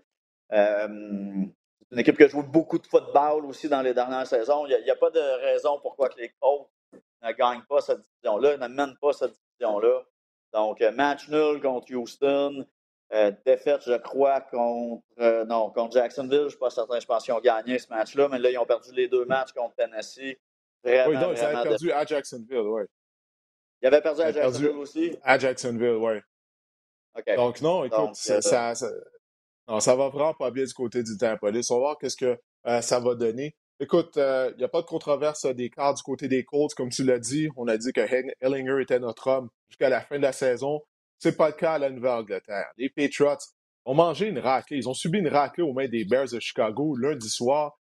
Euh, 0.53 0.89
c'est 1.81 1.95
une 1.95 1.99
équipe 1.99 2.17
qui 2.17 2.25
a 2.25 2.29
joué 2.29 2.43
beaucoup 2.43 2.79
de 2.79 2.87
football 2.87 3.47
aussi 3.47 3.69
dans 3.69 3.81
les 3.81 3.95
dernières 3.95 4.27
saisons. 4.27 4.67
Il 4.67 4.83
n'y 4.85 4.91
a, 4.91 4.97
pas 4.97 5.11
de 5.11 5.21
raison 5.43 5.79
pourquoi 5.81 6.11
les 6.19 6.31
Colts 6.41 6.69
ne 7.23 7.33
gagnent 7.33 7.65
pas 7.69 7.81
cette 7.81 8.01
division-là, 8.01 8.59
ne 8.59 8.69
mènent 8.69 8.97
pas 9.01 9.13
cette 9.13 9.33
division-là. 9.33 10.03
Donc, 10.53 10.83
euh, 10.83 10.91
match 10.91 11.29
nul 11.29 11.61
contre 11.61 11.93
Houston. 11.95 12.67
Euh, 13.15 13.33
défaite, 13.47 13.81
je 13.87 13.95
crois, 13.95 14.43
contre, 14.43 15.45
non, 15.45 15.71
contre 15.71 15.95
Jacksonville. 15.95 16.41
Je 16.41 16.45
ne 16.45 16.49
suis 16.51 16.59
pas 16.59 16.71
certain. 16.71 17.01
Je 17.01 17.07
pense 17.07 17.25
qu'ils 17.25 17.33
ont 17.33 17.41
gagné 17.41 17.79
ce 17.79 17.89
match-là, 17.89 18.29
mais 18.29 18.39
là, 18.39 18.51
ils 18.51 18.59
ont 18.59 18.67
perdu 18.67 18.93
les 18.93 19.09
deux 19.09 19.25
matchs 19.25 19.53
contre 19.53 19.75
Tennessee. 19.77 20.37
Vraiment, 20.85 21.09
oui, 21.09 21.19
donc, 21.19 21.37
ils 21.37 21.45
avaient 21.45 21.69
perdu 21.69 21.93
à 21.93 22.05
Jacksonville, 22.05 22.59
oui. 22.59 22.83
Ils 23.83 23.87
avaient 23.89 24.01
perdu 24.01 24.23
à 24.23 24.33
Jacksonville 24.33 24.77
aussi? 24.77 25.17
À 25.23 25.39
Jacksonville, 25.39 25.97
oui. 26.01 26.15
Donc, 27.37 27.61
non, 27.61 27.85
écoute, 27.85 28.15
ça, 28.15 28.41
ça, 28.41 28.89
non, 29.67 29.81
ça 29.81 29.97
va 29.97 30.09
vraiment 30.09 30.35
pas 30.35 30.51
bien 30.51 30.65
du 30.65 30.73
côté 30.73 31.03
du 31.03 31.13
Police. 31.41 31.71
On 31.71 31.75
va 31.75 31.81
voir 31.81 31.99
qu'est-ce 31.99 32.17
que 32.17 32.39
ça 32.81 33.01
va 33.01 33.15
donner. 33.15 33.55
Écoute, 33.81 34.15
il 34.17 34.23
euh, 34.23 34.53
n'y 34.57 34.65
a 34.65 34.69
pas 34.69 34.81
de 34.81 34.87
controverse 34.87 35.47
des 35.47 35.71
cartes 35.71 35.99
du 35.99 36.03
côté 36.03 36.27
des 36.27 36.45
Colts. 36.45 36.75
Comme 36.75 36.89
tu 36.89 37.05
l'as 37.05 37.21
dit, 37.21 37.49
on 37.57 37.69
a 37.69 37.77
dit 37.77 37.93
que 37.93 38.01
Ellinger 38.41 38.83
était 38.83 38.99
notre 38.99 39.29
homme 39.29 39.49
jusqu'à 39.69 39.89
la 39.89 40.01
fin 40.01 40.17
de 40.17 40.23
la 40.23 40.33
saison. 40.33 40.81
C'est 41.21 41.37
pas 41.37 41.49
le 41.49 41.55
cas 41.55 41.75
à 41.75 41.79
la 41.79 41.91
Nouvelle-Angleterre. 41.91 42.67
Les 42.77 42.89
Patriots 42.89 43.39
ont 43.85 43.95
mangé 43.95 44.27
une 44.27 44.41
raclée. 44.41 44.79
Ils 44.79 44.89
ont 44.89 44.95
subi 44.95 45.19
une 45.19 45.29
raclée 45.29 45.63
aux 45.63 45.73
mains 45.73 45.87
des 45.87 46.05
Bears 46.05 46.29
de 46.33 46.41
Chicago 46.41 46.97
lundi 46.97 47.29
soir. 47.29 47.78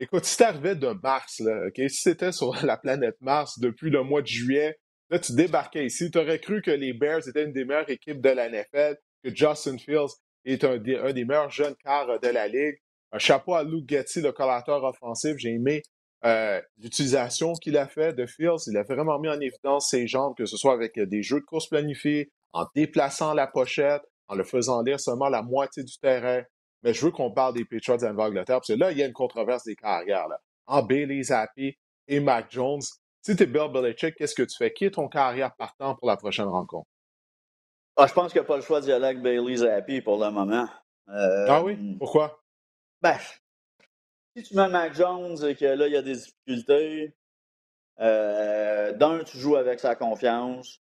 Écoute, 0.00 0.24
si 0.24 0.36
t'arrivais 0.36 0.74
de 0.74 0.88
Mars, 0.88 1.38
là, 1.38 1.68
si 1.76 1.88
c'était 1.88 2.32
sur 2.32 2.54
la 2.66 2.76
planète 2.76 3.16
Mars 3.20 3.58
depuis 3.60 3.90
le 3.90 4.02
mois 4.02 4.22
de 4.22 4.26
juillet, 4.26 4.76
là, 5.10 5.18
tu 5.18 5.34
débarquais 5.34 5.86
ici. 5.86 6.10
Tu 6.10 6.18
aurais 6.18 6.40
cru 6.40 6.62
que 6.62 6.72
les 6.72 6.92
Bears 6.92 7.26
étaient 7.28 7.44
une 7.44 7.52
des 7.52 7.64
meilleures 7.64 7.90
équipes 7.90 8.20
de 8.20 8.30
la 8.30 8.48
NFL, 8.48 8.96
que 9.22 9.34
Justin 9.34 9.78
Fields 9.78 10.14
est 10.44 10.64
un 10.64 10.78
des, 10.78 11.24
meilleurs 11.24 11.50
jeunes 11.50 11.76
quarts 11.76 12.18
de 12.20 12.28
la 12.28 12.48
Ligue. 12.48 12.76
Un 13.12 13.18
chapeau 13.18 13.54
à 13.54 13.62
Luke 13.62 13.88
Getty, 13.88 14.20
le 14.20 14.32
collateur 14.32 14.82
offensif. 14.82 15.36
J'ai 15.38 15.50
aimé 15.50 15.82
euh, 16.24 16.60
l'utilisation 16.78 17.52
qu'il 17.52 17.76
a 17.76 17.86
fait 17.86 18.12
de 18.12 18.26
Fields. 18.26 18.66
Il 18.66 18.76
a 18.76 18.82
vraiment 18.82 19.20
mis 19.20 19.28
en 19.28 19.38
évidence 19.38 19.90
ses 19.90 20.08
jambes, 20.08 20.34
que 20.36 20.46
ce 20.46 20.56
soit 20.56 20.72
avec 20.72 20.98
des 20.98 21.22
jeux 21.22 21.40
de 21.40 21.44
course 21.44 21.68
planifiés, 21.68 22.32
en 22.52 22.66
déplaçant 22.74 23.32
la 23.32 23.46
pochette, 23.46 24.02
en 24.26 24.34
le 24.34 24.42
faisant 24.42 24.82
lire 24.82 24.98
seulement 24.98 25.28
la 25.28 25.42
moitié 25.42 25.84
du 25.84 25.96
terrain. 25.98 26.42
Mais 26.84 26.92
je 26.94 27.04
veux 27.04 27.10
qu'on 27.10 27.32
parle 27.32 27.54
des 27.54 27.64
Patriots 27.64 27.96
d'Angleterre, 27.96 28.56
parce 28.56 28.68
que 28.68 28.74
là, 28.74 28.92
il 28.92 28.98
y 28.98 29.02
a 29.02 29.06
une 29.06 29.12
controverse 29.12 29.64
des 29.64 29.74
carrières. 29.74 30.28
Là. 30.28 30.38
En 30.66 30.82
Bailey 30.82 31.22
Zappi 31.22 31.76
et 32.06 32.20
Mac 32.20 32.50
Jones. 32.50 32.82
Si 33.22 33.34
tu 33.34 33.42
es 33.42 33.46
Bill 33.46 33.70
Belichick, 33.72 34.14
qu'est-ce 34.16 34.34
que 34.34 34.42
tu 34.42 34.56
fais? 34.56 34.70
Qui 34.72 34.84
est 34.84 34.90
ton 34.92 35.08
carrière 35.08 35.54
partant 35.56 35.94
pour 35.96 36.06
la 36.06 36.16
prochaine 36.18 36.46
rencontre? 36.46 36.86
Ah, 37.96 38.06
je 38.06 38.12
pense 38.12 38.32
qu'il 38.32 38.40
n'y 38.40 38.44
a 38.44 38.48
pas 38.48 38.56
le 38.56 38.62
choix 38.62 38.82
d'y 38.82 38.92
aller 38.92 39.06
avec 39.06 39.22
Bailey 39.22 39.56
Zappi 39.56 40.02
pour 40.02 40.22
le 40.22 40.30
moment. 40.30 40.68
ah 41.08 41.62
oui? 41.62 41.72
Euh, 41.72 41.96
Pourquoi? 41.98 42.38
Ben, 43.00 43.16
si 44.36 44.42
tu 44.42 44.54
mets 44.54 44.68
Mac 44.68 44.94
Jones 44.94 45.36
et 45.46 45.54
que 45.54 45.64
là, 45.64 45.86
il 45.86 45.92
y 45.92 45.96
a 45.96 46.02
des 46.02 46.16
difficultés, 46.16 47.14
euh, 48.00 48.92
d'un, 48.92 49.24
tu 49.24 49.38
joues 49.38 49.56
avec 49.56 49.80
sa 49.80 49.94
confiance. 49.94 50.80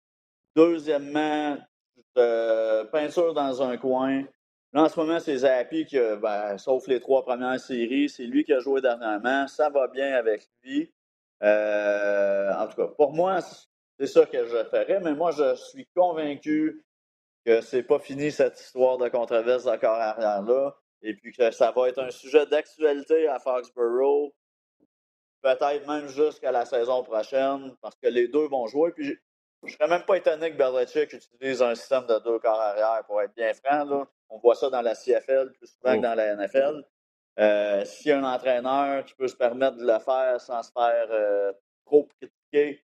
Deuxièmement, 0.56 1.58
tu 1.94 2.02
te 2.14 2.84
peinture 2.86 3.34
dans 3.34 3.62
un 3.62 3.76
coin. 3.76 4.24
Là, 4.72 4.84
en 4.84 4.88
ce 4.88 4.98
moment, 4.98 5.20
c'est 5.20 5.36
Zappi 5.36 5.84
qui, 5.84 5.98
ben, 5.98 6.56
sauf 6.56 6.86
les 6.86 6.98
trois 7.00 7.22
premières 7.24 7.60
séries, 7.60 8.08
c'est 8.08 8.24
lui 8.24 8.44
qui 8.44 8.54
a 8.54 8.60
joué 8.60 8.80
dernièrement. 8.80 9.46
Ça 9.46 9.68
va 9.68 9.86
bien 9.88 10.14
avec 10.14 10.48
lui. 10.62 10.90
Euh, 11.42 12.52
en 12.54 12.66
tout 12.68 12.76
cas, 12.76 12.86
pour 12.86 13.12
moi, 13.12 13.40
c'est 13.98 14.06
ça 14.06 14.24
que 14.24 14.46
je 14.46 14.64
ferais, 14.64 15.00
mais 15.00 15.12
moi, 15.14 15.30
je 15.32 15.54
suis 15.56 15.86
convaincu 15.94 16.84
que 17.44 17.60
c'est 17.60 17.82
pas 17.82 17.98
fini 17.98 18.30
cette 18.30 18.58
histoire 18.60 18.96
de 18.98 19.08
controverse 19.08 19.64
d'accord 19.64 19.96
arrière-là 19.96 20.76
et 21.02 21.14
puis 21.14 21.32
que 21.32 21.50
ça 21.50 21.72
va 21.72 21.88
être 21.88 21.98
un 21.98 22.10
sujet 22.10 22.46
d'actualité 22.46 23.28
à 23.28 23.40
Foxborough, 23.40 24.32
peut-être 25.42 25.86
même 25.86 26.06
jusqu'à 26.08 26.52
la 26.52 26.64
saison 26.64 27.02
prochaine, 27.02 27.74
parce 27.80 27.96
que 27.96 28.06
les 28.06 28.28
deux 28.28 28.46
vont 28.46 28.68
jouer. 28.68 28.92
Je 29.62 29.68
ne 29.68 29.72
serais 29.72 29.88
même 29.88 30.04
pas 30.04 30.16
étonné 30.16 30.50
que 30.50 30.56
Belichick 30.56 31.12
utilise 31.12 31.62
un 31.62 31.74
système 31.74 32.06
de 32.06 32.18
deux 32.18 32.38
corps 32.40 32.60
arrière, 32.60 33.04
pour 33.06 33.22
être 33.22 33.34
bien 33.34 33.52
franc. 33.54 33.84
Là. 33.84 34.04
On 34.28 34.38
voit 34.38 34.56
ça 34.56 34.68
dans 34.70 34.82
la 34.82 34.94
CFL 34.94 35.52
plus 35.52 35.68
souvent 35.68 35.94
que 35.94 35.98
oh. 35.98 36.02
dans 36.02 36.14
la 36.14 36.36
NFL. 36.36 36.84
Euh, 37.38 37.84
S'il 37.84 38.08
y 38.08 38.12
a 38.12 38.18
un 38.18 38.24
entraîneur 38.24 39.04
qui 39.04 39.14
peut 39.14 39.28
se 39.28 39.36
permettre 39.36 39.76
de 39.76 39.86
le 39.86 39.98
faire 40.00 40.40
sans 40.40 40.62
se 40.62 40.72
faire 40.72 41.06
euh, 41.10 41.52
trop 41.86 42.08
critiquer, 42.18 42.84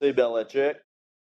c'est 0.00 0.12
Belichick. 0.12 0.76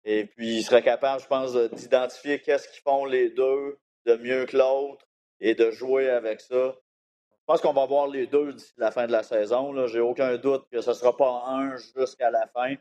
Et 0.04 0.26
puis, 0.26 0.56
il 0.58 0.62
serait 0.64 0.82
capable, 0.82 1.22
je 1.22 1.28
pense, 1.28 1.54
d'identifier 1.54 2.40
qu'est-ce 2.40 2.68
qu'ils 2.68 2.82
font 2.82 3.04
les 3.04 3.30
deux 3.30 3.78
de 4.04 4.16
mieux 4.16 4.46
que 4.46 4.56
l'autre 4.56 5.06
et 5.38 5.54
de 5.54 5.70
jouer 5.70 6.10
avec 6.10 6.40
ça. 6.40 6.74
pense 7.46 7.60
qu'on 7.60 7.72
va 7.72 7.86
voir 7.86 8.08
les 8.08 8.26
deux 8.26 8.52
d'ici 8.52 8.72
la 8.78 8.90
fin 8.90 9.06
de 9.06 9.12
la 9.12 9.22
saison. 9.22 9.86
J'ai 9.86 10.00
aucun 10.00 10.36
doute 10.38 10.66
que 10.72 10.80
ce 10.80 10.90
ne 10.90 10.94
sera 10.94 11.16
pas 11.16 11.44
un 11.46 11.76
jusqu'à 11.76 12.30
la 12.30 12.48
fin. 12.48 12.74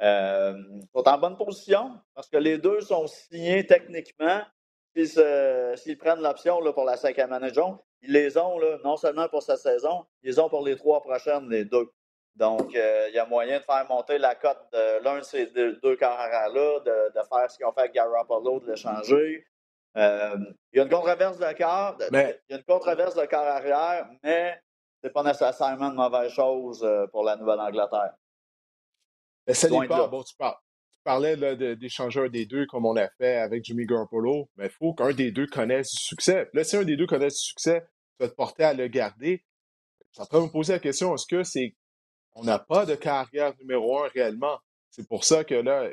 Euh, 0.00 0.54
ils 0.74 0.88
sont 0.94 1.08
en 1.08 1.18
bonne 1.18 1.36
position 1.36 1.98
parce 2.14 2.28
que 2.28 2.36
les 2.36 2.58
deux 2.58 2.80
sont 2.80 3.06
signés 3.06 3.66
techniquement. 3.66 4.42
S'ils 4.96 5.98
prennent 5.98 6.22
l'option 6.22 6.60
pour 6.72 6.84
la 6.84 6.96
cinquième 6.96 7.32
année 7.32 7.52
ils 8.02 8.12
les 8.12 8.38
ont 8.38 8.58
là, 8.58 8.78
non 8.84 8.96
seulement 8.96 9.28
pour 9.28 9.42
cette 9.42 9.58
saison, 9.58 10.04
ils 10.22 10.30
les 10.30 10.38
ont 10.38 10.48
pour 10.48 10.64
les 10.64 10.76
trois 10.76 11.00
prochaines, 11.02 11.48
les 11.48 11.64
deux. 11.64 11.88
Donc, 12.36 12.74
euh, 12.76 13.06
il 13.08 13.14
y 13.14 13.18
a 13.18 13.26
moyen 13.26 13.58
de 13.58 13.64
faire 13.64 13.84
monter 13.88 14.18
la 14.18 14.36
cote 14.36 14.62
de 14.72 15.02
l'un 15.02 15.18
de 15.18 15.24
ces 15.24 15.46
deux, 15.46 15.96
carrières-là, 15.96 16.80
de, 16.80 17.12
faire 17.12 17.50
ce 17.50 17.56
qu'ils 17.56 17.66
ont 17.66 17.72
fait 17.72 17.80
avec 17.80 17.94
Garoppolo, 17.94 18.60
de 18.60 18.70
l'échanger. 18.70 19.44
Euh, 19.96 20.36
il 20.72 20.78
y 20.78 20.80
a 20.80 20.84
une 20.84 20.88
controverse 20.88 21.38
de 21.38 21.52
cœur. 21.52 21.96
Il 22.00 22.16
y 22.50 22.54
a 22.54 22.56
une 22.56 22.64
controverse 22.64 23.16
de 23.16 23.24
cœur 23.24 23.42
arrière, 23.42 24.08
mais 24.22 24.60
ce 25.02 25.08
n'est 25.08 25.12
pas 25.12 25.24
nécessairement 25.24 25.90
une 25.90 25.96
mauvaise 25.96 26.30
chose 26.30 26.88
pour 27.10 27.24
la 27.24 27.34
Nouvelle-Angleterre. 27.34 28.14
Mais 29.48 29.54
ça 29.54 29.68
pas. 29.68 30.08
Bon, 30.08 30.22
tu, 30.22 30.34
parlais 31.02 31.36
d'échanger 31.76 32.28
des 32.28 32.44
deux 32.44 32.66
comme 32.66 32.84
on 32.84 32.94
a 32.96 33.08
fait 33.16 33.36
avec 33.36 33.64
Jimmy 33.64 33.86
Garoppolo, 33.86 34.50
mais 34.56 34.66
il 34.66 34.70
faut 34.70 34.92
qu'un 34.92 35.12
des 35.12 35.32
deux 35.32 35.46
connaisse 35.46 35.90
du 35.90 36.02
succès. 36.02 36.48
Là, 36.52 36.64
si 36.64 36.76
un 36.76 36.84
des 36.84 36.96
deux 36.96 37.06
connaisse 37.06 37.34
du 37.34 37.46
succès, 37.48 37.80
tu 37.80 38.24
vas 38.24 38.28
te 38.28 38.34
porter 38.34 38.64
à 38.64 38.74
le 38.74 38.88
garder. 38.88 39.42
Train 40.12 40.40
de 40.40 40.44
me 40.46 40.50
poser 40.50 40.74
la 40.74 40.78
question, 40.80 41.14
est-ce 41.14 41.26
que 41.26 41.44
c'est 41.44 41.74
on 42.34 42.44
n'a 42.44 42.58
pas 42.58 42.84
de 42.84 42.94
carrière 42.94 43.54
numéro 43.58 44.04
un 44.04 44.08
réellement? 44.08 44.58
C'est 44.90 45.08
pour 45.08 45.24
ça 45.24 45.44
que 45.44 45.54
là, 45.54 45.88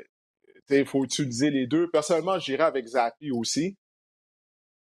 il 0.68 0.86
faut 0.86 1.02
utiliser 1.04 1.50
les 1.50 1.66
deux. 1.66 1.88
Personnellement, 1.90 2.38
j'irai 2.38 2.64
avec 2.64 2.86
Zappi 2.86 3.30
aussi. 3.30 3.76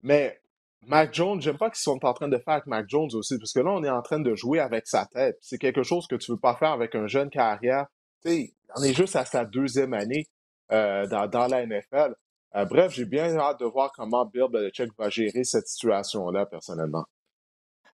Mais 0.02 0.40
Mac 0.82 1.14
Jones, 1.14 1.40
j'aime 1.40 1.56
pas 1.56 1.70
qu'ils 1.70 1.80
sont 1.80 2.04
en 2.04 2.12
train 2.12 2.28
de 2.28 2.38
faire 2.38 2.54
avec 2.54 2.66
Mac 2.66 2.86
Jones 2.88 3.08
aussi, 3.14 3.38
parce 3.38 3.52
que 3.52 3.60
là, 3.60 3.70
on 3.70 3.82
est 3.82 3.90
en 3.90 4.02
train 4.02 4.20
de 4.20 4.34
jouer 4.34 4.60
avec 4.60 4.86
sa 4.86 5.06
tête. 5.06 5.38
C'est 5.40 5.58
quelque 5.58 5.82
chose 5.82 6.06
que 6.06 6.16
tu 6.16 6.32
veux 6.32 6.38
pas 6.38 6.54
faire 6.56 6.72
avec 6.72 6.94
un 6.94 7.06
jeune 7.06 7.30
carrière 7.30 7.86
on 8.24 8.82
est 8.82 8.94
juste 8.94 9.16
à 9.16 9.24
sa 9.24 9.44
deuxième 9.44 9.94
année 9.94 10.26
euh, 10.72 11.06
dans, 11.06 11.46
la 11.46 11.66
NFL. 11.66 12.14
Euh, 12.54 12.64
bref, 12.64 12.92
j'ai 12.92 13.04
bien 13.04 13.36
hâte 13.36 13.60
de 13.60 13.66
voir 13.66 13.92
comment 13.92 14.24
Bill 14.24 14.46
Belichick 14.50 14.90
va 14.98 15.10
gérer 15.10 15.44
cette 15.44 15.68
situation-là, 15.68 16.46
personnellement. 16.46 17.04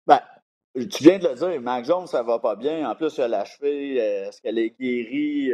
Ben, 0.07 0.21
tu 0.75 1.03
viens 1.03 1.19
de 1.19 1.29
le 1.29 1.35
dire, 1.35 1.61
Mac 1.61 1.85
Jones, 1.85 2.07
ça 2.07 2.23
va 2.23 2.39
pas 2.39 2.57
bien. 2.57 2.89
En 2.89 2.95
plus, 2.95 3.17
il 3.17 3.23
a 3.23 3.29
la 3.29 3.45
cheville, 3.45 3.99
euh, 3.99 4.29
est-ce 4.29 4.41
qu'elle 4.41 4.59
est 4.59 4.71
guérie? 4.79 5.53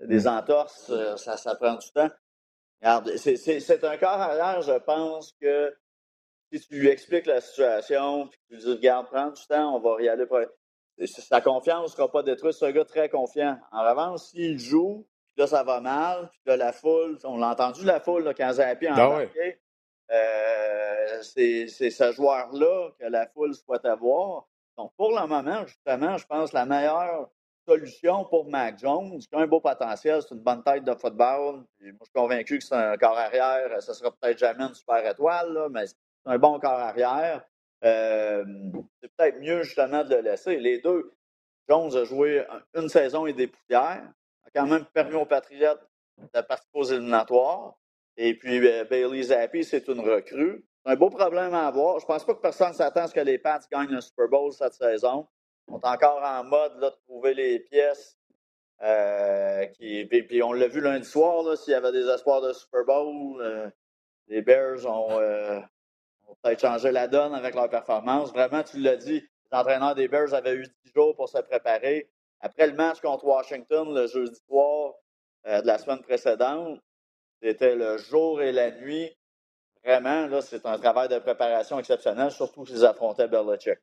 des 0.00 0.24
mm. 0.24 0.28
entorses, 0.28 0.90
ça, 1.16 1.36
ça 1.36 1.54
prend 1.56 1.74
du 1.74 1.90
temps? 1.90 2.08
Regarde, 2.80 3.16
c'est 3.16 3.84
un 3.84 3.96
cas 3.98 4.12
arrière, 4.12 4.62
je 4.62 4.78
pense 4.78 5.34
que 5.40 5.74
si 6.52 6.60
tu 6.66 6.80
lui 6.80 6.88
expliques 6.88 7.26
la 7.26 7.40
situation, 7.40 8.26
puis 8.26 8.40
tu 8.48 8.54
lui 8.54 8.62
dis, 8.62 8.72
regarde, 8.72 9.06
prends 9.08 9.30
du 9.30 9.46
temps, 9.46 9.76
on 9.76 9.80
va 9.80 10.02
y 10.02 10.08
aller. 10.08 10.24
Sa 11.06 11.40
confiance 11.40 11.90
ne 11.90 11.96
sera 11.96 12.10
pas 12.10 12.22
détruite. 12.22 12.52
C'est 12.52 12.66
un 12.66 12.72
gars 12.72 12.84
très 12.84 13.08
confiant. 13.08 13.58
En 13.72 13.88
revanche, 13.88 14.20
s'il 14.20 14.58
joue, 14.58 15.06
là, 15.36 15.46
ça 15.46 15.62
va 15.62 15.80
mal, 15.80 16.28
puis 16.30 16.40
là, 16.46 16.56
la 16.56 16.72
foule, 16.72 17.18
on 17.24 17.38
l'a 17.38 17.50
entendu, 17.50 17.84
la 17.84 18.00
foule, 18.00 18.24
là, 18.24 18.34
quand 18.34 18.52
Zappi 18.52 18.86
a 18.86 18.94
ah 18.96 19.22
euh, 20.12 21.22
c'est 21.22 21.68
ce 21.68 22.12
joueur-là 22.12 22.90
que 22.98 23.06
la 23.06 23.26
foule 23.28 23.54
souhaite 23.54 23.84
avoir. 23.84 24.48
Donc, 24.76 24.92
pour 24.96 25.10
le 25.10 25.26
moment, 25.26 25.64
justement, 25.66 26.16
je 26.16 26.26
pense 26.26 26.50
que 26.50 26.56
la 26.56 26.66
meilleure 26.66 27.30
solution 27.66 28.24
pour 28.24 28.48
Mac 28.48 28.78
Jones, 28.78 29.18
qui 29.18 29.28
a 29.34 29.38
un 29.38 29.46
beau 29.46 29.60
potentiel, 29.60 30.20
c'est 30.22 30.34
une 30.34 30.40
bonne 30.40 30.64
tête 30.64 30.82
de 30.84 30.94
football. 30.94 31.56
moi, 31.56 31.66
je 31.80 32.04
suis 32.04 32.12
convaincu 32.12 32.58
que 32.58 32.64
c'est 32.64 32.74
un 32.74 32.96
corps 32.96 33.18
arrière. 33.18 33.80
Ce 33.80 33.92
sera 33.92 34.10
peut-être 34.10 34.38
jamais 34.38 34.64
une 34.64 34.74
super 34.74 35.06
étoile, 35.06 35.52
là, 35.52 35.68
mais 35.70 35.86
c'est 35.86 35.96
un 36.24 36.38
bon 36.38 36.58
corps 36.58 36.72
arrière. 36.72 37.44
Euh, 37.84 38.44
c'est 39.00 39.10
peut-être 39.16 39.40
mieux 39.40 39.62
justement 39.62 40.04
de 40.04 40.14
le 40.14 40.22
laisser. 40.22 40.56
Les 40.58 40.78
deux, 40.78 41.12
Jones 41.68 41.96
a 41.96 42.04
joué 42.04 42.44
une 42.74 42.88
saison 42.88 43.26
et 43.26 43.32
des 43.32 43.46
poussières, 43.46 44.12
a 44.44 44.50
quand 44.54 44.66
même 44.66 44.84
permis 44.86 45.14
aux 45.14 45.26
Patriotes 45.26 45.86
de 46.18 46.40
participer 46.42 46.78
aux 46.78 46.84
éliminatoires. 46.84 47.74
Et 48.16 48.36
puis 48.36 48.66
euh, 48.66 48.84
Bailey 48.84 49.22
Zappi, 49.22 49.64
c'est 49.64 49.88
une 49.88 50.00
recrue. 50.00 50.64
C'est 50.84 50.92
un 50.92 50.96
beau 50.96 51.10
problème 51.10 51.54
à 51.54 51.66
avoir. 51.66 51.98
Je 52.00 52.06
pense 52.06 52.24
pas 52.24 52.34
que 52.34 52.40
personne 52.40 52.74
s'attend 52.74 53.02
à 53.02 53.06
ce 53.06 53.14
que 53.14 53.20
les 53.20 53.38
Pats 53.38 53.60
gagnent 53.70 53.94
un 53.94 54.00
Super 54.00 54.28
Bowl 54.28 54.52
cette 54.52 54.74
saison. 54.74 55.26
On 55.68 55.78
est 55.78 55.86
encore 55.86 56.22
en 56.22 56.44
mode 56.44 56.80
de 56.80 56.88
trouver 57.06 57.34
les 57.34 57.60
pièces. 57.60 58.16
Euh, 58.82 59.66
puis, 59.78 60.42
on 60.42 60.52
l'a 60.52 60.68
vu 60.68 60.80
lundi 60.80 61.06
soir, 61.06 61.56
s'il 61.56 61.72
y 61.72 61.74
avait 61.74 61.92
des 61.92 62.08
espoirs 62.08 62.40
de 62.40 62.52
Super 62.52 62.84
Bowl, 62.84 63.72
les 64.26 64.40
Bears 64.40 64.86
ont, 64.86 65.20
peut-être 66.42 66.60
changer 66.60 66.92
la 66.92 67.08
donne 67.08 67.34
avec 67.34 67.54
leur 67.54 67.68
performance. 67.68 68.30
Vraiment, 68.32 68.62
tu 68.62 68.78
l'as 68.78 68.96
dit, 68.96 69.20
les 69.20 69.58
entraîneurs 69.58 69.94
des 69.94 70.08
Bears 70.08 70.34
avaient 70.34 70.54
eu 70.54 70.66
10 70.84 70.92
jours 70.94 71.16
pour 71.16 71.28
se 71.28 71.38
préparer. 71.38 72.10
Après 72.40 72.66
le 72.66 72.74
match 72.74 73.00
contre 73.00 73.24
Washington, 73.24 73.94
le 73.94 74.06
jeudi 74.06 74.38
soir 74.46 74.94
euh, 75.46 75.60
de 75.60 75.66
la 75.66 75.78
semaine 75.78 76.00
précédente, 76.00 76.80
c'était 77.42 77.74
le 77.74 77.98
jour 77.98 78.42
et 78.42 78.52
la 78.52 78.70
nuit. 78.70 79.10
Vraiment, 79.84 80.26
là, 80.26 80.42
c'est 80.42 80.66
un 80.66 80.78
travail 80.78 81.08
de 81.08 81.18
préparation 81.18 81.78
exceptionnel, 81.78 82.30
surtout 82.30 82.66
s'ils 82.66 82.84
affrontaient 82.84 83.28
Belichick. 83.28 83.78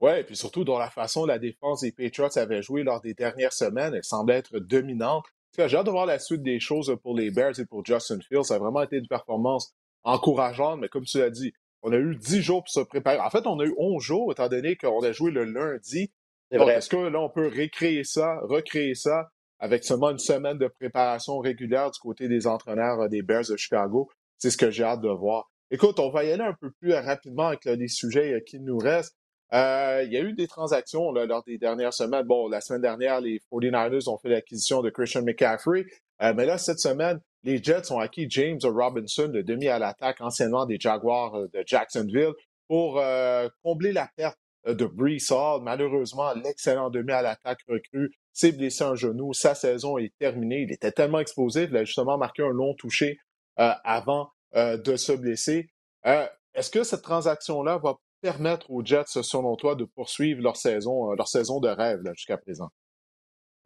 Oui, 0.00 0.12
et 0.18 0.24
puis 0.24 0.36
surtout 0.36 0.64
dans 0.64 0.78
la 0.78 0.90
façon 0.90 1.20
dont 1.20 1.26
la 1.26 1.38
défense 1.38 1.80
des 1.80 1.92
Patriots 1.92 2.36
avait 2.36 2.62
joué 2.62 2.82
lors 2.82 3.00
des 3.00 3.14
dernières 3.14 3.52
semaines, 3.52 3.94
elle 3.94 4.04
semblait 4.04 4.36
être 4.36 4.58
dominante. 4.58 5.24
J'ai 5.56 5.76
hâte 5.76 5.86
de 5.86 5.90
voir 5.90 6.04
la 6.04 6.18
suite 6.18 6.42
des 6.42 6.60
choses 6.60 6.94
pour 7.02 7.16
les 7.16 7.30
Bears 7.30 7.58
et 7.58 7.64
pour 7.64 7.82
Justin 7.84 8.20
Fields. 8.20 8.44
Ça 8.44 8.56
a 8.56 8.58
vraiment 8.58 8.82
été 8.82 8.96
une 8.96 9.08
performance 9.08 9.74
encourageante, 10.06 10.80
mais 10.80 10.88
comme 10.88 11.04
tu 11.04 11.18
l'as 11.18 11.30
dit, 11.30 11.52
on 11.82 11.92
a 11.92 11.96
eu 11.96 12.16
10 12.16 12.42
jours 12.42 12.64
pour 12.64 12.70
se 12.70 12.80
préparer. 12.80 13.18
En 13.18 13.30
fait, 13.30 13.46
on 13.46 13.60
a 13.60 13.64
eu 13.64 13.74
11 13.76 14.02
jours, 14.02 14.32
étant 14.32 14.48
donné 14.48 14.76
qu'on 14.76 15.02
a 15.02 15.12
joué 15.12 15.30
le 15.30 15.44
lundi. 15.44 16.10
Est-ce 16.50 16.88
que 16.88 16.96
là, 16.96 17.20
on 17.20 17.28
peut 17.28 17.48
récréer 17.48 18.04
ça, 18.04 18.38
recréer 18.42 18.94
ça 18.94 19.28
avec 19.58 19.84
seulement 19.84 20.10
une 20.10 20.18
semaine 20.18 20.58
de 20.58 20.68
préparation 20.68 21.38
régulière 21.38 21.90
du 21.90 21.98
côté 21.98 22.28
des 22.28 22.46
entraîneurs 22.46 23.00
euh, 23.00 23.08
des 23.08 23.22
Bears 23.22 23.44
de 23.50 23.56
Chicago? 23.56 24.08
C'est 24.38 24.50
ce 24.50 24.56
que 24.56 24.70
j'ai 24.70 24.84
hâte 24.84 25.00
de 25.00 25.08
voir. 25.08 25.50
Écoute, 25.70 25.98
on 25.98 26.10
va 26.10 26.24
y 26.24 26.30
aller 26.30 26.44
un 26.44 26.54
peu 26.60 26.70
plus 26.80 26.92
rapidement 26.92 27.48
avec 27.48 27.64
les 27.64 27.88
sujets 27.88 28.34
euh, 28.34 28.40
qui 28.40 28.60
nous 28.60 28.78
restent. 28.78 29.16
Euh, 29.52 30.02
il 30.04 30.12
y 30.12 30.16
a 30.16 30.20
eu 30.20 30.32
des 30.32 30.46
transactions 30.46 31.12
lors 31.12 31.42
des 31.44 31.58
dernières 31.58 31.94
semaines. 31.94 32.24
Bon, 32.26 32.48
la 32.48 32.60
semaine 32.60 32.82
dernière, 32.82 33.20
les 33.20 33.40
49ers 33.52 34.08
ont 34.08 34.18
fait 34.18 34.28
l'acquisition 34.28 34.82
de 34.82 34.90
Christian 34.90 35.22
McCaffrey. 35.22 35.86
mais 36.20 36.46
là, 36.46 36.58
cette 36.58 36.80
semaine, 36.80 37.20
les 37.46 37.62
Jets 37.62 37.92
ont 37.92 38.00
acquis 38.00 38.26
James 38.28 38.58
Robinson, 38.64 39.30
le 39.32 39.44
demi 39.44 39.68
à 39.68 39.78
l'attaque, 39.78 40.20
anciennement 40.20 40.66
des 40.66 40.78
Jaguars 40.80 41.36
euh, 41.36 41.48
de 41.54 41.62
Jacksonville, 41.64 42.32
pour 42.68 42.98
euh, 42.98 43.48
combler 43.62 43.92
la 43.92 44.10
perte 44.16 44.36
euh, 44.66 44.74
de 44.74 44.84
Brees 44.84 45.30
Hall. 45.30 45.62
Malheureusement, 45.62 46.34
l'excellent 46.34 46.90
demi 46.90 47.12
à 47.12 47.22
l'attaque 47.22 47.60
recru 47.68 48.10
s'est 48.32 48.50
blessé 48.50 48.82
un 48.82 48.96
genou. 48.96 49.32
Sa 49.32 49.54
saison 49.54 49.96
est 49.96 50.12
terminée. 50.18 50.62
Il 50.62 50.72
était 50.72 50.90
tellement 50.90 51.20
explosif. 51.20 51.68
Il 51.70 51.76
a 51.76 51.84
justement 51.84 52.18
marqué 52.18 52.42
un 52.42 52.50
long 52.50 52.74
touché 52.74 53.18
avant 53.56 54.28
de 54.54 54.96
se 54.96 55.12
blesser. 55.12 55.70
Est-ce 56.04 56.70
que 56.70 56.82
cette 56.82 57.00
transaction-là 57.00 57.78
va 57.78 57.94
permettre 58.20 58.70
aux 58.70 58.84
Jets, 58.84 59.22
selon 59.22 59.56
toi, 59.56 59.74
de 59.74 59.84
poursuivre 59.84 60.42
leur 60.42 60.58
saison 60.58 61.14
de 61.14 61.68
rêve 61.68 62.02
jusqu'à 62.12 62.36
présent? 62.36 62.68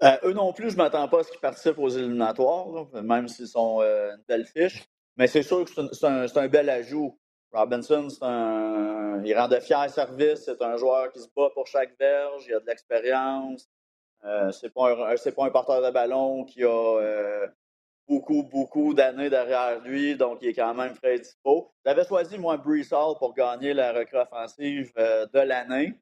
Euh, 0.02 0.16
eux 0.24 0.32
non 0.32 0.52
plus, 0.52 0.70
je 0.70 0.76
ne 0.76 0.82
m'attends 0.82 1.08
pas 1.08 1.20
à 1.20 1.22
ce 1.24 1.30
qu'ils 1.30 1.40
participent 1.40 1.78
aux 1.78 1.90
éliminatoires, 1.90 2.86
même 3.02 3.28
s'ils 3.28 3.48
sont 3.48 3.80
euh, 3.82 4.12
une 4.16 4.22
belle 4.26 4.46
fiche. 4.46 4.84
Mais 5.16 5.26
c'est 5.26 5.42
sûr 5.42 5.64
que 5.64 5.70
c'est 5.92 6.06
un, 6.06 6.26
un, 6.34 6.48
bel 6.48 6.70
ajout. 6.70 7.18
Robinson, 7.52 8.08
un, 8.22 9.22
il 9.24 9.36
rend 9.36 9.48
de 9.48 9.60
fiers 9.60 9.88
services. 9.88 10.44
C'est 10.44 10.62
un 10.62 10.76
joueur 10.76 11.12
qui 11.12 11.20
se 11.20 11.28
bat 11.36 11.50
pour 11.52 11.66
chaque 11.66 11.98
verge. 11.98 12.46
Il 12.48 12.54
a 12.54 12.60
de 12.60 12.66
l'expérience. 12.66 13.68
Euh, 14.24 14.50
c'est 14.52 14.72
pas, 14.72 14.94
pas 14.94 15.44
un 15.44 15.50
porteur 15.50 15.82
de 15.82 15.90
ballon 15.90 16.44
qui 16.44 16.62
a 16.64 16.68
euh, 16.68 17.46
beaucoup, 18.08 18.42
beaucoup 18.44 18.94
d'années 18.94 19.30
derrière 19.30 19.80
lui, 19.80 20.14
donc 20.16 20.38
il 20.42 20.48
est 20.48 20.54
quand 20.54 20.74
même 20.74 20.94
très 20.94 21.18
dispo. 21.18 21.72
J'avais 21.84 22.04
choisi, 22.04 22.38
moi, 22.38 22.58
Brees 22.58 22.92
Hall 22.92 23.16
pour 23.18 23.34
gagner 23.34 23.72
la 23.72 23.92
recrue 23.92 24.18
offensive 24.18 24.92
de 24.96 25.38
l'année. 25.40 25.94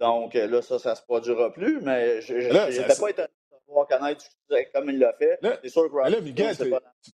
Donc 0.00 0.34
là, 0.34 0.62
ça, 0.62 0.78
ça 0.78 0.94
se 0.94 1.02
produira 1.02 1.52
plus, 1.52 1.80
mais 1.80 2.20
je 2.20 2.34
n'étais 2.34 3.00
pas 3.00 3.10
étonné 3.10 3.28
de 3.28 3.72
voir 3.72 3.86
connaître 3.86 4.24
comme 4.74 4.90
il 4.90 4.98
l'a 4.98 5.12
fait. 5.14 5.38
C'est 5.62 5.68
sûr 5.68 5.90
que 5.90 6.10
là, 6.10 6.20
Miguel, 6.20 6.56
tu, 6.56 7.10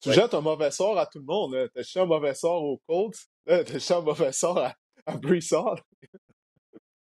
tu, 0.00 0.12
jettes 0.12 0.34
un 0.34 0.40
mauvais 0.40 0.70
sort 0.70 0.98
à 0.98 1.06
tout 1.06 1.18
le 1.18 1.24
monde. 1.24 1.70
Tu 1.72 1.80
as 1.80 1.82
jeté 1.82 2.00
un 2.00 2.06
mauvais 2.06 2.34
sort 2.34 2.62
aux 2.62 2.80
Colts. 2.86 3.16
Tu 3.46 3.52
as 3.52 3.64
jeté 3.64 3.94
un 3.94 4.00
mauvais 4.00 4.32
sort 4.32 4.58
à, 4.58 4.74
à 5.06 5.16
Brissard. 5.16 5.80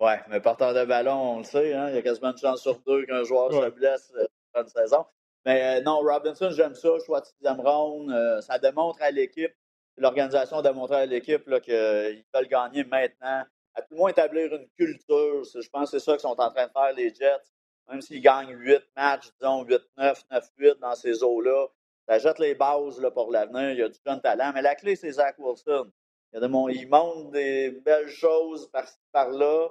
ouais, 0.00 0.20
mais 0.28 0.40
porteur 0.40 0.74
de 0.74 0.84
ballon, 0.84 1.36
on 1.36 1.38
le 1.38 1.44
sait, 1.44 1.74
hein, 1.74 1.88
il 1.88 1.94
y 1.96 1.98
a 1.98 2.02
quasiment 2.02 2.32
une 2.32 2.38
chance 2.38 2.62
sur 2.62 2.78
deux 2.80 3.04
qu'un 3.06 3.24
joueur 3.24 3.52
se 3.52 3.70
blesse 3.70 4.12
euh, 4.16 4.26
dans 4.54 4.62
une 4.62 4.68
saison. 4.68 5.04
Mais 5.46 5.78
euh, 5.78 5.82
non, 5.82 6.00
Robinson, 6.00 6.50
j'aime 6.50 6.74
ça, 6.74 6.88
choix 7.04 7.20
de 7.20 7.26
sixième 7.26 7.60
round. 7.60 8.10
Euh, 8.10 8.40
ça 8.40 8.58
démontre 8.58 9.00
à 9.02 9.10
l'équipe, 9.10 9.52
l'organisation 9.96 10.58
a 10.58 10.62
démontré 10.62 10.96
à 10.96 11.06
l'équipe 11.06 11.44
qu'ils 11.62 12.24
veulent 12.34 12.48
gagner 12.48 12.84
maintenant 12.84 13.44
à 13.74 13.82
tout 13.82 13.88
le 13.92 13.96
moins 13.96 14.10
établir 14.10 14.52
une 14.54 14.68
culture. 14.76 15.42
Je 15.44 15.68
pense 15.68 15.90
que 15.90 15.98
c'est 15.98 16.04
ça 16.04 16.12
qu'ils 16.12 16.20
sont 16.20 16.40
en 16.40 16.50
train 16.50 16.66
de 16.66 16.72
faire, 16.72 16.92
les 16.96 17.14
Jets. 17.14 17.50
Même 17.88 18.00
s'ils 18.00 18.20
gagnent 18.20 18.56
8 18.56 18.82
matchs, 18.96 19.30
disons 19.40 19.64
8-9, 19.64 20.24
9-8 20.30 20.78
dans 20.80 20.94
ces 20.94 21.22
eaux-là, 21.22 21.66
ça 22.08 22.18
jette 22.18 22.38
les 22.38 22.54
bases 22.54 23.00
là, 23.00 23.10
pour 23.10 23.30
l'avenir. 23.30 23.70
Il 23.70 23.78
y 23.78 23.82
a 23.82 23.88
du 23.88 23.98
jeune 24.04 24.20
talent. 24.20 24.52
Mais 24.54 24.62
la 24.62 24.74
clé, 24.74 24.96
c'est 24.96 25.12
Zach 25.12 25.36
Wilson. 25.38 25.90
Il, 26.32 26.40
il 26.74 26.88
montre 26.88 27.30
des 27.30 27.70
belles 27.84 28.08
choses 28.08 28.68
par-ci, 28.70 28.96
par-là. 29.12 29.68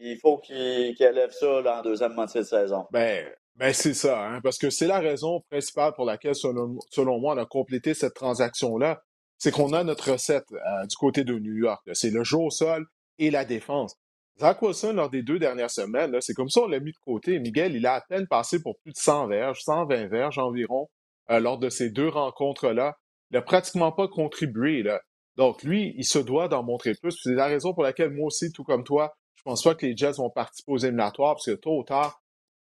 Il 0.00 0.18
faut 0.18 0.38
qu'il 0.38 0.94
élève 1.00 1.30
ça 1.30 1.78
en 1.78 1.82
deuxième 1.82 2.12
moitié 2.12 2.40
de 2.40 2.46
saison. 2.46 2.86
Ben, 2.90 3.26
ben 3.56 3.72
c'est 3.72 3.94
ça, 3.94 4.26
hein, 4.26 4.40
parce 4.42 4.58
que 4.58 4.68
c'est 4.68 4.86
la 4.86 5.00
raison 5.00 5.40
principale 5.50 5.94
pour 5.94 6.04
laquelle, 6.04 6.34
selon, 6.34 6.78
selon 6.90 7.18
moi, 7.18 7.34
on 7.34 7.38
a 7.38 7.46
complété 7.46 7.94
cette 7.94 8.14
transaction-là. 8.14 9.02
C'est 9.38 9.50
qu'on 9.50 9.72
a 9.72 9.84
notre 9.84 10.12
recette 10.12 10.50
euh, 10.52 10.86
du 10.86 10.96
côté 10.96 11.24
de 11.24 11.38
New 11.38 11.54
York. 11.54 11.82
C'est 11.92 12.10
le 12.10 12.24
jeu 12.24 12.38
au 12.38 12.50
sol 12.50 12.86
et 13.18 13.30
la 13.30 13.44
défense. 13.44 13.96
Zach 14.38 14.62
Wilson, 14.62 14.92
lors 14.92 15.10
des 15.10 15.22
deux 15.22 15.38
dernières 15.38 15.70
semaines, 15.70 16.16
c'est 16.20 16.34
comme 16.34 16.48
ça 16.48 16.60
on 16.60 16.68
l'a 16.68 16.78
mis 16.78 16.92
de 16.92 16.98
côté. 16.98 17.40
Miguel, 17.40 17.74
il 17.74 17.86
a 17.86 17.94
à 17.94 18.00
peine 18.00 18.28
passé 18.28 18.62
pour 18.62 18.78
plus 18.78 18.92
de 18.92 18.98
100 18.98 19.26
verges, 19.26 19.60
120 19.62 20.06
verges 20.06 20.38
environ, 20.38 20.88
euh, 21.30 21.40
lors 21.40 21.58
de 21.58 21.68
ces 21.68 21.90
deux 21.90 22.08
rencontres-là. 22.08 22.96
Il 23.30 23.34
n'a 23.34 23.42
pratiquement 23.42 23.90
pas 23.90 24.06
contribué. 24.06 24.82
Là. 24.82 25.00
Donc, 25.36 25.64
lui, 25.64 25.92
il 25.96 26.04
se 26.04 26.18
doit 26.18 26.48
d'en 26.48 26.62
montrer 26.62 26.94
plus. 26.94 27.18
C'est 27.22 27.34
la 27.34 27.46
raison 27.46 27.74
pour 27.74 27.82
laquelle 27.82 28.10
moi 28.10 28.26
aussi, 28.26 28.52
tout 28.52 28.64
comme 28.64 28.84
toi, 28.84 29.12
je 29.34 29.42
pense 29.42 29.62
pas 29.62 29.74
que 29.74 29.86
les 29.86 29.96
Jets 29.96 30.12
vont 30.12 30.30
participer 30.30 30.72
aux 30.72 30.78
éliminatoires, 30.78 31.34
parce 31.34 31.46
que 31.46 31.52
tôt 31.52 31.78
ou 31.78 31.84
tard, 31.84 32.22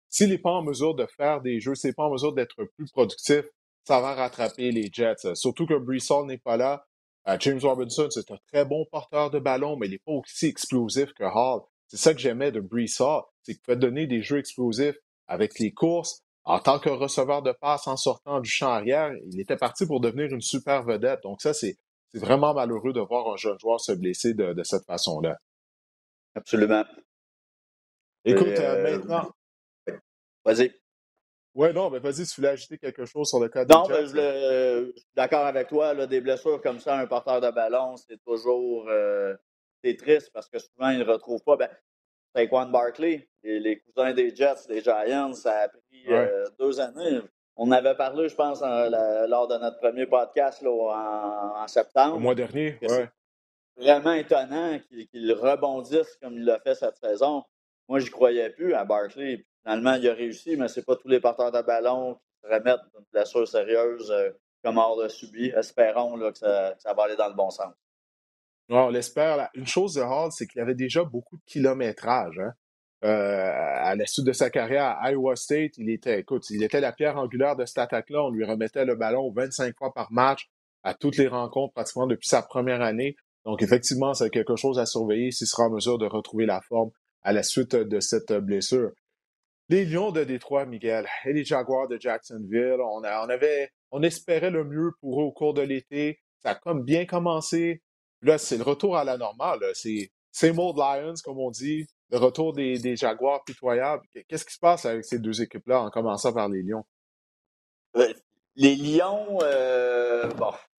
s'il 0.09 0.29
n'est 0.29 0.37
pas 0.37 0.51
en 0.51 0.63
mesure 0.63 0.95
de 0.95 1.05
faire 1.05 1.41
des 1.41 1.59
jeux, 1.59 1.75
s'il 1.75 1.89
n'est 1.89 1.93
pas 1.93 2.03
en 2.03 2.11
mesure 2.11 2.33
d'être 2.33 2.63
plus 2.77 2.89
productif, 2.91 3.43
ça 3.83 3.99
va 3.99 4.13
rattraper 4.13 4.71
les 4.71 4.89
Jets. 4.91 5.35
Surtout 5.35 5.65
que 5.65 5.77
Brissol 5.77 6.25
n'est 6.25 6.37
pas 6.37 6.57
là. 6.57 6.85
Euh, 7.27 7.37
James 7.39 7.59
Robinson, 7.61 8.07
c'est 8.09 8.29
un 8.31 8.37
très 8.51 8.65
bon 8.65 8.85
porteur 8.91 9.31
de 9.31 9.39
ballon, 9.39 9.77
mais 9.77 9.87
il 9.87 9.91
n'est 9.91 9.99
pas 9.99 10.11
aussi 10.11 10.47
explosif 10.47 11.13
que 11.13 11.23
Hall. 11.23 11.61
C'est 11.87 11.97
ça 11.97 12.13
que 12.13 12.19
j'aimais 12.19 12.51
de 12.51 12.59
Brees 12.59 12.99
Hall, 12.99 13.23
c'est 13.41 13.53
qu'il 13.53 13.61
peut 13.61 13.75
donner 13.75 14.07
des 14.07 14.21
jeux 14.21 14.39
explosifs 14.39 14.97
avec 15.27 15.59
les 15.59 15.71
courses. 15.71 16.21
En 16.43 16.59
tant 16.59 16.77
que 16.77 16.89
receveur 16.89 17.41
de 17.41 17.51
passe 17.51 17.87
en 17.87 17.97
sortant 17.97 18.39
du 18.39 18.49
champ 18.49 18.69
arrière, 18.69 19.11
il 19.25 19.39
était 19.39 19.57
parti 19.57 19.87
pour 19.87 19.99
devenir 19.99 20.31
une 20.31 20.41
super 20.41 20.83
vedette. 20.83 21.21
Donc 21.23 21.41
ça, 21.41 21.53
c'est 21.53 21.75
vraiment 22.13 22.53
malheureux 22.53 22.93
de 22.93 23.01
voir 23.01 23.33
un 23.33 23.35
jeune 23.35 23.57
joueur 23.59 23.79
se 23.79 23.91
blesser 23.91 24.35
de, 24.35 24.63
cette 24.63 24.85
façon-là. 24.85 25.37
Absolument. 26.35 26.85
Écoute, 28.23 28.47
euh, 28.47 28.83
maintenant. 28.83 29.31
Vas-y. 30.43 30.71
Oui, 31.55 31.71
non, 31.73 31.89
mais 31.89 31.99
vas-y, 31.99 32.25
tu 32.25 32.35
voulais 32.35 32.49
ajouter 32.49 32.77
quelque 32.77 33.05
chose 33.05 33.29
sur 33.29 33.39
le 33.39 33.47
cas 33.47 33.63
de 33.63 33.73
Non, 33.73 33.87
ben, 33.87 34.05
je, 34.05 34.91
suis 34.93 35.07
d'accord 35.15 35.45
avec 35.45 35.69
toi. 35.69 35.93
Là, 35.93 36.05
des 36.05 36.19
blessures 36.19 36.61
comme 36.61 36.79
ça, 36.79 36.97
un 36.97 37.07
porteur 37.07 37.39
de 37.39 37.49
ballon, 37.49 37.95
c'est 37.95 38.21
toujours 38.25 38.89
euh, 38.89 39.33
c'est 39.81 39.95
triste 39.95 40.31
parce 40.33 40.49
que 40.49 40.59
souvent, 40.59 40.89
ils 40.89 40.99
ne 40.99 41.05
retrouvent 41.05 41.43
pas. 41.43 41.55
Ben, 41.55 41.69
Saquon 42.35 42.65
Barkley, 42.65 43.29
les, 43.43 43.61
les, 43.61 43.79
cousins 43.79 44.13
des 44.13 44.35
Jets, 44.35 44.67
des 44.67 44.81
Giants, 44.81 45.33
ça 45.33 45.61
a 45.61 45.69
pris 45.69 46.03
euh, 46.09 46.43
deux 46.59 46.81
années. 46.81 47.21
On 47.55 47.71
avait 47.71 47.95
parlé, 47.95 48.27
je 48.27 48.35
pense, 48.35 48.59
lors 48.59 49.47
de 49.47 49.57
notre 49.57 49.77
premier 49.79 50.05
podcast 50.07 50.61
là, 50.61 50.71
en, 50.71 51.67
septembre. 51.67 52.17
Au 52.17 52.19
mois 52.19 52.35
dernier, 52.35 52.77
oui. 52.81 53.05
Vraiment 53.77 54.13
étonnant 54.13 54.79
qu'il 54.89 55.31
rebondisse 55.33 56.17
comme 56.21 56.33
il 56.33 56.45
l'a 56.45 56.59
fait 56.59 56.75
cette 56.75 56.97
saison. 56.97 57.43
Moi, 57.87 57.99
je 57.99 58.05
n'y 58.05 58.11
croyais 58.11 58.49
plus 58.49 58.73
à 58.73 58.83
Barkley. 58.83 59.45
Finalement, 59.65 59.95
il 59.95 60.07
a 60.07 60.13
réussi, 60.13 60.55
mais 60.57 60.67
ce 60.67 60.79
n'est 60.79 60.83
pas 60.83 60.95
tous 60.95 61.07
les 61.07 61.19
porteurs 61.19 61.51
de 61.51 61.61
ballon 61.61 62.15
qui 62.15 62.21
se 62.43 62.53
remettent 62.53 62.81
d'une 62.93 63.05
blessure 63.11 63.47
sérieuse 63.47 64.11
euh, 64.11 64.29
comme 64.63 64.77
hors 64.77 65.01
de 65.01 65.07
subi. 65.07 65.47
Espérons 65.47 66.19
que, 66.19 66.37
ça, 66.37 66.93
va 66.95 67.03
aller 67.03 67.15
dans 67.15 67.29
le 67.29 67.33
bon 67.33 67.49
sens. 67.49 67.73
on 68.69 68.89
l'espère. 68.89 69.49
Une 69.55 69.65
chose 69.65 69.95
de 69.95 70.01
Hall, 70.01 70.31
c'est 70.31 70.45
qu'il 70.45 70.61
avait 70.61 70.75
déjà 70.75 71.03
beaucoup 71.03 71.37
de 71.37 71.43
kilométrage. 71.47 72.37
Hein. 72.37 72.53
Euh, 73.03 73.51
à 73.51 73.95
la 73.95 74.05
suite 74.05 74.25
de 74.25 74.33
sa 74.33 74.51
carrière 74.51 74.97
à 74.99 75.11
Iowa 75.11 75.35
State, 75.35 75.77
il 75.77 75.89
était, 75.89 76.19
écoute, 76.19 76.47
il 76.51 76.63
était 76.63 76.79
la 76.79 76.91
pierre 76.91 77.17
angulaire 77.17 77.55
de 77.55 77.65
cette 77.65 77.79
attaque-là. 77.79 78.23
On 78.23 78.29
lui 78.29 78.45
remettait 78.45 78.85
le 78.85 78.95
ballon 78.95 79.31
25 79.31 79.75
fois 79.75 79.93
par 79.93 80.11
match 80.11 80.47
à 80.83 80.93
toutes 80.93 81.17
les 81.17 81.27
rencontres 81.27 81.73
pratiquement 81.73 82.05
depuis 82.05 82.27
sa 82.27 82.43
première 82.43 82.83
année. 82.83 83.15
Donc, 83.45 83.63
effectivement, 83.63 84.13
c'est 84.13 84.29
quelque 84.29 84.55
chose 84.55 84.77
à 84.77 84.85
surveiller 84.85 85.31
s'il 85.31 85.47
sera 85.47 85.63
en 85.63 85.71
mesure 85.71 85.97
de 85.97 86.05
retrouver 86.05 86.45
la 86.45 86.61
forme 86.61 86.91
à 87.23 87.33
la 87.33 87.41
suite 87.41 87.75
de 87.75 87.99
cette 87.99 88.31
blessure 88.31 88.91
les 89.69 89.85
Lions 89.85 90.11
de 90.11 90.23
Détroit, 90.23 90.65
Miguel, 90.65 91.07
et 91.25 91.33
les 91.33 91.43
Jaguars 91.43 91.87
de 91.87 91.99
Jacksonville. 91.99 92.77
On, 92.79 93.03
avait, 93.03 93.71
on 93.91 94.03
espérait 94.03 94.51
le 94.51 94.63
mieux 94.63 94.91
pour 94.99 95.21
eux 95.21 95.25
au 95.25 95.31
cours 95.31 95.53
de 95.53 95.61
l'été. 95.61 96.19
Ça 96.39 96.51
a 96.51 96.55
comme 96.55 96.83
bien 96.83 97.05
commencé. 97.05 97.81
Là, 98.21 98.37
c'est 98.37 98.57
le 98.57 98.63
retour 98.63 98.97
à 98.97 99.03
la 99.03 99.17
normale. 99.17 99.59
C'est 99.73 100.11
same 100.31 100.59
old 100.59 100.77
Lions, 100.77 101.15
comme 101.23 101.39
on 101.39 101.51
dit. 101.51 101.87
Le 102.11 102.17
retour 102.17 102.53
des, 102.53 102.95
Jaguars 102.95 103.43
pitoyables. 103.43 104.03
Qu'est-ce 104.27 104.45
qui 104.45 104.53
se 104.53 104.59
passe 104.59 104.85
avec 104.85 105.05
ces 105.05 105.19
deux 105.19 105.41
équipes-là, 105.41 105.81
en 105.81 105.89
commençant 105.89 106.33
par 106.33 106.47
les 106.49 106.61
Lions? 106.61 106.85
Euh, 107.95 108.13
les 108.55 108.75
Lions, 108.75 109.39
euh, 109.41 110.29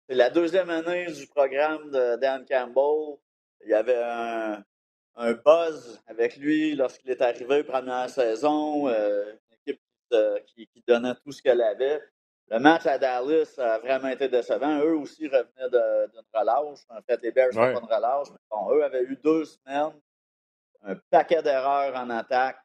c'est 0.08 0.14
la 0.14 0.30
deuxième 0.30 0.70
année 0.70 1.10
du 1.10 1.26
programme 1.26 1.90
de 1.90 2.16
Dan 2.20 2.44
Campbell. 2.48 3.18
Il 3.64 3.70
y 3.70 3.74
avait 3.74 4.00
un, 4.00 4.62
un 5.16 5.32
buzz 5.32 6.00
avec 6.06 6.36
lui 6.36 6.74
lorsqu'il 6.74 7.10
est 7.10 7.22
arrivé 7.22 7.64
première 7.64 8.08
saison, 8.10 8.88
euh, 8.88 9.32
une 9.32 9.72
équipe 9.72 9.80
qui, 10.46 10.84
donnait 10.86 11.14
tout 11.24 11.32
ce 11.32 11.42
qu'elle 11.42 11.62
avait. 11.62 12.00
Le 12.48 12.60
match 12.60 12.86
à 12.86 12.96
Dallas 12.96 13.54
a 13.58 13.78
vraiment 13.78 14.08
été 14.08 14.28
décevant. 14.28 14.78
Eux 14.78 14.94
aussi 14.94 15.26
revenaient 15.26 15.68
d'une 15.70 16.22
relâche. 16.32 16.80
En 16.88 17.02
fait, 17.02 17.20
les 17.22 17.32
Bears 17.32 17.52
n'ont 17.52 17.80
pas 17.80 17.80
de 17.80 17.94
relâche. 17.94 18.28
Mais 18.30 18.38
bon, 18.50 18.70
eux 18.72 18.84
avaient 18.84 19.02
eu 19.02 19.16
deux 19.16 19.44
semaines, 19.44 19.92
un 20.84 20.94
paquet 21.10 21.42
d'erreurs 21.42 21.96
en 21.96 22.08
attaque. 22.10 22.58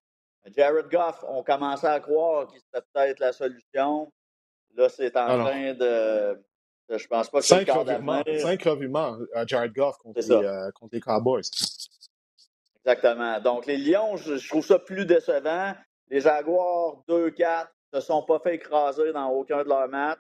Jared 0.56 0.90
Goff, 0.90 1.24
on 1.28 1.44
commençait 1.44 1.88
à 1.88 2.00
croire 2.00 2.48
qu'il 2.48 2.60
c'était 2.60 2.86
peut-être 2.94 3.20
la 3.20 3.32
solution. 3.32 4.12
Là, 4.76 4.90
c'est 4.90 5.16
en 5.18 5.46
train 5.46 5.74
de. 5.74 6.44
Je 6.90 7.08
pense 7.08 7.30
pas 7.30 7.40
que 7.40 7.46
c'est 7.46 7.66
cinq 8.40 8.64
revirements 8.64 9.18
à 9.34 9.46
Jared 9.46 9.74
Goff 9.74 9.98
contre 9.98 10.20
les, 10.20 10.32
euh, 10.32 10.72
contre 10.72 10.94
les 10.94 11.00
Cowboys. 11.00 11.44
Exactement. 12.86 13.40
Donc, 13.40 13.66
les 13.66 13.78
Lions, 13.78 14.18
je, 14.18 14.48
trouve 14.48 14.66
ça 14.66 14.80
plus 14.80 15.06
décevant. 15.06 15.74
Les 16.10 16.22
Jaguars, 16.22 17.04
2-4, 17.08 17.68
ne 17.94 18.00
se 18.00 18.06
sont 18.06 18.24
pas 18.24 18.40
fait 18.40 18.56
écraser 18.56 19.14
dans 19.14 19.30
aucun 19.30 19.64
de 19.64 19.70
leurs 19.70 19.88
matchs. 19.88 20.20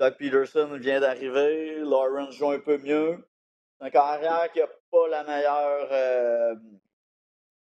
Doug 0.00 0.14
Peterson 0.18 0.76
vient 0.78 1.00
d'arriver. 1.00 1.78
Lawrence 1.78 2.34
joue 2.34 2.50
un 2.50 2.58
peu 2.58 2.78
mieux. 2.78 3.24
C'est 3.78 3.86
un 3.86 3.90
carrière 3.90 4.50
qui 4.52 4.58
n'a 4.60 4.66
pas 4.90 5.08
la 5.08 5.24
meilleure. 5.24 5.88
Euh, 5.92 6.54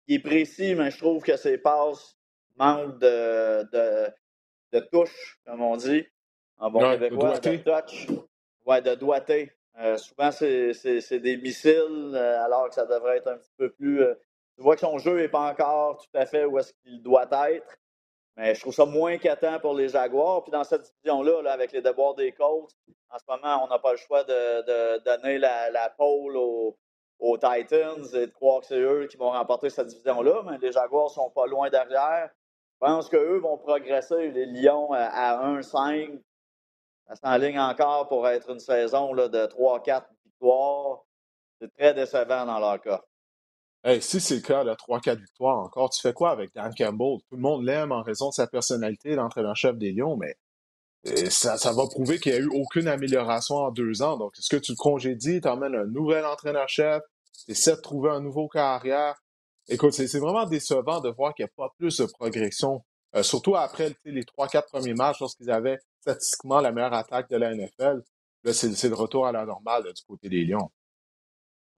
il 0.08 0.16
est 0.16 0.20
précis, 0.20 0.76
mais 0.76 0.92
je 0.92 0.98
trouve 0.98 1.24
que 1.24 1.38
ses 1.38 1.58
passes 1.58 2.18
manquent 2.56 3.00
de, 3.00 3.64
de, 3.72 4.10
de 4.74 4.80
touche, 4.92 5.40
comme 5.46 5.62
on 5.62 5.78
dit. 5.78 6.06
En 6.58 6.72
bon 6.72 6.80
québécois, 6.80 7.40
de, 7.40 7.58
touch. 7.58 8.08
Ouais, 8.66 8.82
de 8.82 8.96
doigté. 8.96 9.52
Euh, 9.80 9.98
souvent, 9.98 10.32
c'est 10.32 11.20
des 11.20 11.38
missiles, 11.38 12.12
euh, 12.14 12.44
alors 12.44 12.70
que 12.70 12.76
ça 12.76 12.86
devrait 12.86 13.18
être 13.18 13.28
un 13.28 13.38
petit 13.38 13.54
peu 13.58 13.72
plus 13.72 14.04
tu 14.56 14.62
vois 14.62 14.76
que 14.76 14.82
son 14.82 14.98
jeu 15.00 15.18
n'est 15.18 15.30
pas 15.30 15.52
encore 15.52 15.98
tout 15.98 16.18
à 16.18 16.26
fait 16.26 16.46
où 16.46 16.60
est-ce 16.60 16.74
qu'il 16.84 17.02
doit 17.02 17.28
être. 17.50 17.78
Mais 18.36 18.56
je 18.56 18.62
trouve 18.62 18.74
ça 18.74 18.86
moins 18.86 19.14
inquiétant 19.14 19.60
pour 19.60 19.76
les 19.76 19.90
Jaguars. 19.90 20.44
Puis 20.44 20.52
dans 20.52 20.64
cette 20.64 20.84
division-là, 20.84 21.42
là, 21.44 21.54
avec 21.54 21.72
les 21.72 21.82
déboires 21.82 22.16
des 22.16 22.32
Colts, 22.32 22.72
en 23.10 23.20
ce 23.20 23.24
moment, 23.28 23.64
on 23.64 23.68
n'a 23.68 23.78
pas 23.78 23.92
le 23.92 23.98
choix 23.98 24.24
de, 24.24 25.04
donner 25.04 25.38
la, 25.38 25.70
la 25.70 25.90
pole 25.90 26.38
aux, 26.38 26.78
Titans 27.38 28.04
et 28.14 28.28
de 28.28 28.32
croire 28.32 28.60
que 28.60 28.68
c'est 28.68 28.80
eux 28.80 29.08
qui 29.08 29.16
vont 29.16 29.32
remporter 29.32 29.70
cette 29.70 29.88
division-là. 29.88 30.44
Mais 30.46 30.58
les 30.58 30.72
Jaguars 30.72 31.10
sont 31.10 31.30
pas 31.30 31.46
loin 31.46 31.70
derrière. 31.70 32.30
Je 32.74 32.88
pense 32.88 33.08
qu'eux 33.08 33.38
vont 33.38 33.58
progresser, 33.58 34.30
les 34.32 34.46
Lions, 34.46 34.92
à, 34.92 35.38
1-5. 35.48 36.20
Ça 37.08 37.16
s'enligne 37.16 37.60
encore 37.60 38.08
pour 38.08 38.28
être 38.28 38.50
une 38.50 38.60
saison 38.60 39.14
de 39.14 39.46
3-4 39.46 40.04
victoires. 40.26 41.04
C'est 41.62 41.74
très 41.76 41.94
décevant 41.94 42.46
dans 42.46 42.60
leur 42.60 42.82
cas. 42.82 43.02
Si 44.00 44.22
c'est 44.22 44.36
le 44.36 44.42
cas, 44.42 44.64
3-4 44.64 45.20
victoires 45.20 45.60
encore, 45.60 45.90
tu 45.90 46.02
fais 46.02 46.14
quoi 46.14 46.32
avec 46.32 46.54
Dan 46.56 46.74
Campbell? 46.78 47.20
Tout 47.30 47.36
le 47.36 47.42
monde 47.42 47.66
l'aime 47.66 47.92
en 47.92 48.02
raison 48.02 48.30
de 48.30 48.34
sa 48.34 48.48
personnalité, 48.48 49.16
l'entraîneur-chef 49.16 49.78
des 49.78 49.92
Lions, 49.92 50.16
mais 50.16 50.38
ça, 51.30 51.58
ça 51.58 51.74
va 51.74 51.86
prouver 51.88 52.20
qu'il 52.20 52.32
n'y 52.32 52.38
a 52.38 52.42
eu 52.42 52.50
aucune 52.54 52.88
amélioration 52.88 53.56
en 53.56 53.72
deux 53.72 54.02
ans. 54.02 54.18
Donc, 54.18 54.34
est-ce 54.38 54.50
que 54.50 54.62
tu 54.62 54.72
le 54.72 54.78
congédies, 54.78 55.42
tu 55.42 55.48
emmènes 55.48 55.76
un 55.76 55.86
nouvel 55.86 56.26
entraîneur-chef, 56.26 57.04
tu 57.46 57.52
essaies 57.52 57.76
de 57.76 57.82
trouver 57.82 58.10
un 58.10 58.22
nouveau 58.22 58.48
carrière? 58.48 59.16
Écoute, 59.68 59.94
c'est 59.94 60.18
vraiment 60.18 60.46
décevant 60.46 61.02
de 61.02 61.10
voir 61.10 61.34
qu'il 61.34 61.44
n'y 61.44 61.50
a 61.50 61.54
pas 61.56 61.74
plus 61.78 61.98
de 61.98 62.06
progression, 62.06 62.84
euh, 63.16 63.24
surtout 63.24 63.56
après 63.56 63.96
les 64.06 64.24
trois, 64.24 64.48
quatre 64.48 64.68
premiers 64.70 64.94
matchs 64.94 65.20
lorsqu'ils 65.20 65.52
avaient 65.52 65.80
statistiquement 66.02 66.60
la 66.60 66.72
meilleure 66.72 66.94
attaque 66.94 67.30
de 67.30 67.38
la 67.38 67.54
NFL. 67.54 68.02
Là, 68.44 68.54
c'est 68.54 68.90
le 68.90 68.96
retour 68.96 69.26
à 69.26 69.32
la 69.32 69.46
normale 69.46 69.84
du 69.84 70.04
côté 70.06 70.30
des 70.30 70.44
Lions. 70.44 70.70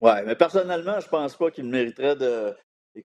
Oui, 0.00 0.12
mais 0.24 0.36
personnellement, 0.36 1.00
je 1.00 1.08
pense 1.08 1.36
pas 1.36 1.50
qu'il 1.50 1.64
mériterait 1.64 2.16
de. 2.16 2.54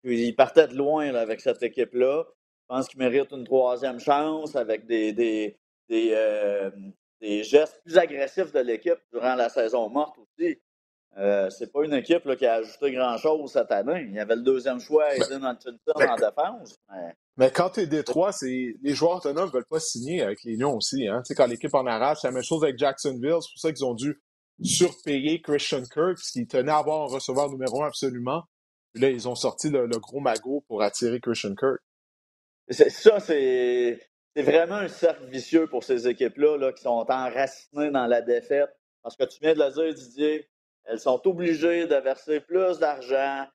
Il 0.03 0.35
partait 0.35 0.67
de 0.67 0.75
loin 0.75 1.13
avec 1.15 1.41
cette 1.41 1.61
équipe-là. 1.63 2.25
Je 2.27 2.75
pense 2.75 2.87
qu'il 2.87 2.99
mérite 2.99 3.31
une 3.31 3.43
troisième 3.43 3.99
chance 3.99 4.55
avec 4.55 4.85
des, 4.85 5.11
des, 5.11 5.57
des, 5.89 6.11
euh, 6.13 6.71
des 7.19 7.43
gestes 7.43 7.81
plus 7.83 7.97
agressifs 7.97 8.53
de 8.53 8.59
l'équipe 8.59 8.99
durant 9.11 9.35
la 9.35 9.49
saison 9.49 9.89
morte 9.89 10.17
aussi. 10.17 10.57
Euh, 11.17 11.49
c'est 11.49 11.71
pas 11.71 11.83
une 11.83 11.93
équipe 11.93 12.23
là, 12.23 12.37
qui 12.37 12.45
a 12.45 12.55
ajouté 12.55 12.93
grand-chose 12.93 13.51
cette 13.51 13.71
année. 13.71 14.05
Il 14.07 14.15
y 14.15 14.19
avait 14.19 14.37
le 14.37 14.43
deuxième 14.43 14.79
choix, 14.79 15.13
Aiden 15.13 15.43
Hutchinson, 15.43 15.93
en 15.95 16.15
défense. 16.15 16.75
Mais... 17.35 17.51
quand 17.51 17.71
tu 17.71 17.81
es 17.81 17.87
Détroit, 17.87 18.31
c'est... 18.31 18.75
les 18.81 18.93
joueurs 18.93 19.17
autonomes 19.17 19.47
ne 19.47 19.51
veulent 19.51 19.65
pas 19.69 19.81
signer 19.81 20.21
avec 20.21 20.41
les 20.45 20.55
Lions 20.55 20.77
aussi. 20.77 21.07
Hein? 21.07 21.21
quand 21.35 21.47
l'équipe 21.47 21.73
en 21.73 21.85
arrache, 21.85 22.19
c'est 22.21 22.27
la 22.27 22.33
même 22.33 22.43
chose 22.43 22.63
avec 22.63 22.77
Jacksonville. 22.77 23.39
C'est 23.41 23.51
pour 23.51 23.59
ça 23.59 23.73
qu'ils 23.73 23.83
ont 23.83 23.93
dû 23.93 24.21
surpayé 24.63 25.41
Christian 25.41 25.83
Kirk, 25.83 26.17
qui 26.17 26.47
tenait 26.47 26.71
à 26.71 26.77
avoir 26.77 27.01
un 27.01 27.13
receveur 27.13 27.49
numéro 27.49 27.83
un 27.83 27.87
absolument. 27.87 28.43
Puis 28.93 29.01
là, 29.01 29.09
ils 29.09 29.27
ont 29.27 29.35
sorti 29.35 29.69
le, 29.69 29.87
gros 29.87 30.19
magot 30.19 30.63
pour 30.67 30.81
attirer 30.81 31.19
Christian 31.19 31.55
Kirk. 31.55 31.79
Ça, 32.69 33.19
c'est 33.19 33.99
vraiment 34.35 34.75
un 34.75 34.87
cercle 34.87 35.25
vicieux 35.25 35.67
pour 35.67 35.83
ces 35.83 36.07
équipes-là 36.07 36.57
là, 36.57 36.73
qui 36.73 36.83
sont 36.83 37.05
enracinées 37.09 37.91
dans 37.91 38.07
la 38.07 38.21
défaite. 38.21 38.69
Parce 39.03 39.15
que 39.15 39.23
tu 39.23 39.39
viens 39.41 39.53
de 39.53 39.59
le 39.59 39.71
dire, 39.71 39.93
Didier, 39.93 40.49
elles 40.85 40.99
sont 40.99 41.21
obligées 41.27 41.87
de 41.87 41.95
verser 41.95 42.39
plus 42.39 42.79
d'argent. 42.79 43.45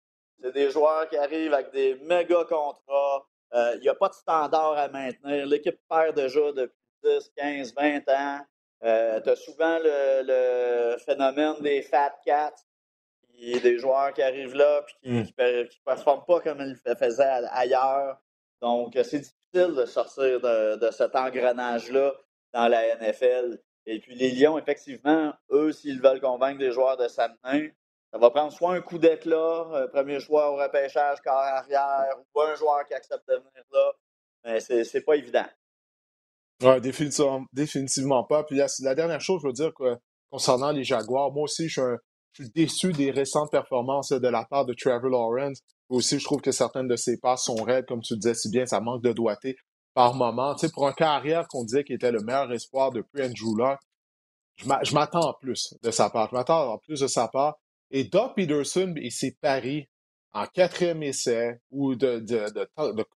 C'est 0.42 0.52
des 0.52 0.70
joueurs 0.70 1.08
qui 1.08 1.16
arrivent 1.16 1.54
avec 1.54 1.72
des 1.72 1.94
méga 2.02 2.44
contrats. 2.44 3.26
Il 3.52 3.58
euh, 3.58 3.78
n'y 3.78 3.88
a 3.88 3.94
pas 3.94 4.08
de 4.08 4.14
standard 4.14 4.76
à 4.76 4.88
maintenir. 4.88 5.46
L'équipe 5.46 5.78
perd 5.88 6.16
déjà 6.16 6.52
depuis 6.52 6.76
10, 7.04 7.32
15, 7.36 7.74
20 7.74 8.08
ans. 8.08 8.40
Euh, 8.84 9.20
tu 9.20 9.30
as 9.30 9.36
souvent 9.36 9.78
le, 9.82 10.96
phénomène 10.98 11.54
des 11.60 11.82
fat 11.82 12.14
cats, 12.24 12.54
qui, 13.28 13.60
des 13.60 13.78
joueurs 13.78 14.12
qui 14.12 14.22
arrivent 14.22 14.54
là 14.54 14.82
et 15.02 15.02
qui 15.02 15.10
ne 15.10 15.62
hmm. 15.62 15.68
performent 15.84 16.24
pas 16.26 16.40
comme 16.40 16.60
ils 16.60 16.76
le 16.84 16.94
faisaient 16.94 17.42
ailleurs. 17.50 18.20
Donc, 18.60 18.92
c'est 18.94 19.20
difficile 19.20 19.74
de 19.74 19.84
sortir 19.86 20.40
de, 20.40 20.90
cet 20.90 21.14
engrenage-là 21.14 22.14
dans 22.52 22.68
la 22.68 22.96
NFL. 22.96 23.58
Et 23.86 24.00
puis, 24.00 24.14
les 24.14 24.30
Lions, 24.30 24.58
effectivement, 24.58 25.32
eux, 25.50 25.72
s'ils 25.72 26.00
veulent 26.00 26.20
convaincre 26.20 26.58
des 26.58 26.72
joueurs 26.72 26.96
de 26.96 27.08
s'amener, 27.08 27.74
ça 28.12 28.18
va 28.18 28.30
prendre 28.30 28.52
soit 28.52 28.72
un 28.72 28.80
coup 28.80 28.98
d'éclat, 28.98 29.66
un 29.72 29.86
premier 29.88 30.20
choix 30.20 30.50
au 30.50 30.56
repêchage, 30.56 31.20
corps 31.20 31.34
arrière, 31.34 32.16
ou 32.34 32.40
un 32.40 32.54
joueur 32.54 32.84
qui 32.86 32.94
accepte 32.94 33.28
de 33.28 33.34
venir 33.34 33.64
là. 33.72 33.92
Mais 34.44 34.60
c'est 34.60 35.00
pas 35.02 35.16
évident. 35.16 35.46
Oui, 36.62 36.80
définitivement, 36.80 37.44
définitivement 37.52 38.24
pas. 38.24 38.44
Puis 38.44 38.56
la, 38.56 38.94
dernière 38.94 39.20
chose, 39.20 39.40
je 39.42 39.48
veux 39.48 39.52
dire 39.52 39.72
concernant 40.30 40.72
les 40.72 40.84
Jaguars, 40.84 41.32
moi 41.32 41.44
aussi, 41.44 41.68
je 41.68 41.96
suis, 42.32 42.50
déçu 42.54 42.92
des 42.92 43.10
récentes 43.10 43.50
performances 43.50 44.12
de 44.12 44.28
la 44.28 44.44
part 44.44 44.66
de 44.66 44.74
Trevor 44.74 45.08
Lawrence. 45.10 45.60
Aussi, 45.88 46.18
je 46.18 46.24
trouve 46.24 46.40
que 46.40 46.52
certaines 46.52 46.88
de 46.88 46.96
ses 46.96 47.18
passes 47.18 47.44
sont 47.44 47.54
raides, 47.56 47.86
comme 47.86 48.02
tu 48.02 48.16
disais 48.16 48.34
si 48.34 48.50
bien, 48.50 48.66
ça 48.66 48.80
manque 48.80 49.02
de 49.02 49.12
doigté 49.12 49.56
par 49.94 50.14
moment. 50.14 50.54
Tu 50.54 50.66
sais, 50.66 50.72
pour 50.72 50.86
un 50.86 50.92
carrière 50.92 51.46
qu'on 51.48 51.64
disait 51.64 51.84
qu'il 51.84 51.94
était 51.94 52.12
le 52.12 52.20
meilleur 52.20 52.52
espoir 52.52 52.90
depuis 52.90 53.22
Andrew 53.22 53.56
Luck, 53.56 53.78
je 54.56 54.94
m'attends 54.94 55.28
en 55.28 55.34
plus 55.34 55.74
de 55.82 55.90
sa 55.90 56.10
part. 56.10 56.28
Je 56.30 56.36
m'attends 56.36 56.72
en 56.72 56.78
plus 56.78 57.00
de 57.00 57.06
sa 57.06 57.28
part. 57.28 57.56
Et 57.90 58.04
Doug 58.04 58.34
Peterson 58.34 58.94
et 58.96 59.10
ses 59.10 59.32
paris 59.40 59.88
en 60.36 60.46
quatrième 60.46 61.02
essai 61.02 61.60
ou 61.70 61.94
de, 61.94 62.22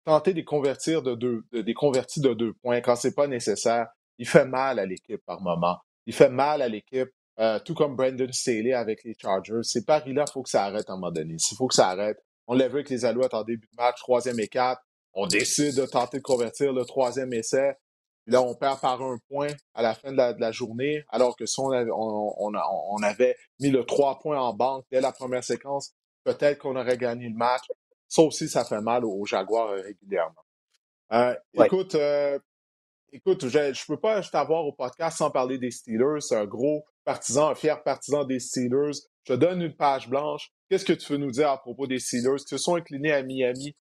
tenter 0.06 0.34
de 0.34 0.42
convertir 0.42 1.02
de 1.02 1.16
deux, 1.16 1.44
des 1.52 1.74
convertis 1.74 2.22
de 2.22 2.34
deux 2.34 2.54
points 2.54 2.80
quand 2.80 2.96
c'est 2.96 3.14
pas 3.14 3.28
nécessaire, 3.28 3.88
il 4.18 4.28
fait 4.28 4.46
mal 4.46 4.80
à 4.80 4.86
l'équipe 4.86 5.22
par 5.26 5.42
moment. 5.42 5.78
Il 6.06 6.14
fait 6.14 6.30
mal 6.30 6.62
à 6.62 6.70
l'équipe, 6.70 7.10
euh, 7.40 7.60
tout 7.60 7.74
comme 7.74 7.98
Brandon 7.98 8.32
Staley 8.32 8.74
avec 8.74 9.04
les 9.04 9.16
Chargers. 9.20 9.64
Ces 9.64 9.84
paris-là, 9.84 10.24
il 10.28 10.32
faut 10.32 10.44
que 10.44 10.50
ça 10.50 10.64
arrête 10.64 10.90
à 10.90 10.94
un 10.94 10.96
moment 10.96 11.12
donné. 11.12 11.36
Il 11.36 11.56
faut 11.58 11.68
que 11.68 11.76
ça 11.76 11.90
arrête. 11.90 12.18
On 12.48 12.56
l'a 12.56 12.70
vu 12.70 12.76
avec 12.76 12.90
les 12.90 13.04
Alouettes 13.04 13.34
en 13.34 13.44
début 13.44 13.68
de 13.68 13.76
match, 13.76 13.98
troisième 14.00 14.40
et 14.40 14.48
quatre. 14.48 14.82
On 15.14 15.28
décide 15.28 15.76
de 15.76 15.86
tenter 15.86 16.20
de 16.20 16.24
convertir 16.24 16.72
le 16.72 16.86
troisième 16.86 17.34
essai. 17.34 17.74
Là, 18.28 18.42
on 18.42 18.56
perd 18.56 18.80
par 18.80 19.02
un 19.02 19.18
point 19.28 19.50
à 19.74 19.82
la 19.82 19.94
fin 19.94 20.12
de 20.12 20.18
la, 20.18 20.52
journée, 20.52 21.04
alors 21.10 21.36
que 21.36 21.46
si 21.46 21.60
on 21.60 21.72
avait, 23.02 23.36
mis 23.60 23.72
le 23.72 23.84
trois 23.84 24.20
points 24.20 24.40
en 24.40 24.54
banque 24.54 24.86
dès 24.92 25.02
la 25.02 25.12
première 25.12 25.44
séquence, 25.44 25.94
peut-être 26.24 26.60
qu'on 26.60 26.76
aurait 26.76 26.98
gagné 26.98 27.30
le 27.30 27.36
match. 27.36 27.64
Ça 28.08 28.22
aussi, 28.22 28.50
ça 28.50 28.66
fait 28.66 28.82
mal 28.82 29.06
aux, 29.06 29.26
Jaguars 29.26 29.70
euh, 29.70 29.82
régulièrement. 29.82 30.44
Euh, 31.14 31.36
écoute, 31.54 31.96
euh, 31.96 32.40
écoute, 33.12 33.48
je 33.48 33.60
ne 33.60 33.88
peux 33.88 34.00
pas 34.00 34.22
t'avoir 34.24 34.66
au 34.66 34.74
podcast 34.74 35.18
sans 35.18 35.32
parler 35.32 35.58
des 35.58 35.72
Steelers. 35.72 36.22
C'est 36.22 36.36
un 36.36 36.46
gros 36.46 36.86
partisan, 37.04 37.50
un 37.50 37.56
fier 37.56 37.82
partisan 37.84 38.24
des 38.24 38.40
Steelers. 38.40 38.94
Je 39.24 39.34
te 39.34 39.38
donne 39.38 39.62
une 39.62 39.76
page 39.76 40.10
blanche. 40.10 40.52
Qu'est-ce 40.70 40.86
que 40.86 40.94
tu 40.94 41.12
veux 41.12 41.20
nous 41.20 41.32
dire 41.32 41.50
à 41.50 41.60
propos 41.60 41.88
des 41.88 42.00
Steelers 42.00 42.38
qui 42.38 42.50
se 42.50 42.58
sont 42.58 42.76
inclinés 42.76 43.12
à 43.12 43.24
Miami 43.24 43.76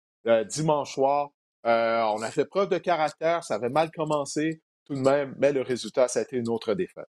dimanche 0.49 0.93
soir? 0.93 1.29
On 1.63 2.21
a 2.21 2.31
fait 2.31 2.45
preuve 2.45 2.69
de 2.69 2.77
caractère, 2.77 3.43
ça 3.43 3.55
avait 3.55 3.69
mal 3.69 3.91
commencé 3.91 4.61
tout 4.87 4.95
de 4.95 5.01
même, 5.01 5.35
mais 5.37 5.51
le 5.51 5.61
résultat, 5.61 6.07
ça 6.07 6.19
a 6.19 6.21
été 6.23 6.37
une 6.37 6.47
autre 6.47 6.73
défaite. 6.73 7.09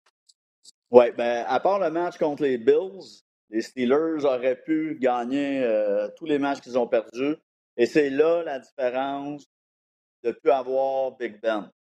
Oui, 0.91 1.11
ben, 1.17 1.43
à 1.47 1.59
part 1.59 1.79
le 1.79 1.89
match 1.89 2.19
contre 2.19 2.43
les 2.43 2.59
Bills, 2.59 3.22
les 3.53 3.61
Steelers 3.61 4.25
auraient 4.25 4.59
pu 4.59 4.97
gagner 4.99 5.63
euh, 5.63 6.09
tous 6.17 6.25
les 6.25 6.39
matchs 6.39 6.59
qu'ils 6.59 6.77
ont 6.77 6.87
perdus. 6.87 7.35
Et 7.77 7.85
c'est 7.85 8.09
là 8.09 8.41
la 8.43 8.57
différence 8.57 9.45
de 10.23 10.29
ne 10.29 10.33
plus 10.33 10.51
avoir 10.51 11.11
Big 11.11 11.39
Ben. 11.39 11.71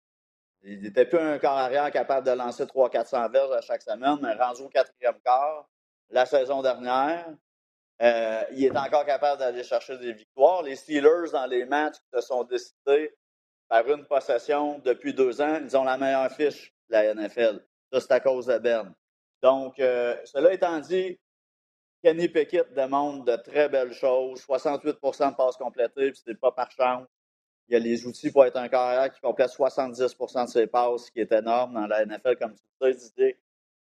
Il 0.62 0.82
n'était 0.82 1.06
plus 1.06 1.18
un 1.18 1.38
corps 1.38 1.56
arrière 1.56 1.90
capable 1.90 2.26
de 2.26 2.32
lancer 2.32 2.64
300-400 2.64 3.32
verges 3.32 3.52
à 3.52 3.62
chaque 3.62 3.80
semaine, 3.80 4.18
mais 4.20 4.34
rendu 4.34 4.62
au 4.62 4.68
quatrième 4.68 5.18
quart 5.24 5.66
la 6.10 6.26
saison 6.26 6.60
dernière, 6.60 7.26
euh, 8.02 8.42
il 8.52 8.64
est 8.64 8.76
encore 8.76 9.06
capable 9.06 9.38
d'aller 9.38 9.64
chercher 9.64 9.96
des 9.96 10.12
victoires. 10.12 10.62
Les 10.62 10.76
Steelers, 10.76 11.30
dans 11.32 11.46
les 11.46 11.64
matchs 11.64 11.94
qui 11.94 12.20
se 12.20 12.20
sont 12.20 12.44
décidés 12.44 13.14
par 13.68 13.88
une 13.88 14.04
possession 14.04 14.78
depuis 14.80 15.14
deux 15.14 15.40
ans, 15.40 15.58
ils 15.62 15.74
ont 15.74 15.84
la 15.84 15.96
meilleure 15.96 16.30
fiche 16.32 16.74
de 16.90 16.92
la 16.92 17.14
NFL. 17.14 17.64
Ça, 17.90 18.00
c'est 18.00 18.12
à 18.12 18.20
cause 18.20 18.44
de 18.44 18.58
Ben. 18.58 18.94
Donc, 19.40 19.80
euh, 19.80 20.14
cela 20.26 20.52
étant 20.52 20.78
dit, 20.80 21.18
Kenny 22.02 22.28
Pickett 22.28 22.72
demande 22.74 23.26
de 23.26 23.36
très 23.36 23.68
belles 23.68 23.92
choses. 23.92 24.40
68 24.40 24.88
de 24.88 25.36
passes 25.36 25.56
complétées, 25.56 26.10
puis 26.10 26.20
c'est 26.24 26.38
pas 26.38 26.52
par 26.52 26.70
chance. 26.70 27.06
Il 27.68 27.74
y 27.74 27.76
a 27.76 27.78
les 27.78 28.06
outils 28.06 28.30
pour 28.30 28.44
être 28.44 28.56
un 28.56 28.68
carrière 28.68 29.12
qui 29.12 29.20
complète 29.20 29.50
70% 29.50 30.44
de 30.46 30.50
ses 30.50 30.66
passes, 30.66 31.06
ce 31.06 31.12
qui 31.12 31.20
est 31.20 31.32
énorme 31.32 31.74
dans 31.74 31.86
la 31.86 32.04
NFL, 32.04 32.36
comme 32.36 32.54
tu 32.54 32.92
sais, 32.92 33.38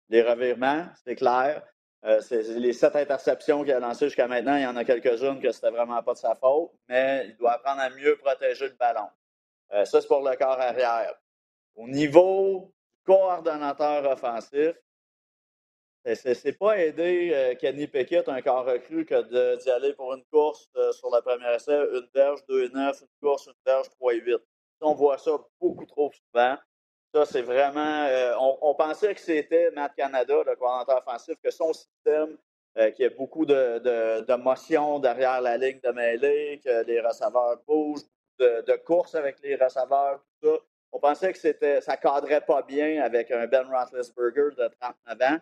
Les 0.09 0.23
revirements, 0.23 0.87
c'est 1.05 1.17
clair. 1.17 1.63
Euh, 2.05 2.21
c'est 2.21 2.43
les 2.43 2.73
sept 2.73 2.95
interceptions 2.97 3.65
qu'il 3.65 3.73
a 3.73 3.81
lancées 3.81 4.07
jusqu'à 4.07 4.29
maintenant, 4.29 4.57
il 4.57 4.63
y 4.63 4.67
en 4.67 4.77
a 4.77 4.85
quelques-unes 4.85 5.41
que 5.41 5.51
c'était 5.51 5.71
vraiment 5.71 6.01
pas 6.03 6.13
de 6.13 6.19
sa 6.19 6.37
faute, 6.37 6.71
mais 6.89 7.27
il 7.29 7.37
doit 7.37 7.55
apprendre 7.55 7.81
à 7.81 7.91
mieux 7.91 8.17
protéger 8.17 8.69
le 8.69 8.75
ballon. 8.75 9.09
Euh, 9.73 9.85
ça, 9.85 10.01
c'est 10.01 10.07
pour 10.07 10.27
le 10.27 10.37
corps 10.37 10.61
arrière. 10.61 11.15
Au 11.75 11.89
niveau 11.89 12.73
coordonnateur 13.05 14.09
offensif, 14.11 14.77
c'est 16.05 16.59
pas 16.59 16.79
aider 16.79 17.31
euh, 17.35 17.55
Kenny 17.57 17.87
Pickett, 17.87 18.29
un 18.29 18.41
corps 18.41 18.65
recru, 18.65 19.05
que 19.05 19.57
d'y 19.57 19.71
aller 19.71 19.93
pour 19.95 20.15
une 20.15 20.25
course 20.33 20.69
sur 20.93 21.11
la 21.11 21.21
première 21.23 21.55
essai, 21.55 21.77
une 21.93 22.09
verge 22.15 22.41
2-9, 22.49 23.03
une 23.03 23.09
course, 23.21 23.47
une 23.47 23.53
verge 23.67 23.89
3-8. 24.01 24.39
On 24.81 24.95
voit 24.95 25.19
ça 25.19 25.33
beaucoup 25.61 25.87
trop 25.87 26.11
souvent. 26.13 26.57
Ça, 27.15 27.25
c'est 27.25 27.43
vraiment. 27.43 28.05
Euh, 28.07 28.35
on, 28.39 28.75
pensait 28.75 29.15
que 29.15 29.21
c'était 29.21 29.71
Matt 29.71 29.95
Canada, 29.97 30.43
le 30.47 30.57
coordinateur 30.57 31.03
offensif, 31.07 31.37
que 31.43 31.51
son 31.51 31.73
système, 31.73 32.37
euh, 32.77 32.91
qui 32.91 33.05
a 33.05 33.11
beaucoup 33.11 33.47
de, 33.47 33.79
de, 33.79 34.35
motion 34.35 34.99
derrière 34.99 35.41
la 35.41 35.57
ligne 35.57 35.81
de 35.83 35.91
mêlée, 35.91 36.61
que 36.63 36.85
les 36.85 37.01
receveurs 37.01 37.61
bougent, 37.67 38.05
de, 38.39 38.63
de 38.67 38.77
courses 38.77 39.15
avec 39.15 39.41
les 39.43 39.57
receveurs, 39.57 40.21
tout 40.41 40.49
ça. 40.49 40.57
On 40.93 41.01
pensait 41.01 41.33
que 41.33 41.39
c'était, 41.39 41.81
ça 41.81 41.97
cadrait 41.97 42.41
pas 42.43 42.63
bien 42.63 43.03
avec 43.03 43.31
un 43.31 43.47
Ben 43.47 43.67
Roethlisberger 43.69 44.55
de 44.57 44.71
39 44.81 45.23
ans. 45.23 45.39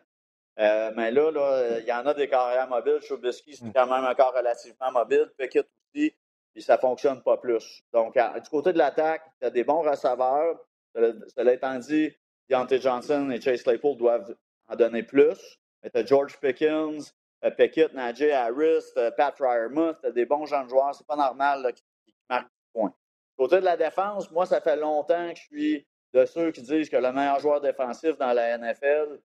Euh, 0.58 0.90
mais 0.96 1.10
là, 1.10 1.30
là, 1.30 1.78
il 1.80 1.86
y 1.86 1.92
en 1.92 2.06
a 2.06 2.14
des 2.14 2.28
carrières 2.28 2.68
mobiles. 2.68 3.00
Chubisky, 3.02 3.56
c'est 3.56 3.72
quand 3.74 3.86
même 3.86 4.04
encore 4.04 4.34
relativement 4.34 4.90
mobile. 4.90 5.30
Pickett 5.38 5.66
aussi, 5.66 6.14
puis 6.52 6.62
ça 6.62 6.78
fonctionne 6.78 7.22
pas 7.22 7.36
plus. 7.36 7.82
Donc, 7.92 8.14
du 8.14 8.50
côté 8.50 8.72
de 8.72 8.78
l'attaque, 8.78 9.22
tu 9.40 9.46
as 9.46 9.50
des 9.50 9.64
bons 9.64 9.82
receveurs. 9.82 10.58
Cela 10.94 11.52
étant 11.52 11.78
dit, 11.78 12.10
Deontay 12.48 12.80
Johnson 12.80 13.30
et 13.30 13.40
Chase 13.40 13.62
Claypool 13.62 13.96
doivent 13.96 14.34
en 14.68 14.76
donner 14.76 15.02
plus. 15.02 15.58
Mais 15.82 15.90
tu 15.90 15.98
as 15.98 16.06
George 16.06 16.38
Pickens, 16.40 17.14
euh, 17.44 17.50
Pickett, 17.50 17.92
Najee 17.92 18.32
Harris, 18.32 18.84
Pat 19.16 19.36
Fryermuth, 19.36 20.00
tu 20.00 20.06
as 20.06 20.10
des 20.12 20.24
bons 20.24 20.46
jeunes 20.46 20.68
joueurs. 20.68 20.94
C'est 20.94 21.06
pas 21.06 21.16
normal 21.16 21.74
qu'ils 21.74 22.14
marquent 22.30 22.44
des 22.44 22.80
points. 22.80 22.94
Côté 23.36 23.56
de 23.56 23.64
la 23.64 23.76
défense, 23.76 24.30
moi, 24.30 24.46
ça 24.46 24.60
fait 24.60 24.76
longtemps 24.76 25.30
que 25.32 25.38
je 25.38 25.42
suis 25.44 25.86
de 26.14 26.24
ceux 26.24 26.50
qui 26.50 26.62
disent 26.62 26.88
que 26.88 26.96
le 26.96 27.12
meilleur 27.12 27.38
joueur 27.40 27.60
défensif 27.60 28.16
dans 28.16 28.32
la 28.32 28.56
NFL, 28.56 29.20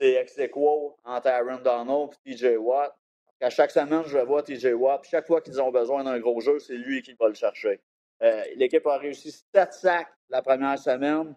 c'est 0.00 0.12
ex 0.12 0.38
entre 1.04 1.26
Aaron 1.28 1.60
Donald 1.62 2.10
et 2.24 2.34
TJ 2.34 2.56
Watt? 2.58 2.94
À 3.40 3.50
chaque 3.50 3.70
semaine, 3.70 4.02
je 4.06 4.18
vois 4.18 4.42
TJ 4.42 4.74
Watt. 4.74 5.04
chaque 5.04 5.26
fois 5.26 5.40
qu'ils 5.40 5.60
ont 5.60 5.70
besoin 5.70 6.04
d'un 6.04 6.18
gros 6.18 6.40
jeu, 6.40 6.58
c'est 6.58 6.74
lui 6.74 7.02
qui 7.02 7.14
va 7.14 7.28
le 7.28 7.34
chercher. 7.34 7.80
Euh, 8.22 8.42
l'équipe 8.56 8.84
a 8.86 8.98
réussi 8.98 9.30
7 9.30 9.72
sacs 9.72 10.12
la 10.28 10.42
première 10.42 10.78
semaine, 10.78 11.36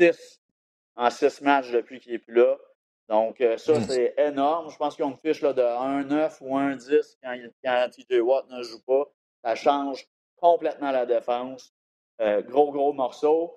6 0.00 0.40
en 0.96 1.10
6 1.10 1.42
matchs 1.42 1.70
depuis 1.70 2.00
qu'il 2.00 2.12
n'est 2.12 2.18
plus 2.18 2.34
là. 2.34 2.56
Donc, 3.08 3.40
euh, 3.40 3.58
ça, 3.58 3.74
hmm. 3.74 3.82
c'est 3.82 4.14
énorme. 4.16 4.70
Je 4.70 4.76
pense 4.76 4.96
qu'ils 4.96 5.04
ont 5.04 5.10
une 5.10 5.18
fiche 5.18 5.42
là, 5.42 5.52
de 5.52 5.60
1-9 5.60 6.38
ou 6.40 6.56
1-10 6.56 7.16
quand, 7.22 7.36
quand 7.62 7.88
TJ 7.90 8.20
Watt 8.20 8.48
ne 8.48 8.62
joue 8.62 8.80
pas. 8.86 9.04
Ça 9.44 9.54
change 9.54 10.06
complètement 10.36 10.90
la 10.90 11.04
défense. 11.04 11.74
Euh, 12.20 12.40
gros, 12.42 12.72
gros 12.72 12.92
morceau. 12.92 13.54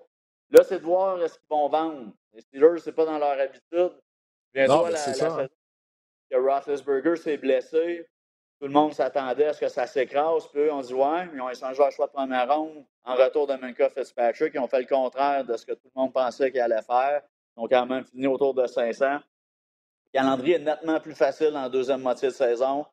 Là, 0.50 0.64
c'est 0.64 0.80
de 0.80 0.86
voir 0.86 1.22
est-ce 1.24 1.38
qu'ils 1.40 1.48
vont 1.50 1.70
vendre. 1.70 2.12
Les 2.34 2.42
Steelers, 2.42 2.80
c'est 2.80 2.92
pas 2.92 3.06
dans 3.06 3.18
leur 3.18 3.40
habitude. 3.40 3.94
Non, 4.56 4.86
la, 4.86 4.92
la 4.92 4.98
saison 4.98 5.48
que 6.30 6.38
Roethlisberger 6.38 7.16
s'est 7.16 7.38
blessé. 7.38 8.08
Tout 8.60 8.68
le 8.68 8.74
monde 8.74 8.94
s'attendait 8.94 9.48
à 9.48 9.54
ce 9.54 9.60
que 9.60 9.68
ça 9.68 9.86
s'écrase. 9.86 10.48
Puis 10.48 10.70
on 10.72 10.82
dit 10.82 10.94
Ouais, 10.94 11.28
ils 11.34 11.42
ont 11.42 11.50
échangé 11.50 11.84
un 11.84 11.90
choix 11.90 12.08
de 12.08 12.12
première 12.12 12.54
ronde 12.54 12.86
en 13.04 13.16
retour 13.16 13.48
de 13.48 13.56
Minka 13.56 13.90
Fitzpatrick. 13.90 14.54
Ils 14.54 14.60
ont 14.60 14.68
fait 14.68 14.80
le 14.80 14.88
contraire 14.88 15.44
de 15.44 15.56
ce 15.58 15.66
que 15.66 15.74
tout 15.74 15.90
le 15.94 16.02
monde 16.02 16.14
pensait 16.14 16.52
qu'ils 16.52 16.62
allaient 16.62 16.82
faire. 16.82 17.22
Ils 17.58 17.62
ont 17.62 17.68
quand 17.68 17.86
même 17.86 18.06
fini 18.06 18.28
autour 18.28 18.54
de 18.54 18.66
500. 18.66 19.20
calendrier 20.14 20.56
est 20.56 20.60
nettement 20.60 21.00
plus 21.00 21.16
facile 21.16 21.56
en 21.56 21.70
deuxième 21.70 22.02
moitié 22.02 22.30
de 22.30 22.34
saison. 22.34 22.86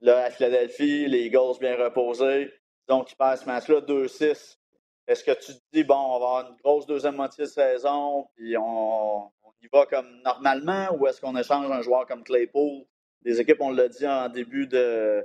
Là, 0.00 0.24
à 0.24 0.30
Philadelphie, 0.30 1.06
les 1.06 1.26
Eagles 1.26 1.58
bien 1.60 1.76
reposés. 1.76 2.52
Donc, 2.88 3.12
ils 3.12 3.16
passent 3.16 3.42
ce 3.42 3.46
match-là 3.46 3.80
2-6. 3.80 4.58
Est-ce 5.06 5.24
que 5.24 5.32
tu 5.32 5.54
te 5.54 5.62
dis, 5.72 5.84
bon, 5.84 5.94
on 5.94 6.08
va 6.08 6.14
avoir 6.14 6.50
une 6.50 6.56
grosse 6.56 6.86
deuxième 6.86 7.16
moitié 7.16 7.44
de 7.44 7.48
saison, 7.48 8.26
puis 8.34 8.56
on, 8.58 9.30
y 9.62 9.68
va 9.72 9.86
comme 9.86 10.20
normalement, 10.22 10.88
ou 10.96 11.06
est-ce 11.06 11.20
qu'on 11.20 11.36
échange 11.36 11.70
un 11.70 11.82
joueur 11.82 12.06
comme 12.06 12.24
Claypool? 12.24 12.84
Les 13.22 13.40
équipes, 13.40 13.60
on 13.60 13.70
l'a 13.70 13.88
dit 13.88 14.06
en 14.06 14.28
début 14.28 14.66
de, 14.66 15.24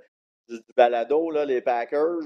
du, 0.49 0.59
balado, 0.75 1.29
là, 1.31 1.45
les 1.45 1.61
Packers, 1.61 2.23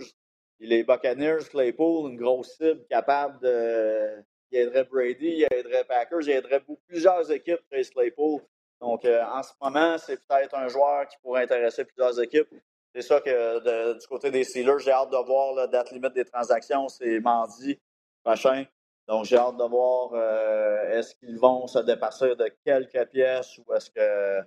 les 0.59 0.83
Buccaneers, 0.83 1.49
Claypool, 1.49 2.11
une 2.11 2.17
grosse 2.17 2.55
cible 2.57 2.85
capable 2.89 3.39
de. 3.41 4.23
Il 4.51 4.59
aiderait 4.59 4.85
Brady, 4.85 5.27
il 5.27 5.47
aiderait 5.51 5.83
Packers, 5.83 6.21
il 6.21 6.31
aiderait 6.31 6.63
plusieurs 6.87 7.29
équipes, 7.31 7.59
Trace 7.69 7.89
Claypool. 7.89 8.41
Donc, 8.79 9.03
euh, 9.03 9.23
en 9.23 9.41
ce 9.41 9.51
moment, 9.59 9.97
c'est 9.97 10.17
peut-être 10.27 10.55
un 10.55 10.67
joueur 10.67 11.07
qui 11.07 11.17
pourrait 11.21 11.43
intéresser 11.43 11.83
plusieurs 11.83 12.21
équipes. 12.21 12.47
C'est 12.93 13.01
ça 13.01 13.19
que 13.19 13.93
du 13.99 14.07
côté 14.07 14.31
des 14.31 14.43
Steelers, 14.43 14.79
j'ai 14.79 14.91
hâte 14.91 15.09
de 15.09 15.25
voir 15.25 15.53
la 15.55 15.67
date 15.67 15.91
limite 15.91 16.13
des 16.13 16.23
transactions, 16.23 16.87
c'est 16.87 17.19
mardi 17.19 17.77
prochain. 18.23 18.65
Donc, 19.07 19.25
j'ai 19.25 19.37
hâte 19.37 19.57
de 19.57 19.63
voir 19.63 20.11
euh, 20.13 20.97
est-ce 20.97 21.15
qu'ils 21.15 21.37
vont 21.37 21.67
se 21.67 21.79
dépasser 21.79 22.35
de 22.35 22.51
quelques 22.65 23.09
pièces 23.09 23.57
ou 23.59 23.73
est-ce 23.73 23.91
que 23.91 23.99
euh, 23.99 24.41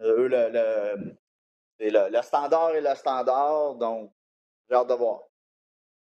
eux, 0.00 0.28
le, 0.28 1.16
le, 1.78 2.22
standard 2.22 2.70
est 2.74 2.80
le 2.80 2.94
standard. 2.94 3.76
Donc, 3.76 4.12
j'ai 4.68 4.76
hâte 4.76 4.88
de 4.88 4.94
voir. 4.94 5.20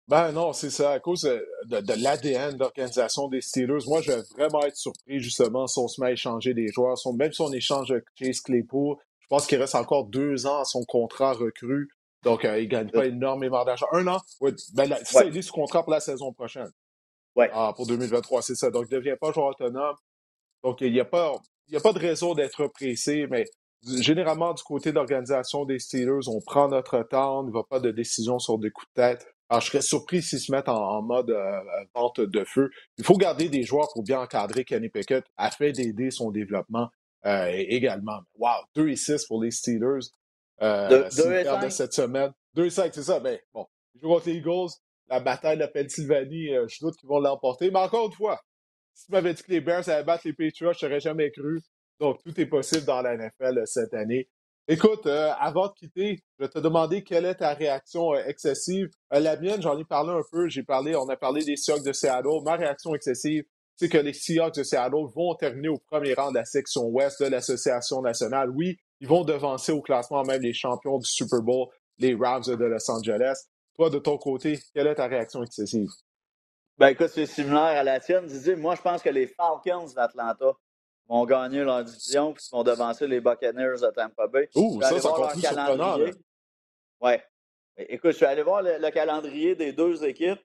Ben 0.07 0.31
non, 0.31 0.53
c'est 0.53 0.71
ça, 0.71 0.91
à 0.91 0.99
cause 0.99 1.21
de, 1.21 1.81
de, 1.81 2.03
l'ADN 2.03 2.57
d'organisation 2.57 3.27
des 3.27 3.41
Steelers. 3.41 3.85
Moi, 3.85 4.01
je 4.01 4.11
vais 4.11 4.21
vraiment 4.35 4.63
être 4.63 4.75
surpris, 4.75 5.19
justement, 5.19 5.67
si 5.67 5.77
on 5.77 5.87
se 5.87 6.01
met 6.01 6.07
à 6.07 6.11
échanger 6.11 6.55
des 6.55 6.67
joueurs. 6.69 6.95
Même 7.13 7.31
si 7.31 7.41
on 7.41 7.51
échange 7.51 7.93
Chase 8.15 8.41
Claypool, 8.41 8.97
je 9.19 9.27
pense 9.27 9.45
qu'il 9.45 9.59
reste 9.59 9.75
encore 9.75 10.05
deux 10.05 10.47
ans 10.47 10.61
à 10.61 10.65
son 10.65 10.83
contrat 10.85 11.33
recru. 11.33 11.89
Donc, 12.23 12.43
euh, 12.43 12.59
il 12.59 12.65
ne 12.65 12.69
gagne 12.69 12.89
pas 12.89 13.05
énormément 13.05 13.63
d'argent. 13.63 13.85
Un 13.91 14.07
an? 14.07 14.19
Oui. 14.41 14.51
Ben, 14.73 14.95
ça, 15.03 15.23
il 15.25 15.37
est 15.37 15.41
sous 15.43 15.53
contrat 15.53 15.83
pour 15.83 15.93
la 15.93 15.99
saison 15.99 16.33
prochaine. 16.33 16.71
Ah, 17.53 17.73
pour 17.75 17.87
2023, 17.87 18.41
c'est 18.41 18.55
ça. 18.55 18.69
Donc, 18.69 18.87
il 18.89 18.93
ne 18.93 18.99
devient 18.99 19.15
pas 19.19 19.31
joueur 19.31 19.47
autonome. 19.47 19.95
Donc, 20.63 20.81
il 20.81 20.91
n'y 20.91 20.99
a, 20.99 21.05
pas, 21.05 21.33
a 21.73 21.79
pas 21.79 21.93
de 21.93 21.99
raison 21.99 22.33
d'être 22.33 22.67
pressé, 22.67 23.27
mais 23.29 23.45
généralement, 24.01 24.53
du 24.53 24.63
côté 24.63 24.89
de 24.91 24.95
l'organisation 24.95 25.65
des 25.65 25.79
Steelers, 25.79 26.27
on 26.27 26.41
prend 26.41 26.67
notre 26.67 27.01
temps, 27.03 27.39
on 27.39 27.43
ne 27.43 27.51
va 27.51 27.63
pas 27.63 27.79
de 27.79 27.91
décision 27.91 28.39
sur 28.39 28.57
des 28.57 28.71
coups 28.71 28.87
de 28.95 29.01
tête. 29.01 29.27
Alors, 29.49 29.61
je 29.61 29.67
serais 29.67 29.81
surpris 29.81 30.21
s'ils 30.21 30.39
se 30.39 30.51
mettent 30.51 30.69
en, 30.69 31.01
mode 31.01 31.31
euh, 31.31 31.59
vente 31.95 32.19
de 32.19 32.43
feu. 32.43 32.69
Il 32.97 33.03
faut 33.03 33.17
garder 33.17 33.49
des 33.49 33.63
joueurs 33.63 33.89
pour 33.93 34.03
bien 34.03 34.19
encadrer 34.19 34.63
Kenny 34.63 34.89
Pickett 34.89 35.25
afin 35.37 35.71
d'aider 35.71 36.11
son 36.11 36.29
développement. 36.29 36.89
Euh, 37.25 37.47
également. 37.51 38.21
Wow, 38.35 38.63
2 38.75 38.89
et 38.89 38.95
6 38.95 39.25
pour 39.25 39.43
les 39.43 39.51
Steelers. 39.51 40.07
Euh, 40.61 41.09
2 41.09 41.33
et 41.33 41.43
5. 41.43 41.71
cette 41.71 41.93
semaine. 41.93 42.31
2 42.53 42.65
et 42.65 42.69
5, 42.69 42.93
c'est 42.93 43.03
ça. 43.03 43.19
Mais 43.19 43.41
bon, 43.53 43.67
ils 43.95 44.01
jouent 44.01 44.09
contre 44.09 44.29
les 44.29 44.35
Eagles. 44.35 44.69
La 45.09 45.19
bataille 45.19 45.57
de 45.57 45.65
Pennsylvanie, 45.65 46.53
euh, 46.53 46.67
je 46.67 46.79
doute 46.81 46.95
qu'ils 46.97 47.09
vont 47.09 47.19
l'emporter. 47.19 47.71
Mais 47.71 47.79
encore 47.79 48.07
une 48.07 48.13
fois, 48.13 48.39
si 48.93 49.05
tu 49.05 49.11
m'avais 49.11 49.33
dit 49.33 49.43
que 49.43 49.51
les 49.51 49.61
Bears 49.61 49.87
allaient 49.89 50.03
battre 50.03 50.23
les 50.25 50.33
Patriots, 50.33 50.73
je 50.73 50.85
n'aurais 50.85 50.99
jamais 50.99 51.31
cru. 51.31 51.61
Donc, 51.99 52.21
tout 52.23 52.39
est 52.39 52.45
possible 52.45 52.85
dans 52.85 53.01
la 53.01 53.17
NFL 53.17 53.59
euh, 53.59 53.65
cette 53.65 53.93
année. 53.93 54.29
Écoute, 54.67 55.07
euh, 55.07 55.31
avant 55.39 55.67
de 55.67 55.73
quitter, 55.73 56.19
je 56.37 56.43
vais 56.45 56.49
te 56.49 56.59
demander 56.59 57.03
quelle 57.03 57.25
est 57.25 57.35
ta 57.35 57.55
réaction 57.55 58.13
excessive. 58.13 58.89
la 59.09 59.35
mienne, 59.39 59.61
j'en 59.61 59.77
ai 59.79 59.83
parlé 59.83 60.11
un 60.11 60.21
peu. 60.31 60.47
J'ai 60.47 60.61
parlé, 60.61 60.95
on 60.95 61.09
a 61.09 61.17
parlé 61.17 61.43
des 61.43 61.55
Seahawks 61.55 61.83
de 61.83 61.91
Seattle. 61.91 62.43
Ma 62.45 62.55
réaction 62.55 62.93
excessive, 62.93 63.43
c'est 63.75 63.89
que 63.89 63.97
les 63.97 64.13
Seahawks 64.13 64.55
de 64.55 64.63
Seattle 64.63 65.07
vont 65.15 65.33
terminer 65.33 65.69
au 65.69 65.79
premier 65.79 66.13
rang 66.13 66.29
de 66.29 66.35
la 66.35 66.45
section 66.45 66.83
ouest 66.83 67.23
de 67.23 67.29
l'Association 67.29 68.01
nationale. 68.01 68.51
Oui, 68.51 68.77
ils 68.99 69.07
vont 69.07 69.23
devancer 69.23 69.71
au 69.71 69.81
classement 69.81 70.23
même 70.23 70.41
les 70.41 70.53
champions 70.53 70.99
du 70.99 71.09
Super 71.09 71.41
Bowl, 71.41 71.67
les 71.97 72.13
Rams 72.13 72.43
de 72.45 72.53
Los 72.53 72.91
Angeles. 72.91 73.45
Toi, 73.79 73.89
de 73.89 73.99
ton 73.99 74.17
côté, 74.17 74.59
quelle 74.73 74.87
est 74.87 74.95
ta 74.95 75.07
réaction 75.07 75.41
excessive? 75.41 75.87
Ben 76.77 76.89
écoute, 76.89 77.07
c'est 77.07 77.25
similaire 77.25 77.61
à 77.61 77.83
la 77.83 78.01
tienne. 78.01 78.25
Disais, 78.25 78.57
moi, 78.57 78.75
je 78.75 78.81
pense 78.81 79.01
que 79.01 79.07
les 79.07 79.25
Falcons 79.25 79.87
d'Atlanta 79.95 80.51
vont 81.07 81.25
gagner 81.25 81.63
leur 81.63 81.85
division 81.85 82.33
puis 82.33 82.43
vont 82.51 82.65
devancer 82.65 83.07
les 83.07 83.21
Buccaneers 83.21 83.79
de 83.81 83.89
Tampa 83.91 84.27
Bay. 84.27 84.49
Ouh, 84.55 84.81
ça, 84.81 84.93
encore 85.09 85.31
plus 85.31 85.39
surprenant. 85.39 85.97
Ouais. 86.99 87.23
Écoute, 87.77 88.11
je 88.11 88.17
suis 88.17 88.25
allé 88.25 88.43
voir 88.43 88.63
le 88.63 88.89
calendrier 88.89 89.55
des 89.55 89.71
deux 89.71 90.03
équipes. 90.03 90.41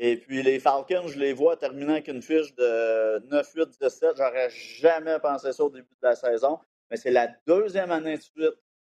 Et 0.00 0.16
puis 0.16 0.42
les 0.42 0.58
Falcons, 0.58 1.06
je 1.06 1.16
les 1.20 1.32
vois 1.32 1.56
terminer 1.56 1.92
avec 1.92 2.08
une 2.08 2.22
fiche 2.22 2.56
de 2.56 3.20
9-8, 3.30 3.78
17. 3.80 4.16
J'aurais 4.16 4.50
jamais 4.50 5.20
pensé 5.20 5.52
ça 5.52 5.62
au 5.62 5.70
début 5.70 5.94
de 6.02 6.08
la 6.08 6.16
saison. 6.16 6.58
Mais 6.90 6.96
c'est 6.96 7.12
la 7.12 7.28
deuxième 7.46 7.92
année 7.92 8.16
de 8.16 8.22
suite 8.22 8.56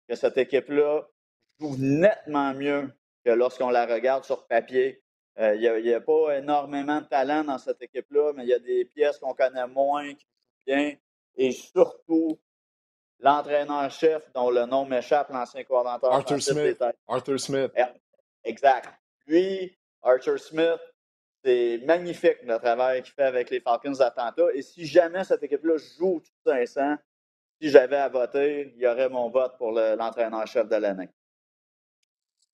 que 0.07 0.15
cette 0.15 0.38
équipe-là 0.38 1.09
joue 1.59 1.76
nettement 1.78 2.53
mieux 2.53 2.89
que 3.26 3.32
lorsqu'on 3.32 3.69
la 3.69 3.86
regarde 3.86 4.23
sur 4.23 4.45
papier. 4.45 5.01
Euh, 5.38 5.55
il 5.55 5.84
n'y 5.84 5.93
a, 5.93 5.99
pas 5.99 6.38
énormément 6.38 7.01
de 7.01 7.07
talent 7.07 7.43
dans 7.43 7.57
cette 7.57 7.82
équipe-là, 7.82 8.32
mais 8.34 8.43
il 8.43 8.49
y 8.49 8.53
a 8.53 8.59
des 8.59 8.86
pièces 8.86 9.19
qu'on 9.19 9.34
connaît 9.34 9.67
moins, 9.67 10.13
qui 10.13 10.26
jouent 10.26 10.65
bien. 10.65 10.95
Et 11.36 11.51
surtout, 11.51 12.39
l'entraîneur-chef, 13.19 14.32
dont 14.34 14.49
le 14.49 14.65
nom 14.65 14.86
m'échappe, 14.86 15.30
l'ancien 15.32 15.65
coordinateur. 15.65 16.13
Arthur 16.13 16.41
Smith. 16.41 16.82
Arthur 17.05 17.38
Smith. 17.38 17.71
Exact. 18.45 18.88
Lui, 19.28 19.78
Archer 20.01 20.38
Smith, 20.38 20.80
c'est 21.43 21.82
magnifique 21.84 22.38
le 22.43 22.57
travail 22.57 23.01
qu'il 23.01 23.13
fait 23.13 23.23
avec 23.23 23.49
les 23.49 23.59
Falcons 23.59 23.91
d'Atlanta. 23.91 24.43
Et 24.53 24.61
si 24.61 24.86
jamais 24.86 25.23
cette 25.23 25.43
équipe-là 25.43 25.78
joue 25.97 26.21
tout 26.21 26.51
ça, 26.65 26.97
si 27.59 27.69
j'avais 27.69 27.97
à 27.97 28.07
voter, 28.07 28.73
il 28.76 28.82
y 28.82 28.88
aurait 28.88 29.09
mon 29.09 29.30
vote 29.30 29.57
pour 29.57 29.71
l'entraîneur-chef 29.71 30.69
de 30.69 30.76
l'année. 30.76 31.09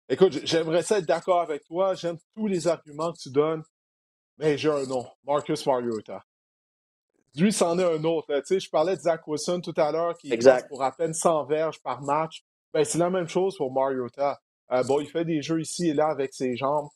Écoute, 0.09 0.41
j'aimerais 0.45 0.83
ça 0.83 0.99
être 0.99 1.07
d'accord 1.07 1.41
avec 1.41 1.65
toi. 1.65 1.95
J'aime 1.95 2.19
tous 2.35 2.47
les 2.47 2.69
arguments 2.69 3.13
que 3.13 3.19
tu 3.19 3.31
donnes, 3.31 3.63
mais 4.39 4.57
j'ai 4.57 4.71
un 4.71 4.87
nom, 4.87 5.07
Marcus 5.25 5.67
Mariota. 5.67 6.25
Lui, 7.35 7.53
c'en 7.53 7.79
est 7.79 7.85
un 7.85 8.03
autre. 8.05 8.35
Tu 8.41 8.47
sais, 8.47 8.61
je 8.61 8.71
parlais 8.71 8.97
de 8.97 9.01
Zach 9.01 9.27
Wilson 9.27 9.61
tout 9.61 9.75
à 9.77 9.93
l'heure 9.93 10.17
qui 10.17 10.37
passe 10.37 10.67
pour 10.69 10.83
à 10.83 10.93
peine 10.93 11.13
100 11.13 11.45
verges 11.47 11.83
par 11.83 12.03
match. 12.03 12.45
Ben, 12.73 12.85
c'est 12.85 12.99
la 12.99 13.11
même 13.11 13.29
chose 13.29 13.57
pour 13.57 13.73
Mariota. 13.73 14.41
Euh, 14.73 14.83
bon, 14.85 15.01
il 15.01 15.09
fait 15.09 15.25
des 15.25 15.43
jeux 15.43 15.61
ici 15.61 15.89
et 15.89 15.95
là 15.95 16.09
avec 16.09 16.33
ses 16.33 16.57
jambes. 16.57 16.89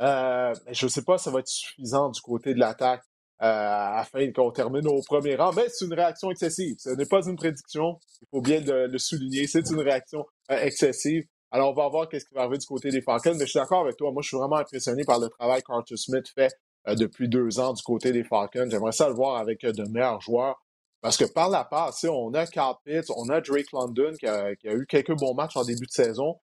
Euh, 0.00 0.54
je 0.72 0.86
ne 0.86 0.90
sais 0.90 1.02
pas 1.02 1.18
si 1.18 1.24
ça 1.24 1.30
va 1.30 1.40
être 1.40 1.48
suffisant 1.48 2.08
du 2.10 2.20
côté 2.20 2.54
de 2.54 2.58
l'attaque 2.58 3.04
euh, 3.42 3.46
afin 3.46 4.30
qu'on 4.32 4.50
termine 4.50 4.86
au 4.86 5.02
premier 5.02 5.36
rang, 5.36 5.52
mais 5.52 5.68
c'est 5.68 5.84
une 5.84 5.94
réaction 5.94 6.30
excessive. 6.30 6.76
Ce 6.78 6.90
n'est 6.90 7.06
pas 7.06 7.26
une 7.26 7.36
prédiction, 7.36 7.98
il 8.22 8.28
faut 8.30 8.40
bien 8.40 8.60
le, 8.60 8.98
souligner, 8.98 9.46
c'est 9.46 9.68
une 9.70 9.80
réaction 9.80 10.24
euh, 10.50 10.58
excessive. 10.60 11.24
Alors, 11.54 11.70
on 11.70 11.72
va 11.72 11.88
voir 11.88 12.08
qu'est-ce 12.08 12.24
qui 12.24 12.34
va 12.34 12.40
arriver 12.40 12.58
du 12.58 12.66
côté 12.66 12.90
des 12.90 13.00
Falcons, 13.00 13.34
mais 13.34 13.46
je 13.46 13.50
suis 13.50 13.60
d'accord 13.60 13.82
avec 13.82 13.96
toi. 13.96 14.10
Moi, 14.10 14.22
je 14.22 14.26
suis 14.26 14.36
vraiment 14.36 14.56
impressionné 14.56 15.04
par 15.04 15.20
le 15.20 15.28
travail 15.28 15.62
qu'Arthur 15.62 15.96
Smith 15.96 16.26
fait 16.34 16.52
depuis 16.84 17.28
deux 17.28 17.60
ans 17.60 17.72
du 17.72 17.80
côté 17.80 18.10
des 18.10 18.24
Falcons. 18.24 18.66
J'aimerais 18.68 18.90
ça 18.90 19.06
le 19.08 19.14
voir 19.14 19.36
avec 19.36 19.62
de 19.62 19.88
meilleurs 19.88 20.20
joueurs. 20.20 20.60
Parce 21.00 21.16
que 21.16 21.24
par 21.24 21.48
la 21.48 21.62
passe, 21.62 22.02
on 22.10 22.34
a 22.34 22.44
Carl 22.48 22.74
Pitts, 22.84 23.08
on 23.16 23.28
a 23.28 23.40
Drake 23.40 23.70
London 23.72 24.14
qui 24.18 24.26
a, 24.26 24.50
eu 24.64 24.84
quelques 24.88 25.16
bons 25.16 25.32
matchs 25.34 25.56
en 25.56 25.62
début 25.62 25.86
de 25.86 25.92
saison. 25.92 26.40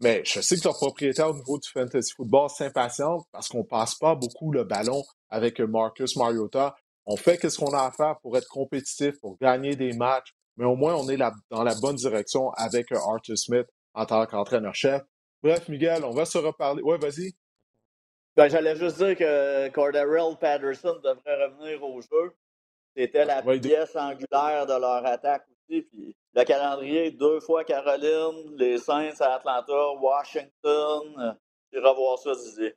Mais 0.00 0.22
je 0.24 0.40
sais 0.40 0.56
que 0.56 0.62
leur 0.62 0.74
propriétaire 0.74 1.30
au 1.30 1.34
niveau 1.34 1.58
du 1.58 1.68
fantasy 1.68 2.12
football 2.14 2.48
s'impatiente 2.48 3.26
parce 3.32 3.48
qu'on 3.48 3.64
passe 3.64 3.96
pas 3.96 4.14
beaucoup 4.14 4.52
le 4.52 4.62
ballon 4.62 5.02
avec 5.28 5.58
Marcus 5.58 6.14
Mariota. 6.14 6.76
On 7.04 7.16
fait 7.16 7.50
ce 7.50 7.58
qu'on 7.58 7.74
a 7.74 7.82
à 7.82 7.90
faire 7.90 8.14
pour 8.22 8.36
être 8.36 8.46
compétitif, 8.46 9.18
pour 9.20 9.36
gagner 9.38 9.74
des 9.74 9.92
matchs, 9.92 10.36
mais 10.56 10.66
au 10.66 10.76
moins 10.76 10.94
on 10.94 11.08
est 11.08 11.18
dans 11.50 11.64
la 11.64 11.74
bonne 11.74 11.96
direction 11.96 12.50
avec 12.50 12.92
Arthur 12.92 13.36
Smith 13.36 13.66
en 13.94 14.06
tant 14.06 14.26
qu'entraîneur-chef. 14.26 15.02
Bref, 15.42 15.68
Miguel, 15.68 16.04
on 16.04 16.12
va 16.12 16.24
se 16.24 16.38
reparler. 16.38 16.82
Ouais, 16.82 16.98
vas-y. 16.98 17.32
Ben, 18.36 18.48
J'allais 18.48 18.76
juste 18.76 18.96
dire 18.98 19.16
que 19.16 19.68
Cordarrelle 19.70 20.36
Patterson 20.40 20.98
devrait 21.02 21.44
revenir 21.46 21.82
au 21.82 22.00
jeu. 22.00 22.32
C'était 22.96 23.24
la 23.24 23.42
pièce 23.42 23.96
angulaire 23.96 24.66
de 24.66 24.80
leur 24.80 25.04
attaque 25.04 25.46
aussi. 25.48 25.82
Puis 25.82 26.16
le 26.34 26.44
calendrier, 26.44 27.10
deux 27.10 27.40
fois 27.40 27.64
Caroline, 27.64 28.56
les 28.56 28.78
Saints 28.78 29.20
à 29.20 29.34
Atlanta, 29.34 29.92
Washington. 30.00 31.36
Et 31.72 31.78
revoir 31.78 32.18
ça, 32.18 32.32
Didier. 32.34 32.74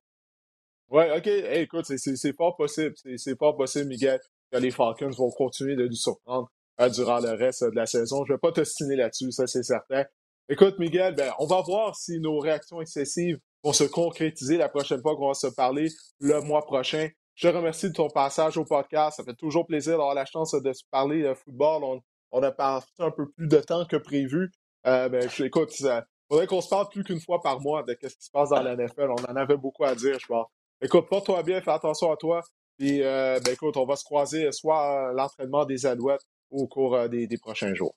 Oui, 0.90 1.04
OK. 1.16 1.28
écoute, 1.28 1.86
c'est 1.86 2.36
fort 2.36 2.56
possible. 2.56 2.96
C'est 3.18 3.38
fort 3.38 3.56
possible, 3.56 3.88
Miguel, 3.88 4.20
que 4.52 4.58
les 4.58 4.72
Falcons 4.72 5.10
vont 5.10 5.32
continuer 5.32 5.76
de 5.76 5.88
nous 5.88 5.96
surprendre 5.96 6.50
hein, 6.78 6.90
durant 6.90 7.20
le 7.20 7.32
reste 7.32 7.64
de 7.64 7.76
la 7.76 7.86
saison. 7.86 8.24
Je 8.26 8.32
ne 8.32 8.38
vais 8.38 8.40
pas 8.40 8.52
te 8.52 8.64
signer 8.64 8.96
là-dessus, 8.96 9.32
ça, 9.32 9.48
c'est 9.48 9.64
certain. 9.64 10.06
Écoute, 10.48 10.78
Miguel, 10.78 11.16
ben, 11.16 11.32
on 11.40 11.48
va 11.48 11.62
voir 11.62 11.96
si 11.96 12.20
nos 12.20 12.38
réactions 12.40 12.82
excessives 12.82 13.40
vont 13.64 13.74
se 13.74 13.84
concrétiser 13.84 14.58
la 14.58 14.70
prochaine 14.70 15.02
fois 15.02 15.16
qu'on 15.16 15.30
va 15.30 15.34
se 15.34 15.48
parler 15.48 15.88
le 16.20 16.40
mois 16.42 16.64
prochain. 16.66 17.10
Je 17.34 17.48
remercie 17.48 17.90
de 17.90 17.94
ton 17.94 18.10
passage 18.10 18.58
au 18.58 18.64
podcast. 18.64 19.18
Ça 19.18 19.24
fait 19.24 19.36
toujours 19.36 19.66
plaisir 19.66 19.94
d'avoir 19.94 20.14
la 20.14 20.26
chance 20.26 20.54
de 20.54 20.74
se 20.74 20.84
parler 20.92 21.24
de 21.24 21.34
football 21.34 22.00
on 22.32 22.44
a 22.44 22.52
passé 22.52 22.88
un 23.00 23.12
peu 23.12 23.30
plus 23.32 23.48
de 23.48 23.58
temps 23.58 23.86
que 23.86 23.96
prévu. 23.96 24.52
Euh, 24.86 25.10
ben, 25.10 25.30
écoute, 25.40 25.80
il 25.80 26.04
faudrait 26.30 26.48
qu'on 26.48 26.62
se 26.62 26.70
parle 26.70 26.90
plus 26.90 27.04
qu'une 27.04 27.22
fois 27.22 27.42
par 27.42 27.62
mois 27.62 27.84
de 27.84 27.98
ce 28.02 28.08
qui 28.08 28.26
se 28.26 28.32
passe 28.32 28.50
dans 28.50 28.62
la 28.62 28.76
NFL. 28.76 29.10
On 29.10 29.32
en 29.32 29.36
avait 29.36 29.58
beaucoup 29.58 29.86
à 29.86 29.96
dire, 29.96 30.20
je 30.20 30.28
pense. 30.28 30.48
Écoute, 30.82 31.08
porte-toi 31.10 31.44
bien, 31.44 31.62
fais 31.62 31.72
attention 31.72 32.12
à 32.12 32.18
toi. 32.18 32.42
Puis, 32.78 33.02
euh, 33.04 33.40
ben, 33.44 33.54
écoute, 33.54 33.78
on 33.78 33.86
va 33.86 33.96
se 33.96 34.04
croiser 34.04 34.52
soit 34.52 35.14
l'entraînement 35.14 35.66
des 35.66 35.86
Alouettes 35.86 36.26
au 36.52 36.68
cours 36.68 37.08
des, 37.08 37.26
des 37.26 37.38
prochains 37.38 37.74
jours. 37.74 37.96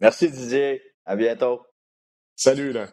Merci 0.00 0.30
Didier. 0.30 0.82
À 1.06 1.16
bientôt. 1.16 1.62
Salut 2.36 2.72
là. 2.72 2.88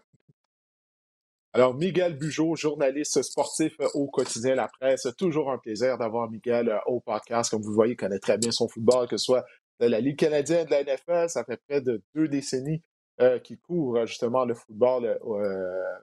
Alors, 1.54 1.74
Miguel 1.74 2.18
Bugeaud, 2.18 2.56
journaliste 2.56 3.22
sportif 3.24 3.74
au 3.96 4.08
quotidien 4.08 4.54
La 4.56 4.68
Presse. 4.68 5.08
Toujours 5.18 5.52
un 5.52 5.58
plaisir 5.58 5.98
d'avoir 5.98 6.30
Miguel 6.30 6.70
euh, 6.70 6.78
au 6.86 7.00
podcast. 7.00 7.50
Comme 7.50 7.64
vous 7.64 7.70
le 7.70 7.76
voyez, 7.76 7.94
il 7.94 7.98
connaît 7.98 8.20
très 8.20 8.38
bien 8.38 8.52
son 8.52 8.68
football, 8.68 9.08
que 9.08 9.18
ce 9.18 9.26
soit 9.26 9.46
de 9.80 9.88
la 9.88 10.00
Ligue 10.00 10.20
canadienne, 10.20 10.66
de 10.66 10.72
la 10.72 10.84
NFL. 10.84 11.30
Ça 11.30 11.44
fait 11.44 11.60
près 11.68 11.82
de 11.82 12.04
deux 12.14 12.28
décennies 12.28 12.84
euh, 13.22 13.40
qu'il 13.40 13.60
couvre 13.60 14.06
justement 14.06 14.46
le 14.46 14.54
football 14.54 15.06
euh, 15.06 15.98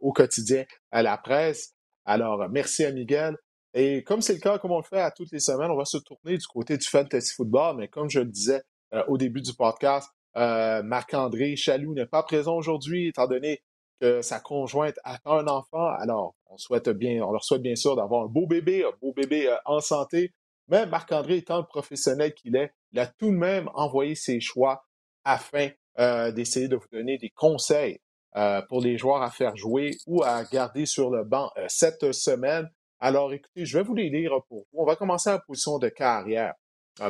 au 0.00 0.12
quotidien 0.12 0.64
à 0.90 1.02
La 1.02 1.18
Presse. 1.18 1.74
Alors, 2.06 2.48
merci 2.48 2.84
à 2.84 2.92
Miguel. 2.92 3.36
Et 3.74 4.02
comme 4.02 4.22
c'est 4.22 4.32
le 4.32 4.40
cas, 4.40 4.58
comme 4.58 4.72
on 4.72 4.78
le 4.78 4.82
fait 4.82 5.00
à 5.00 5.10
toutes 5.10 5.32
les 5.32 5.40
semaines, 5.40 5.70
on 5.70 5.76
va 5.76 5.84
se 5.84 5.98
tourner 5.98 6.38
du 6.38 6.46
côté 6.46 6.78
du 6.78 6.86
fantasy 6.86 7.34
football. 7.34 7.76
Mais 7.76 7.88
comme 7.88 8.08
je 8.08 8.20
le 8.20 8.30
disais 8.30 8.62
au 9.08 9.18
début 9.18 9.42
du 9.42 9.52
podcast, 9.52 10.08
Marc-André 10.36 11.56
Chaloux 11.56 11.94
n'est 11.94 12.06
pas 12.06 12.22
présent 12.22 12.56
aujourd'hui, 12.56 13.08
étant 13.08 13.26
donné 13.26 13.62
que 14.00 14.22
sa 14.22 14.40
conjointe 14.40 14.98
attend 15.04 15.38
un 15.38 15.48
enfant. 15.48 15.88
Alors, 15.98 16.34
on 16.48 16.58
souhaite 16.58 16.88
bien, 16.90 17.22
on 17.22 17.32
leur 17.32 17.44
souhaite 17.44 17.62
bien 17.62 17.76
sûr 17.76 17.96
d'avoir 17.96 18.24
un 18.24 18.28
beau 18.28 18.46
bébé, 18.46 18.84
un 18.84 18.96
beau 19.00 19.12
bébé 19.12 19.48
euh, 19.48 19.56
en 19.64 19.80
santé. 19.80 20.32
Mais 20.68 20.86
Marc-André 20.86 21.38
étant 21.38 21.58
le 21.58 21.66
professionnel 21.66 22.34
qu'il 22.34 22.56
est, 22.56 22.72
il 22.92 22.98
a 22.98 23.06
tout 23.06 23.30
de 23.30 23.36
même 23.36 23.70
envoyé 23.74 24.14
ses 24.14 24.40
choix 24.40 24.84
afin 25.24 25.68
euh, 25.98 26.32
d'essayer 26.32 26.68
de 26.68 26.76
vous 26.76 26.88
donner 26.92 27.18
des 27.18 27.30
conseils 27.30 27.98
euh, 28.36 28.60
pour 28.68 28.80
les 28.80 28.98
joueurs 28.98 29.22
à 29.22 29.30
faire 29.30 29.56
jouer 29.56 29.92
ou 30.06 30.22
à 30.22 30.44
garder 30.44 30.86
sur 30.86 31.10
le 31.10 31.24
banc 31.24 31.50
cette 31.68 32.12
semaine. 32.12 32.68
Alors, 32.98 33.32
écoutez, 33.32 33.64
je 33.64 33.78
vais 33.78 33.84
vous 33.84 33.94
les 33.94 34.10
lire 34.10 34.32
pour 34.48 34.58
vous. 34.58 34.80
On 34.80 34.84
va 34.84 34.96
commencer 34.96 35.30
la 35.30 35.38
position 35.38 35.78
de 35.78 35.88
carrière. 35.88 36.54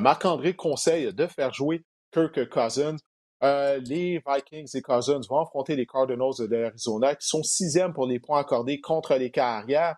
Marc-André 0.00 0.54
conseille 0.54 1.12
de 1.14 1.26
faire 1.26 1.54
jouer 1.54 1.84
Kirk 2.12 2.48
Cousins 2.48 2.96
euh, 3.42 3.78
les 3.78 4.22
Vikings 4.26 4.70
et 4.74 4.82
Cousins 4.82 5.20
vont 5.28 5.40
affronter 5.40 5.76
les 5.76 5.86
Cardinals 5.86 6.34
de 6.38 6.56
l'Arizona, 6.56 7.14
qui 7.14 7.26
sont 7.26 7.42
sixièmes 7.42 7.92
pour 7.92 8.06
les 8.06 8.18
points 8.18 8.40
accordés 8.40 8.80
contre 8.80 9.14
les 9.16 9.30
carrières. 9.30 9.96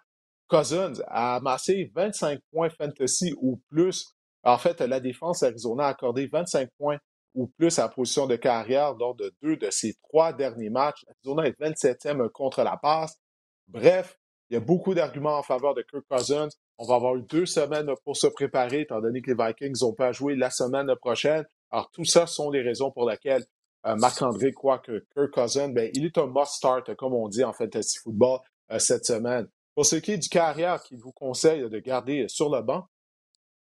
Cousins 0.49 0.95
a 1.07 1.37
amassé 1.37 1.93
25 1.95 2.41
points 2.53 2.71
fantasy 2.71 3.35
ou 3.41 3.61
plus. 3.71 4.17
En 4.43 4.59
fait, 4.59 4.81
la 4.81 4.99
défense 4.99 5.43
Arizona 5.43 5.87
a 5.87 5.89
accordé 5.89 6.27
25 6.27 6.71
points 6.79 6.99
ou 7.35 7.47
plus 7.47 7.79
à 7.79 7.83
la 7.83 7.89
position 7.89 8.27
de 8.27 8.37
carrière 8.37 8.95
lors 8.95 9.15
de 9.15 9.33
deux 9.43 9.57
de 9.57 9.71
ses 9.71 9.95
trois 10.03 10.33
derniers 10.33 10.71
matchs. 10.71 11.05
Arizona 11.09 11.49
est 11.49 11.61
27e 11.61 12.29
contre 12.31 12.63
la 12.63 12.77
passe. 12.77 13.21
Bref, 13.69 14.19
il 14.51 14.55
y 14.55 14.57
a 14.57 14.61
beaucoup 14.61 14.95
d'arguments 14.95 15.39
en 15.39 15.43
faveur 15.43 15.75
de 15.75 15.83
Kirk 15.83 16.05
Cousins. 16.11 16.49
On 16.79 16.87
va 16.87 16.95
avoir 16.95 17.17
deux 17.17 17.45
semaines 17.45 17.91
pour 18.05 18.17
se 18.17 18.27
préparer, 18.27 18.81
étant 18.81 19.01
donné 19.01 19.21
que 19.21 19.31
les 19.31 19.37
Vikings 19.37 19.77
n'ont 19.83 19.93
pas 19.93 20.13
joué 20.13 20.35
la 20.35 20.51
semaine 20.51 20.91
prochaine. 20.97 21.45
Alors, 21.71 21.91
tout 21.91 22.05
ça 22.05 22.27
sont 22.27 22.51
les 22.51 22.63
raisons 22.63 22.91
pour 22.91 23.09
lesquelles 23.09 23.45
euh, 23.87 23.95
Marc-André 23.97 24.53
croit 24.53 24.79
que 24.79 25.07
Kirk 25.15 25.31
Cousins, 25.33 25.69
ben, 25.69 25.91
il 25.95 26.05
est 26.05 26.19
un 26.19 26.27
must-start, 26.27 26.95
comme 26.97 27.15
on 27.15 27.29
dit 27.29 27.45
en 27.45 27.53
fantasy 27.53 27.99
football 27.99 28.41
euh, 28.71 28.79
cette 28.79 29.05
semaine. 29.05 29.49
Pour 29.75 29.87
ce 29.87 29.97
qui 29.97 30.13
est 30.13 30.19
du 30.19 30.29
carrière 30.29 30.83
qu'il 30.83 30.99
vous 30.99 31.13
conseille 31.13 31.69
de 31.69 31.79
garder 31.79 32.27
sur 32.29 32.51
le 32.51 32.63
banc, 32.63 32.87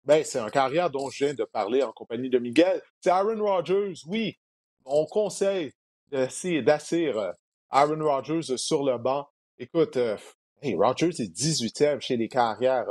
ben, 0.04 0.24
c'est 0.24 0.38
un 0.38 0.48
carrière 0.48 0.90
dont 0.90 1.10
je 1.10 1.24
viens 1.24 1.34
de 1.34 1.44
parler 1.44 1.82
en 1.82 1.92
compagnie 1.92 2.30
de 2.30 2.38
Miguel. 2.38 2.82
C'est 3.00 3.10
Aaron 3.10 3.42
Rodgers, 3.42 3.94
oui. 4.06 4.38
On 4.86 5.04
conseille 5.04 5.72
d'essayer 6.10 6.62
d'assir 6.62 7.18
euh, 7.18 7.32
Aaron 7.70 8.02
Rodgers 8.02 8.56
sur 8.56 8.84
le 8.84 8.96
banc. 8.96 9.28
Écoute, 9.58 9.98
hey, 10.62 10.74
Rodgers 10.76 11.20
est 11.20 11.36
18e 11.36 12.00
chez 12.00 12.16
les 12.16 12.28
carrières 12.28 12.86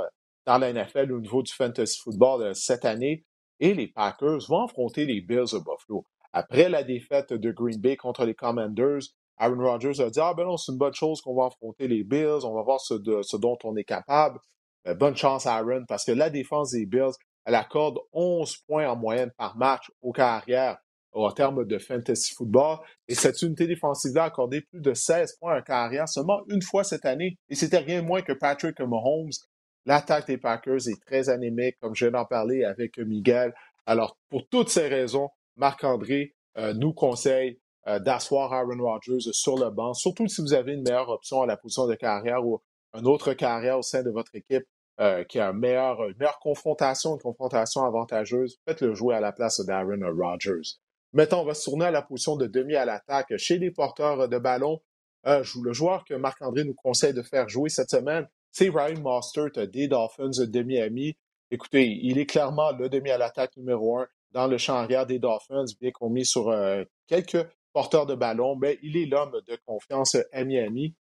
dans 0.46 0.60
la 0.60 0.72
NFL 0.72 1.12
au 1.12 1.20
niveau 1.20 1.42
du 1.42 1.52
fantasy 1.52 1.98
football 1.98 2.54
cette 2.56 2.86
année 2.86 3.26
et 3.60 3.74
les 3.74 3.88
Packers 3.88 4.48
vont 4.48 4.66
affronter 4.66 5.06
les 5.06 5.22
Bills 5.22 5.52
de 5.54 5.60
Buffalo. 5.60 6.06
Après 6.34 6.70
la 6.70 6.84
défaite 6.84 7.34
de 7.34 7.52
Green 7.52 7.80
Bay 7.80 7.96
contre 7.96 8.26
les 8.26 8.36
Commanders, 8.36 9.02
Aaron 9.38 9.64
Rodgers 9.64 10.02
a 10.02 10.10
dit 10.10 10.20
Ah 10.20 10.34
ben 10.34 10.46
non, 10.46 10.58
c'est 10.58 10.72
une 10.72 10.78
bonne 10.78 10.94
chose 10.94 11.22
qu'on 11.22 11.36
va 11.36 11.46
affronter 11.46 11.88
les 11.88 12.04
Bills, 12.04 12.44
on 12.44 12.54
va 12.54 12.64
voir 12.64 12.80
ce, 12.80 12.94
dont 13.38 13.58
on 13.64 13.76
est 13.76 13.84
capable. 13.84 14.40
Euh, 14.88 14.94
bonne 14.94 15.16
chance, 15.16 15.46
Aaron, 15.46 15.86
parce 15.88 16.06
que 16.06 16.12
la 16.12 16.30
défense 16.30 16.72
des 16.72 16.86
Bills, 16.86 17.14
elle 17.46 17.56
accorde 17.56 17.98
11 18.14 18.58
points 18.68 18.90
en 18.90 18.96
moyenne 18.96 19.32
par 19.38 19.58
match 19.58 19.92
aux 20.02 20.12
carrières 20.12 20.78
en 21.14 21.32
termes 21.32 21.66
de 21.66 21.78
fantasy 21.78 22.34
football. 22.34 22.78
Et 23.08 23.16
cette 23.16 23.42
unité 23.42 23.68
défensive-là 23.68 24.24
a 24.24 24.28
accordé 24.28 24.62
plus 24.62 24.82
de 24.82 24.94
16 24.94 25.38
points 25.40 25.58
en 25.58 25.62
carrière 25.62 26.08
seulement 26.08 26.42
une 26.50 26.62
fois 26.62 26.84
cette 26.84 27.06
année. 27.06 27.38
Et 27.50 27.56
c'était 27.56 27.78
rien 27.78 28.02
moins 28.02 28.22
que 28.22 28.34
Patrick 28.34 28.80
Mahomes, 28.80 29.32
L'attaque 29.88 30.28
des 30.28 30.38
Packers 30.38 30.90
est 30.90 31.02
très 31.06 31.30
anémique, 31.30 31.78
comme 31.80 31.96
je 31.96 32.06
viens 32.06 32.12
d'en 32.12 32.26
parler 32.26 32.66
avec 32.66 32.98
Miguel. 32.98 33.54
Alors, 33.86 34.18
pour 34.30 34.46
toutes 34.50 34.68
ces 34.68 34.90
raisons, 34.90 35.30
Marc-André 35.56 36.36
euh, 36.58 36.74
nous 36.74 36.92
conseille 36.92 37.62
euh, 37.88 37.98
d'asseoir 37.98 38.52
Aaron 38.52 38.84
Rodgers 38.84 39.32
sur 39.32 39.58
le 39.58 39.70
banc, 39.70 39.94
surtout 39.94 40.28
si 40.28 40.42
vous 40.42 40.54
avez 40.54 40.74
une 40.74 40.82
meilleure 40.82 41.08
option 41.08 41.42
à 41.42 41.46
la 41.46 41.56
position 41.56 41.88
de 41.88 41.96
carrière 41.96 42.46
ou 42.46 42.62
une 42.94 43.08
autre 43.08 43.32
carrière 43.32 43.80
au 43.80 43.82
sein 43.82 44.04
de 44.04 44.10
votre 44.10 44.36
équipe 44.36 44.66
euh, 45.00 45.24
qui 45.24 45.40
a 45.40 45.52
une 45.52 45.60
meilleure, 45.60 46.00
confrontation, 46.42 47.14
une 47.14 47.22
confrontation 47.22 47.86
avantageuse. 47.86 48.58
Faites-le 48.68 48.94
jouer 48.94 49.16
à 49.16 49.22
la 49.22 49.32
place 49.32 49.62
d'Aaron 49.66 50.02
Rodgers. 50.20 50.80
Maintenant, 51.14 51.44
on 51.44 51.46
va 51.46 51.54
se 51.54 51.64
tourner 51.64 51.86
à 51.86 51.92
la 51.92 52.02
position 52.02 52.36
de 52.36 52.48
demi 52.48 52.76
à 52.76 52.84
l'attaque 52.84 53.38
chez 53.38 53.58
les 53.58 53.72
porteurs 53.72 54.28
de 54.28 54.38
ballon. 54.38 54.82
le 55.24 55.72
joueur 55.72 56.04
que 56.04 56.14
Marc-André 56.14 56.66
nous 56.66 56.76
conseille 56.76 57.14
de 57.14 57.22
faire 57.22 57.48
jouer 57.48 57.70
cette 57.70 57.90
semaine, 57.90 58.28
c'est 58.58 58.70
Ryan 58.70 59.00
Mostert 59.02 59.68
des 59.68 59.88
Dolphins 59.88 60.32
de 60.48 60.64
Miami. 60.64 61.16
Écoutez, 61.52 62.00
il 62.02 62.18
est 62.18 62.26
clairement 62.26 62.72
le 62.72 62.90
demi 62.90 63.12
à 63.12 63.20
l'attaque 63.20 63.56
numéro 63.56 64.00
un 64.00 64.08
dans 64.32 64.48
le 64.48 64.58
champ 64.58 64.74
arrière 64.74 65.06
des 65.06 65.20
Dolphins, 65.20 65.66
bien 65.80 65.92
qu'on 65.92 66.10
mis 66.10 66.26
sur 66.26 66.50
euh, 66.50 66.84
quelques 67.06 67.46
porteurs 67.72 68.08
de 68.08 68.16
ballon, 68.16 68.56
mais 68.56 68.80
il 68.82 68.98
est 68.98 69.06
l'homme 69.06 69.40
de 69.48 69.60
confiance 69.64 70.18
à 70.34 70.44
Miami. 70.44 70.96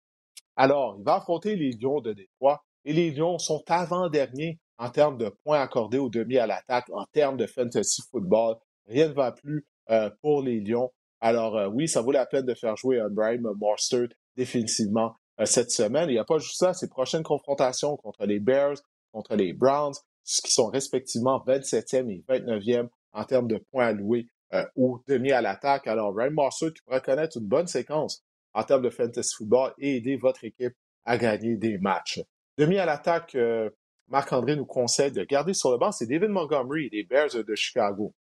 Alors, 0.55 0.97
il 0.99 1.05
va 1.05 1.15
affronter 1.15 1.57
les 1.57 1.71
Lions 1.71 2.03
de 2.03 2.13
Détroit 2.13 2.63
et 2.85 2.93
les 2.93 3.11
Lions 3.11 3.39
sont 3.39 3.65
avant-derniers 3.69 4.59
en 4.77 4.91
termes 4.91 5.17
de 5.17 5.31
points 5.43 5.63
accordés 5.63 5.97
au 5.97 6.11
demi 6.11 6.37
à 6.37 6.47
l'attaque, 6.47 6.91
en 6.93 7.07
termes 7.07 7.39
de 7.39 7.47
fantasy 7.47 8.03
football. 8.11 8.57
Rien 8.87 9.09
ne 9.09 9.15
va 9.15 9.33
plus 9.33 9.67
euh, 9.89 10.11
pour 10.21 10.43
les 10.43 10.61
Lions. 10.61 10.93
Alors, 11.23 11.57
euh, 11.57 11.69
oui, 11.69 11.89
ça 11.89 12.03
vaut 12.03 12.13
la 12.13 12.27
peine 12.27 12.45
de 12.45 12.53
faire 12.53 12.77
jouer 12.77 13.01
un 13.01 13.09
Brian 13.09 13.41
Mostert 13.59 14.09
définitivement 14.37 15.15
cette 15.45 15.70
semaine. 15.70 16.09
Il 16.09 16.12
n'y 16.12 16.18
a 16.18 16.24
pas 16.24 16.39
juste 16.39 16.59
ça, 16.59 16.72
ces 16.72 16.89
prochaines 16.89 17.22
confrontations 17.22 17.97
contre 17.97 18.24
les 18.24 18.41
Bears, 18.41 18.76
contre 19.12 19.37
les 19.37 19.53
Browns, 19.53 19.95
qui 20.24 20.53
sont 20.53 20.68
respectivement 20.68 21.43
27e 21.47 22.11
et 22.11 22.24
29e 22.28 22.89
en 23.12 23.24
termes 23.24 23.49
de 23.49 23.59
points 23.70 23.87
alloués 23.87 24.28
euh, 24.55 24.64
ou 24.76 25.03
demi 25.07 25.32
à 25.32 25.41
l'attaque. 25.41 25.87
Alors, 25.87 26.14
Ryan 26.14 26.30
Marceau 26.30 26.70
qui 26.70 26.82
pourrait 26.82 27.01
connaître 27.01 27.37
une 27.39 27.47
bonne 27.47 27.66
séquence 27.66 28.24
en 28.55 28.62
termes 28.62 28.82
de 28.82 28.91
fantasy 28.91 29.34
football 29.37 29.72
et 29.78 29.97
aider 29.97 30.16
votre 30.16 30.45
équipe 30.45 30.74
à 31.05 31.18
gagner 31.18 31.57
des 31.57 31.78
matchs. 31.78 32.20
Demi 32.57 32.78
à 32.78 32.87
l'attaque, 32.87 33.34
euh, 33.34 33.70
Marc-André 34.09 34.57
nous 34.57 34.66
conseille 34.66 35.12
de 35.12 35.24
garder 35.24 35.53
sur 35.53 35.70
le 35.70 35.78
banc, 35.78 35.93
c'est 35.93 36.07
David 36.07 36.30
Montgomery 36.30 36.89
des 36.91 37.05
Bears 37.05 37.45
de 37.45 37.55
Chicago. 37.55 38.14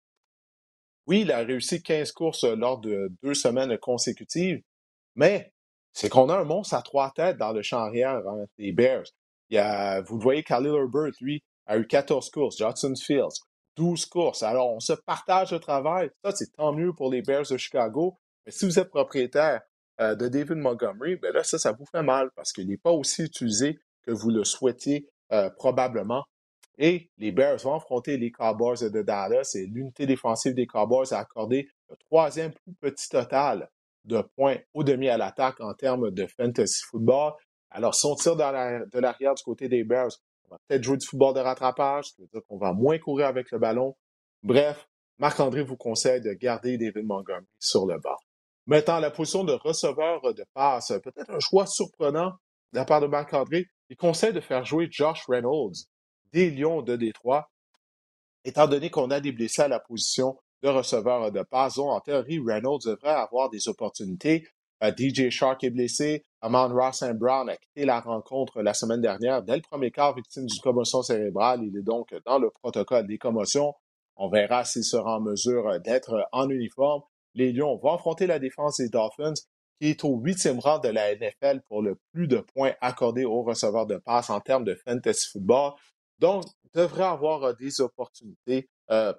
Oui, 1.06 1.20
il 1.20 1.32
a 1.32 1.38
réussi 1.38 1.82
15 1.82 2.12
courses 2.12 2.44
lors 2.44 2.80
de 2.80 3.12
deux 3.22 3.34
semaines 3.34 3.76
consécutives, 3.78 4.62
mais 5.14 5.52
c'est 5.94 6.08
qu'on 6.08 6.28
a 6.28 6.36
un 6.36 6.44
monstre 6.44 6.74
à 6.74 6.82
trois 6.82 7.12
têtes 7.12 7.38
dans 7.38 7.52
le 7.52 7.62
champ 7.62 7.78
arrière 7.78 8.16
hein, 8.28 8.44
des 8.58 8.72
Bears. 8.72 9.06
Il 9.48 9.54
y 9.54 9.58
a, 9.58 10.02
vous 10.02 10.16
le 10.16 10.22
voyez, 10.22 10.42
Khalil 10.42 10.74
Herbert, 10.74 11.12
lui, 11.20 11.42
a 11.66 11.78
eu 11.78 11.86
14 11.86 12.30
courses. 12.30 12.58
Johnson 12.58 12.92
Fields, 13.00 13.40
12 13.76 14.06
courses. 14.06 14.42
Alors, 14.42 14.72
on 14.72 14.80
se 14.80 14.92
partage 14.92 15.52
le 15.52 15.60
travail. 15.60 16.10
Ça, 16.24 16.32
c'est 16.32 16.52
tant 16.56 16.72
mieux 16.72 16.92
pour 16.92 17.10
les 17.10 17.22
Bears 17.22 17.46
de 17.48 17.56
Chicago. 17.56 18.18
Mais 18.44 18.52
si 18.52 18.64
vous 18.64 18.78
êtes 18.78 18.90
propriétaire 18.90 19.62
euh, 20.00 20.16
de 20.16 20.26
David 20.26 20.56
Montgomery, 20.56 21.16
ben 21.16 21.32
là, 21.32 21.44
ça, 21.44 21.58
ça 21.58 21.72
vous 21.72 21.86
fait 21.86 22.02
mal 22.02 22.30
parce 22.34 22.52
qu'il 22.52 22.68
n'est 22.68 22.76
pas 22.76 22.90
aussi 22.90 23.22
utilisé 23.22 23.78
que 24.02 24.10
vous 24.10 24.30
le 24.30 24.44
souhaitiez 24.44 25.08
euh, 25.32 25.48
probablement. 25.50 26.24
Et 26.76 27.08
les 27.18 27.30
Bears 27.30 27.58
vont 27.58 27.76
affronter 27.76 28.16
les 28.16 28.32
Cowboys 28.32 28.90
de 28.90 29.02
Dallas 29.02 29.52
et 29.54 29.66
l'unité 29.66 30.06
défensive 30.06 30.54
des 30.54 30.66
Cowboys 30.66 31.12
a 31.12 31.18
accordé 31.18 31.68
le 31.88 31.96
troisième 32.08 32.52
plus 32.52 32.74
petit 32.80 33.08
total 33.08 33.70
de 34.04 34.22
points 34.36 34.58
au 34.74 34.84
demi 34.84 35.08
à 35.08 35.16
l'attaque 35.16 35.60
en 35.60 35.74
termes 35.74 36.10
de 36.10 36.26
fantasy 36.26 36.82
football. 36.90 37.32
Alors, 37.70 37.94
si 37.94 38.06
on 38.06 38.14
tire 38.14 38.36
de 38.36 38.98
l'arrière 38.98 39.34
du 39.34 39.42
côté 39.42 39.68
des 39.68 39.84
Bears, 39.84 40.10
on 40.44 40.50
va 40.50 40.58
peut-être 40.68 40.82
jouer 40.82 40.96
du 40.96 41.06
football 41.06 41.34
de 41.34 41.40
rattrapage, 41.40 42.06
ce 42.06 42.14
qui 42.14 42.22
veut 42.22 42.28
dire 42.28 42.42
qu'on 42.48 42.58
va 42.58 42.72
moins 42.72 42.98
courir 42.98 43.26
avec 43.26 43.50
le 43.50 43.58
ballon. 43.58 43.96
Bref, 44.42 44.86
Marc-André 45.18 45.62
vous 45.62 45.76
conseille 45.76 46.20
de 46.20 46.32
garder 46.32 46.76
David 46.76 47.04
Montgomery 47.04 47.46
sur 47.58 47.86
le 47.86 47.98
banc. 47.98 48.16
Maintenant, 48.66 49.00
la 49.00 49.10
position 49.10 49.44
de 49.44 49.52
receveur 49.52 50.34
de 50.34 50.44
passe, 50.54 50.92
peut-être 51.02 51.30
un 51.30 51.40
choix 51.40 51.66
surprenant 51.66 52.30
de 52.72 52.78
la 52.78 52.84
part 52.84 53.00
de 53.00 53.06
Marc-André. 53.06 53.66
Il 53.90 53.96
conseille 53.96 54.32
de 54.32 54.40
faire 54.40 54.64
jouer 54.64 54.88
Josh 54.90 55.24
Reynolds 55.28 55.86
des 56.32 56.50
Lions 56.50 56.82
de 56.82 56.96
Détroit, 56.96 57.50
étant 58.44 58.66
donné 58.66 58.90
qu'on 58.90 59.10
a 59.10 59.20
des 59.20 59.32
blessés 59.32 59.62
à 59.62 59.68
la 59.68 59.80
position 59.80 60.38
de 60.64 60.68
receveurs 60.70 61.30
de 61.30 61.42
passe. 61.42 61.78
En 61.78 62.00
théorie, 62.00 62.40
Reynolds 62.44 62.80
devrait 62.86 63.10
avoir 63.10 63.50
des 63.50 63.68
opportunités. 63.68 64.48
Euh, 64.82 64.90
DJ 64.96 65.28
Shark 65.28 65.62
est 65.62 65.70
blessé. 65.70 66.24
Amon 66.40 66.68
Ross 66.68 67.02
and 67.02 67.14
Brown 67.14 67.48
a 67.50 67.56
quitté 67.56 67.84
la 67.84 68.00
rencontre 68.00 68.62
la 68.62 68.72
semaine 68.72 69.02
dernière 69.02 69.42
dès 69.42 69.56
le 69.56 69.62
premier 69.62 69.90
quart, 69.90 70.14
victime 70.14 70.46
d'une 70.46 70.60
commotion 70.60 71.02
cérébrale. 71.02 71.60
Il 71.62 71.76
est 71.76 71.82
donc 71.82 72.14
dans 72.24 72.38
le 72.38 72.50
protocole 72.50 73.06
des 73.06 73.18
commotions. 73.18 73.74
On 74.16 74.28
verra 74.28 74.64
s'il 74.64 74.84
sera 74.84 75.18
en 75.18 75.20
mesure 75.20 75.80
d'être 75.80 76.26
en 76.32 76.48
uniforme. 76.48 77.02
Les 77.34 77.52
Lions 77.52 77.76
vont 77.76 77.92
affronter 77.92 78.26
la 78.26 78.38
défense 78.38 78.78
des 78.78 78.88
Dolphins, 78.88 79.34
qui 79.80 79.88
est 79.88 80.04
au 80.04 80.16
huitième 80.16 80.60
rang 80.60 80.78
de 80.78 80.88
la 80.88 81.14
NFL 81.14 81.60
pour 81.68 81.82
le 81.82 81.98
plus 82.12 82.26
de 82.26 82.38
points 82.38 82.72
accordés 82.80 83.24
aux 83.24 83.42
receveurs 83.42 83.86
de 83.86 83.96
passe 83.96 84.30
en 84.30 84.40
termes 84.40 84.64
de 84.64 84.74
fantasy 84.74 85.28
football. 85.30 85.72
Donc, 86.20 86.44
devrait 86.72 87.04
avoir 87.04 87.54
des 87.56 87.80
opportunités 87.80 88.68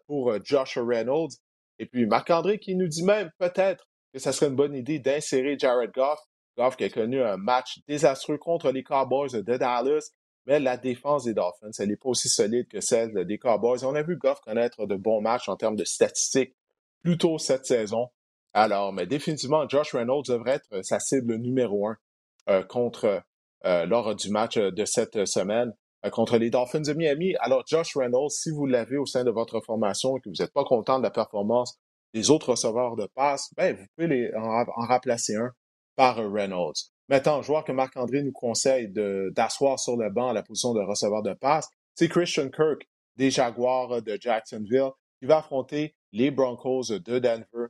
pour 0.07 0.33
Josh 0.43 0.77
Reynolds. 0.77 1.31
Et 1.79 1.85
puis, 1.85 2.05
Marc-André 2.05 2.59
qui 2.59 2.75
nous 2.75 2.87
dit 2.87 3.03
même 3.03 3.31
peut-être 3.37 3.87
que 4.13 4.19
ce 4.19 4.31
serait 4.31 4.47
une 4.47 4.55
bonne 4.55 4.75
idée 4.75 4.99
d'insérer 4.99 5.57
Jared 5.57 5.91
Goff. 5.91 6.19
Goff 6.57 6.77
qui 6.77 6.85
a 6.85 6.89
connu 6.89 7.21
un 7.21 7.37
match 7.37 7.79
désastreux 7.87 8.37
contre 8.37 8.71
les 8.71 8.83
Cowboys 8.83 9.31
de 9.31 9.57
Dallas, 9.57 10.11
mais 10.45 10.59
la 10.59 10.77
défense 10.77 11.25
des 11.25 11.33
Dolphins, 11.33 11.71
elle 11.79 11.89
n'est 11.89 11.97
pas 11.97 12.09
aussi 12.09 12.29
solide 12.29 12.67
que 12.67 12.79
celle 12.79 13.25
des 13.25 13.37
Cowboys. 13.37 13.83
On 13.83 13.95
a 13.95 14.03
vu 14.03 14.15
Goff 14.15 14.39
connaître 14.41 14.85
de 14.85 14.95
bons 14.95 15.21
matchs 15.21 15.49
en 15.49 15.57
termes 15.57 15.75
de 15.75 15.83
statistiques 15.83 16.55
plus 17.03 17.17
tôt 17.17 17.37
cette 17.37 17.65
saison. 17.65 18.09
Alors, 18.53 18.93
mais 18.93 19.05
définitivement, 19.05 19.67
Josh 19.67 19.93
Reynolds 19.93 20.23
devrait 20.27 20.53
être 20.53 20.83
sa 20.83 20.99
cible 20.99 21.35
numéro 21.35 21.87
un 21.87 21.97
euh, 22.47 22.63
contre 22.63 23.21
euh, 23.65 23.85
lors 23.85 24.15
du 24.15 24.29
match 24.29 24.57
de 24.57 24.85
cette 24.85 25.25
semaine 25.25 25.69
euh, 25.69 25.73
contre 26.11 26.37
les 26.37 26.49
Dolphins 26.49 26.81
de 26.81 26.93
Miami. 26.93 27.35
Alors, 27.39 27.63
Josh 27.67 27.95
Reynolds, 27.95 28.31
si 28.31 28.51
vous 28.51 28.65
l'avez 28.65 28.97
au 28.97 29.05
sein 29.05 29.23
de 29.23 29.31
votre 29.31 29.59
formation 29.61 30.17
et 30.17 30.21
que 30.21 30.29
vous 30.29 30.35
n'êtes 30.39 30.53
pas 30.53 30.63
content 30.63 30.97
de 30.97 31.03
la 31.03 31.11
performance 31.11 31.77
des 32.13 32.29
autres 32.29 32.51
receveurs 32.51 32.95
de 32.95 33.07
passe, 33.13 33.49
ben, 33.57 33.75
vous 33.75 33.85
pouvez 33.95 34.07
les, 34.07 34.31
en, 34.35 34.63
remplacer 34.87 35.35
un 35.35 35.51
par 35.95 36.17
Reynolds. 36.17 36.73
Maintenant, 37.09 37.41
joueur 37.41 37.63
que 37.63 37.71
Marc-André 37.71 38.23
nous 38.23 38.31
conseille 38.31 38.89
d'asseoir 38.89 39.79
sur 39.79 39.95
le 39.95 40.09
banc 40.09 40.29
à 40.29 40.33
la 40.33 40.43
position 40.43 40.73
de 40.73 40.81
receveur 40.81 41.21
de 41.21 41.33
passe, 41.33 41.69
c'est 41.93 42.09
Christian 42.09 42.49
Kirk 42.49 42.87
des 43.15 43.31
Jaguars 43.31 44.01
de 44.01 44.17
Jacksonville 44.19 44.91
qui 45.19 45.25
va 45.25 45.37
affronter 45.37 45.95
les 46.11 46.31
Broncos 46.31 46.89
de 46.89 47.19
Denver. 47.19 47.67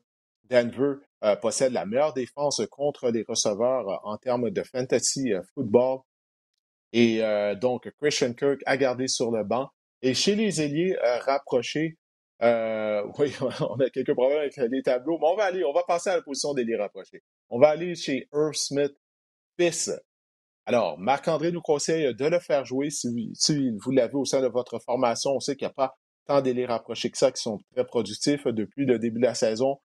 Denver 0.49 0.95
euh, 1.23 1.35
possède 1.35 1.73
la 1.73 1.85
meilleure 1.85 2.13
défense 2.13 2.61
contre 2.69 3.09
les 3.09 3.23
receveurs 3.27 3.89
euh, 3.89 3.97
en 4.03 4.17
termes 4.17 4.49
de 4.51 4.63
fantasy 4.63 5.33
euh, 5.33 5.41
football. 5.53 5.99
Et 6.97 7.21
donc, 7.59 7.91
Christian 7.99 8.31
Kirk 8.33 8.61
a 8.65 8.77
gardé 8.77 9.09
sur 9.09 9.29
le 9.29 9.43
banc. 9.43 9.67
Et 10.01 10.13
chez 10.13 10.33
les 10.33 10.61
ailiers 10.61 10.95
rapprochés, 11.25 11.97
oui, 12.41 13.35
on 13.59 13.79
a 13.81 13.89
quelques 13.93 14.13
problèmes 14.13 14.39
avec 14.39 14.55
les 14.55 14.81
tableaux, 14.81 15.17
mais 15.19 15.27
on 15.27 15.35
va 15.35 15.43
aller, 15.43 15.65
on 15.65 15.73
va 15.73 15.83
passer 15.83 16.09
à 16.09 16.15
la 16.15 16.21
position 16.21 16.53
d'ailier 16.53 16.77
rapproché. 16.77 17.21
On 17.49 17.59
va 17.59 17.67
aller 17.69 17.95
chez 17.95 18.29
Irv 18.33 18.53
Smith, 18.53 18.93
fils. 19.59 19.91
Alors, 20.65 20.97
Marc-André 20.97 21.51
nous 21.51 21.61
conseille 21.61 22.15
de 22.15 22.25
le 22.25 22.39
faire 22.39 22.63
jouer 22.63 22.89
si, 22.89 23.09
si 23.33 23.71
vous 23.83 23.91
l'avez 23.91 24.15
au 24.15 24.23
sein 24.23 24.41
de 24.41 24.47
votre 24.47 24.79
formation. 24.79 25.31
On 25.31 25.41
sait 25.41 25.57
qu'il 25.57 25.67
n'y 25.67 25.71
a 25.71 25.73
pas 25.73 25.97
tant 26.27 26.41
d'ailiers 26.41 26.65
rapprochés 26.65 27.11
que 27.11 27.17
ça 27.17 27.29
qui 27.29 27.41
sont 27.41 27.59
très 27.73 27.85
productifs 27.85 28.47
depuis 28.47 28.85
le 28.85 28.99
début 28.99 29.19
de 29.19 29.25
la 29.25 29.35
saison. 29.35 29.81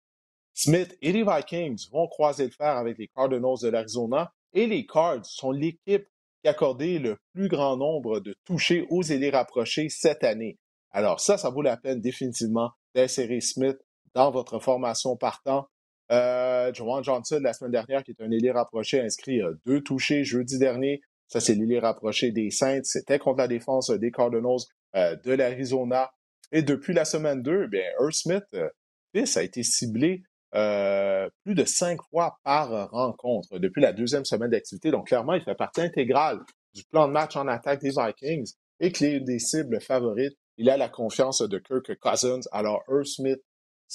Smith 0.54 0.96
et 1.02 1.12
les 1.12 1.24
Vikings 1.24 1.88
vont 1.90 2.06
croiser 2.06 2.44
le 2.44 2.50
fer 2.50 2.76
avec 2.76 2.98
les 2.98 3.08
Cardinals 3.08 3.58
de 3.62 3.68
l'Arizona 3.68 4.32
et 4.52 4.66
les 4.66 4.86
Cards 4.86 5.24
sont 5.24 5.50
l'équipe 5.50 6.06
qui 6.42 6.48
a 6.48 6.52
accordé 6.52 6.98
le 6.98 7.16
plus 7.32 7.48
grand 7.48 7.76
nombre 7.76 8.20
de 8.20 8.34
touchés 8.44 8.86
aux 8.90 9.02
ailiers 9.02 9.30
rapprochés 9.30 9.88
cette 9.88 10.24
année. 10.24 10.58
Alors 10.90 11.20
ça, 11.20 11.38
ça 11.38 11.50
vaut 11.50 11.62
la 11.62 11.76
peine 11.76 12.00
définitivement 12.00 12.70
d'insérer 12.94 13.40
Smith 13.40 13.76
dans 14.14 14.30
votre 14.30 14.58
formation 14.58 15.16
partant. 15.16 15.66
Euh, 16.10 16.72
Joan 16.74 17.04
Johnson, 17.04 17.38
la 17.40 17.52
semaine 17.52 17.70
dernière, 17.70 18.02
qui 18.02 18.10
est 18.10 18.20
un 18.20 18.30
ailier 18.30 18.50
rapproché, 18.50 19.00
a 19.00 19.04
inscrit 19.04 19.40
euh, 19.40 19.54
deux 19.64 19.80
touchés 19.80 20.24
jeudi 20.24 20.58
dernier. 20.58 21.00
Ça, 21.30 21.38
c'est 21.38 21.54
l'ailier 21.54 21.78
rapproché 21.78 22.32
des 22.32 22.50
Saints. 22.50 22.82
C'était 22.82 23.20
contre 23.20 23.38
la 23.38 23.46
défense 23.46 23.90
des 23.90 24.10
Cardinals 24.10 24.58
euh, 24.96 25.14
de 25.24 25.32
l'Arizona. 25.32 26.10
Et 26.50 26.62
depuis 26.62 26.92
la 26.92 27.04
semaine 27.04 27.42
2, 27.42 27.68
bien, 27.68 27.84
Earl 28.00 28.12
Smith, 28.12 28.42
euh, 28.54 28.68
fils, 29.14 29.36
a 29.36 29.44
été 29.44 29.62
ciblé 29.62 30.24
euh, 30.54 31.28
plus 31.44 31.54
de 31.54 31.64
cinq 31.64 32.00
fois 32.10 32.38
par 32.44 32.90
rencontre 32.90 33.58
depuis 33.58 33.80
la 33.80 33.92
deuxième 33.92 34.24
semaine 34.24 34.50
d'activité. 34.50 34.90
Donc, 34.90 35.06
clairement, 35.08 35.34
il 35.34 35.42
fait 35.42 35.54
partie 35.54 35.80
intégrale 35.80 36.40
du 36.74 36.84
plan 36.84 37.08
de 37.08 37.12
match 37.12 37.36
en 37.36 37.48
attaque 37.48 37.80
des 37.80 37.90
Vikings 37.90 38.52
et 38.80 38.92
qu'il 38.92 39.06
est 39.08 39.20
des 39.20 39.38
cibles 39.38 39.80
favorites. 39.80 40.36
Il 40.56 40.68
a 40.70 40.76
la 40.76 40.88
confiance 40.88 41.40
de 41.40 41.58
Kirk 41.58 41.98
Cousins. 42.00 42.40
Alors, 42.52 42.82
Earl 42.88 43.06
Smith, 43.06 43.40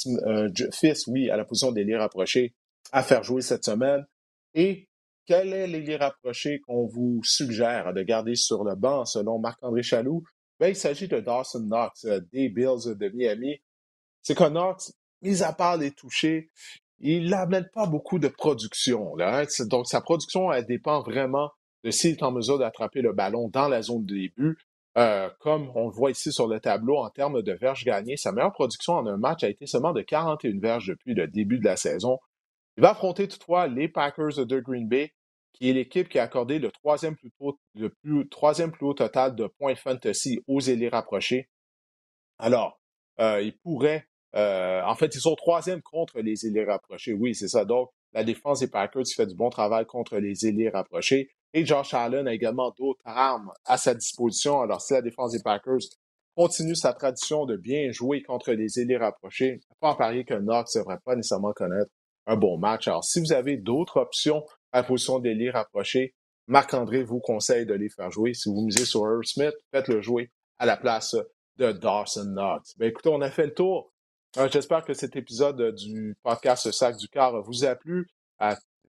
euh, 0.07 0.49
fils, 0.73 1.07
oui, 1.07 1.29
à 1.29 1.37
la 1.37 1.45
position 1.45 1.71
d'ailier 1.71 1.97
rapproché, 1.97 2.53
à 2.91 3.03
faire 3.03 3.23
jouer 3.23 3.41
cette 3.41 3.65
semaine. 3.65 4.05
Et 4.53 4.87
quel 5.25 5.53
est 5.53 5.67
l'ailier 5.67 5.95
rapproché 5.97 6.59
qu'on 6.61 6.85
vous 6.85 7.21
suggère 7.23 7.93
de 7.93 8.03
garder 8.03 8.35
sur 8.35 8.63
le 8.63 8.75
banc 8.75 9.05
selon 9.05 9.39
Marc-André 9.39 9.83
Chaloux? 9.83 10.23
Ben, 10.59 10.69
il 10.69 10.75
s'agit 10.75 11.07
de 11.07 11.19
Dawson 11.19 11.63
Knox 11.63 12.05
euh, 12.05 12.19
des 12.31 12.49
Bills 12.49 12.95
de 12.95 13.09
Miami. 13.09 13.57
C'est 14.21 14.35
que 14.35 14.47
Knox, 14.47 14.93
mis 15.22 15.43
à 15.43 15.53
part 15.53 15.78
les 15.78 15.91
touchés, 15.91 16.49
il 16.99 17.30
n'amène 17.30 17.68
pas 17.74 17.88
beaucoup 17.88 18.20
de 18.20 18.28
production. 18.28 19.20
Hein. 19.20 19.43
Donc, 19.68 19.88
sa 19.88 20.01
production, 20.01 20.51
elle 20.51 20.66
dépend 20.66 21.01
vraiment 21.01 21.51
de 21.84 21.91
s'il 21.91 22.11
est 22.11 22.24
en 22.24 22.32
mesure 22.32 22.57
d'attraper 22.57 23.01
le 23.01 23.13
ballon 23.13 23.49
dans 23.49 23.68
la 23.68 23.82
zone 23.82 24.05
de 24.05 24.16
début. 24.16 24.57
Euh, 24.97 25.30
comme 25.39 25.72
on 25.76 25.88
le 25.88 25.93
voit 25.93 26.11
ici 26.11 26.32
sur 26.32 26.47
le 26.47 26.59
tableau 26.61 26.97
en 26.97 27.09
termes 27.09 27.41
de 27.41 27.51
verges 27.51 27.84
gagnées, 27.84 28.16
sa 28.16 28.32
meilleure 28.32 28.53
production 28.53 28.93
en 28.93 29.05
un 29.07 29.18
match 29.18 29.43
a 29.43 29.49
été 29.49 29.68
seulement 29.68 29.91
de 29.91 30.01
41 30.01 30.59
verges 30.59 30.88
depuis 30.88 31.13
le 31.13 31.28
début 31.28 31.59
de 31.59 31.66
la 31.66 31.76
saison. 31.76 32.18
Il 32.78 32.82
va 32.82 32.91
affronter 32.91 33.28
toutefois 33.28 33.68
les 33.68 33.89
Packers 33.89 34.45
de 34.45 34.59
Green 34.59 34.88
Bay, 34.88 35.13
qui 35.53 35.70
est 35.70 35.74
l'équipe 35.74 36.07
qui 36.07 36.18
a 36.18 36.24
accordé 36.24 36.59
le 36.59 36.72
troisième 36.72 37.16
plus, 37.18 37.32
haut, 37.39 38.93
total 38.93 39.36
de 39.36 39.47
points 39.47 39.76
fantasy 39.76 40.39
aux 40.47 40.61
élits 40.61 40.89
rapprochés. 40.89 41.49
Alors, 42.39 42.80
euh, 43.20 43.41
il 43.41 43.57
pourrait 43.57 44.07
euh, 44.36 44.81
en 44.83 44.95
fait, 44.95 45.15
ils 45.15 45.21
sont 45.21 45.36
troisième 45.36 45.81
contre 45.81 46.19
les 46.19 46.45
élits 46.45 46.65
rapprochés. 46.65 47.13
Oui, 47.13 47.36
c'est 47.36 47.47
ça. 47.47 47.63
Donc, 47.63 47.89
la 48.13 48.23
défense 48.23 48.59
des 48.59 48.67
Packers 48.67 49.03
fait 49.15 49.27
du 49.27 49.36
bon 49.36 49.49
travail 49.49 49.86
contre 49.86 50.17
les 50.17 50.45
élits 50.45 50.69
rapprochés. 50.69 51.29
Et 51.53 51.65
Josh 51.65 51.93
Allen 51.93 52.27
a 52.27 52.33
également 52.33 52.73
d'autres 52.77 53.01
armes 53.05 53.51
à 53.63 53.77
sa 53.77 53.93
disposition. 53.93 54.61
Alors, 54.61 54.81
si 54.81 54.93
la 54.93 55.01
défense 55.01 55.31
des 55.31 55.41
Packers 55.41 55.79
continue 56.36 56.75
sa 56.75 56.93
tradition 56.93 57.45
de 57.45 57.55
bien 57.55 57.91
jouer 57.91 58.21
contre 58.23 58.51
les 58.51 58.79
élits 58.79 58.97
rapprochés, 58.97 59.61
pas 59.79 59.91
en 59.91 59.95
parier 59.95 60.25
que 60.25 60.33
Knox 60.33 60.75
ne 60.75 60.81
devrait 60.81 60.99
pas 61.05 61.15
nécessairement 61.15 61.53
connaître 61.53 61.89
un 62.25 62.36
bon 62.36 62.57
match. 62.57 62.89
Alors, 62.89 63.05
si 63.05 63.21
vous 63.21 63.31
avez 63.31 63.55
d'autres 63.55 63.97
options 63.97 64.43
à 64.73 64.79
la 64.79 64.83
position 64.83 65.19
d'élits 65.19 65.49
rapprochés, 65.49 66.13
Marc-André 66.47 67.03
vous 67.03 67.19
conseille 67.19 67.65
de 67.65 67.73
les 67.73 67.89
faire 67.89 68.11
jouer. 68.11 68.33
Si 68.33 68.49
vous 68.49 68.65
misez 68.65 68.86
sur 68.86 69.05
Earl 69.05 69.25
Smith, 69.25 69.55
faites-le 69.71 70.01
jouer 70.01 70.31
à 70.59 70.65
la 70.65 70.75
place 70.75 71.15
de 71.57 71.71
Dawson 71.71 72.33
Knox. 72.33 72.77
Ben, 72.77 72.89
écoutez, 72.89 73.09
on 73.09 73.21
a 73.21 73.31
fait 73.31 73.45
le 73.45 73.53
tour 73.53 73.93
j'espère 74.51 74.83
que 74.83 74.93
cet 74.93 75.15
épisode 75.15 75.61
euh, 75.61 75.71
du 75.71 76.17
podcast 76.21 76.71
Sac 76.71 76.97
du 76.97 77.07
Car 77.07 77.41
vous 77.41 77.63
a 77.63 77.75
plu. 77.75 78.07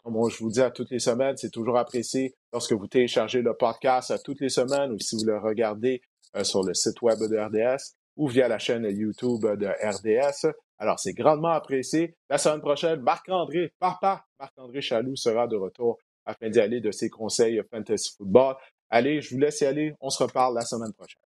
comme 0.04 0.30
je 0.30 0.38
vous 0.38 0.50
dis 0.50 0.62
à 0.62 0.70
toutes 0.70 0.92
les 0.92 1.00
semaines, 1.00 1.38
c'est 1.38 1.50
toujours 1.50 1.78
apprécié 1.78 2.36
lorsque 2.54 2.74
vous 2.74 2.88
téléchargez 2.88 3.42
le 3.42 3.56
podcast 3.56 4.12
à 4.12 4.20
toutes 4.20 4.40
les 4.40 4.50
semaines 4.50 4.92
ou 4.92 5.00
si 5.00 5.16
vous 5.16 5.26
le 5.26 5.38
regardez 5.40 6.02
euh, 6.36 6.44
sur 6.44 6.64
le 6.64 6.74
site 6.74 7.02
web 7.02 7.20
de 7.20 7.38
RDS 7.38 7.96
ou 8.18 8.28
via 8.28 8.48
la 8.48 8.60
chaîne 8.60 8.86
YouTube 8.86 9.42
de 9.42 9.68
RDS. 9.68 10.54
Alors, 10.78 11.00
c'est 11.00 11.14
grandement 11.14 11.50
apprécié. 11.50 12.16
La 12.30 12.38
semaine 12.38 12.62
prochaine, 12.62 13.02
Marc-André, 13.02 13.74
papa, 13.80 14.26
Marc-André 14.40 14.82
Chaloux 14.82 15.16
sera 15.16 15.48
de 15.48 15.56
retour 15.56 15.98
afin 16.26 16.50
d'y 16.50 16.60
aller 16.60 16.82
de 16.82 16.92
ses 16.92 17.10
conseils 17.10 17.62
fantasy 17.72 18.14
football. 18.16 18.56
Allez, 18.90 19.22
je 19.22 19.34
vous 19.34 19.40
laisse 19.40 19.62
y 19.62 19.66
aller. 19.66 19.94
On 20.02 20.10
se 20.10 20.22
reparle 20.22 20.54
la 20.54 20.66
semaine 20.66 20.94
prochaine. 20.94 21.31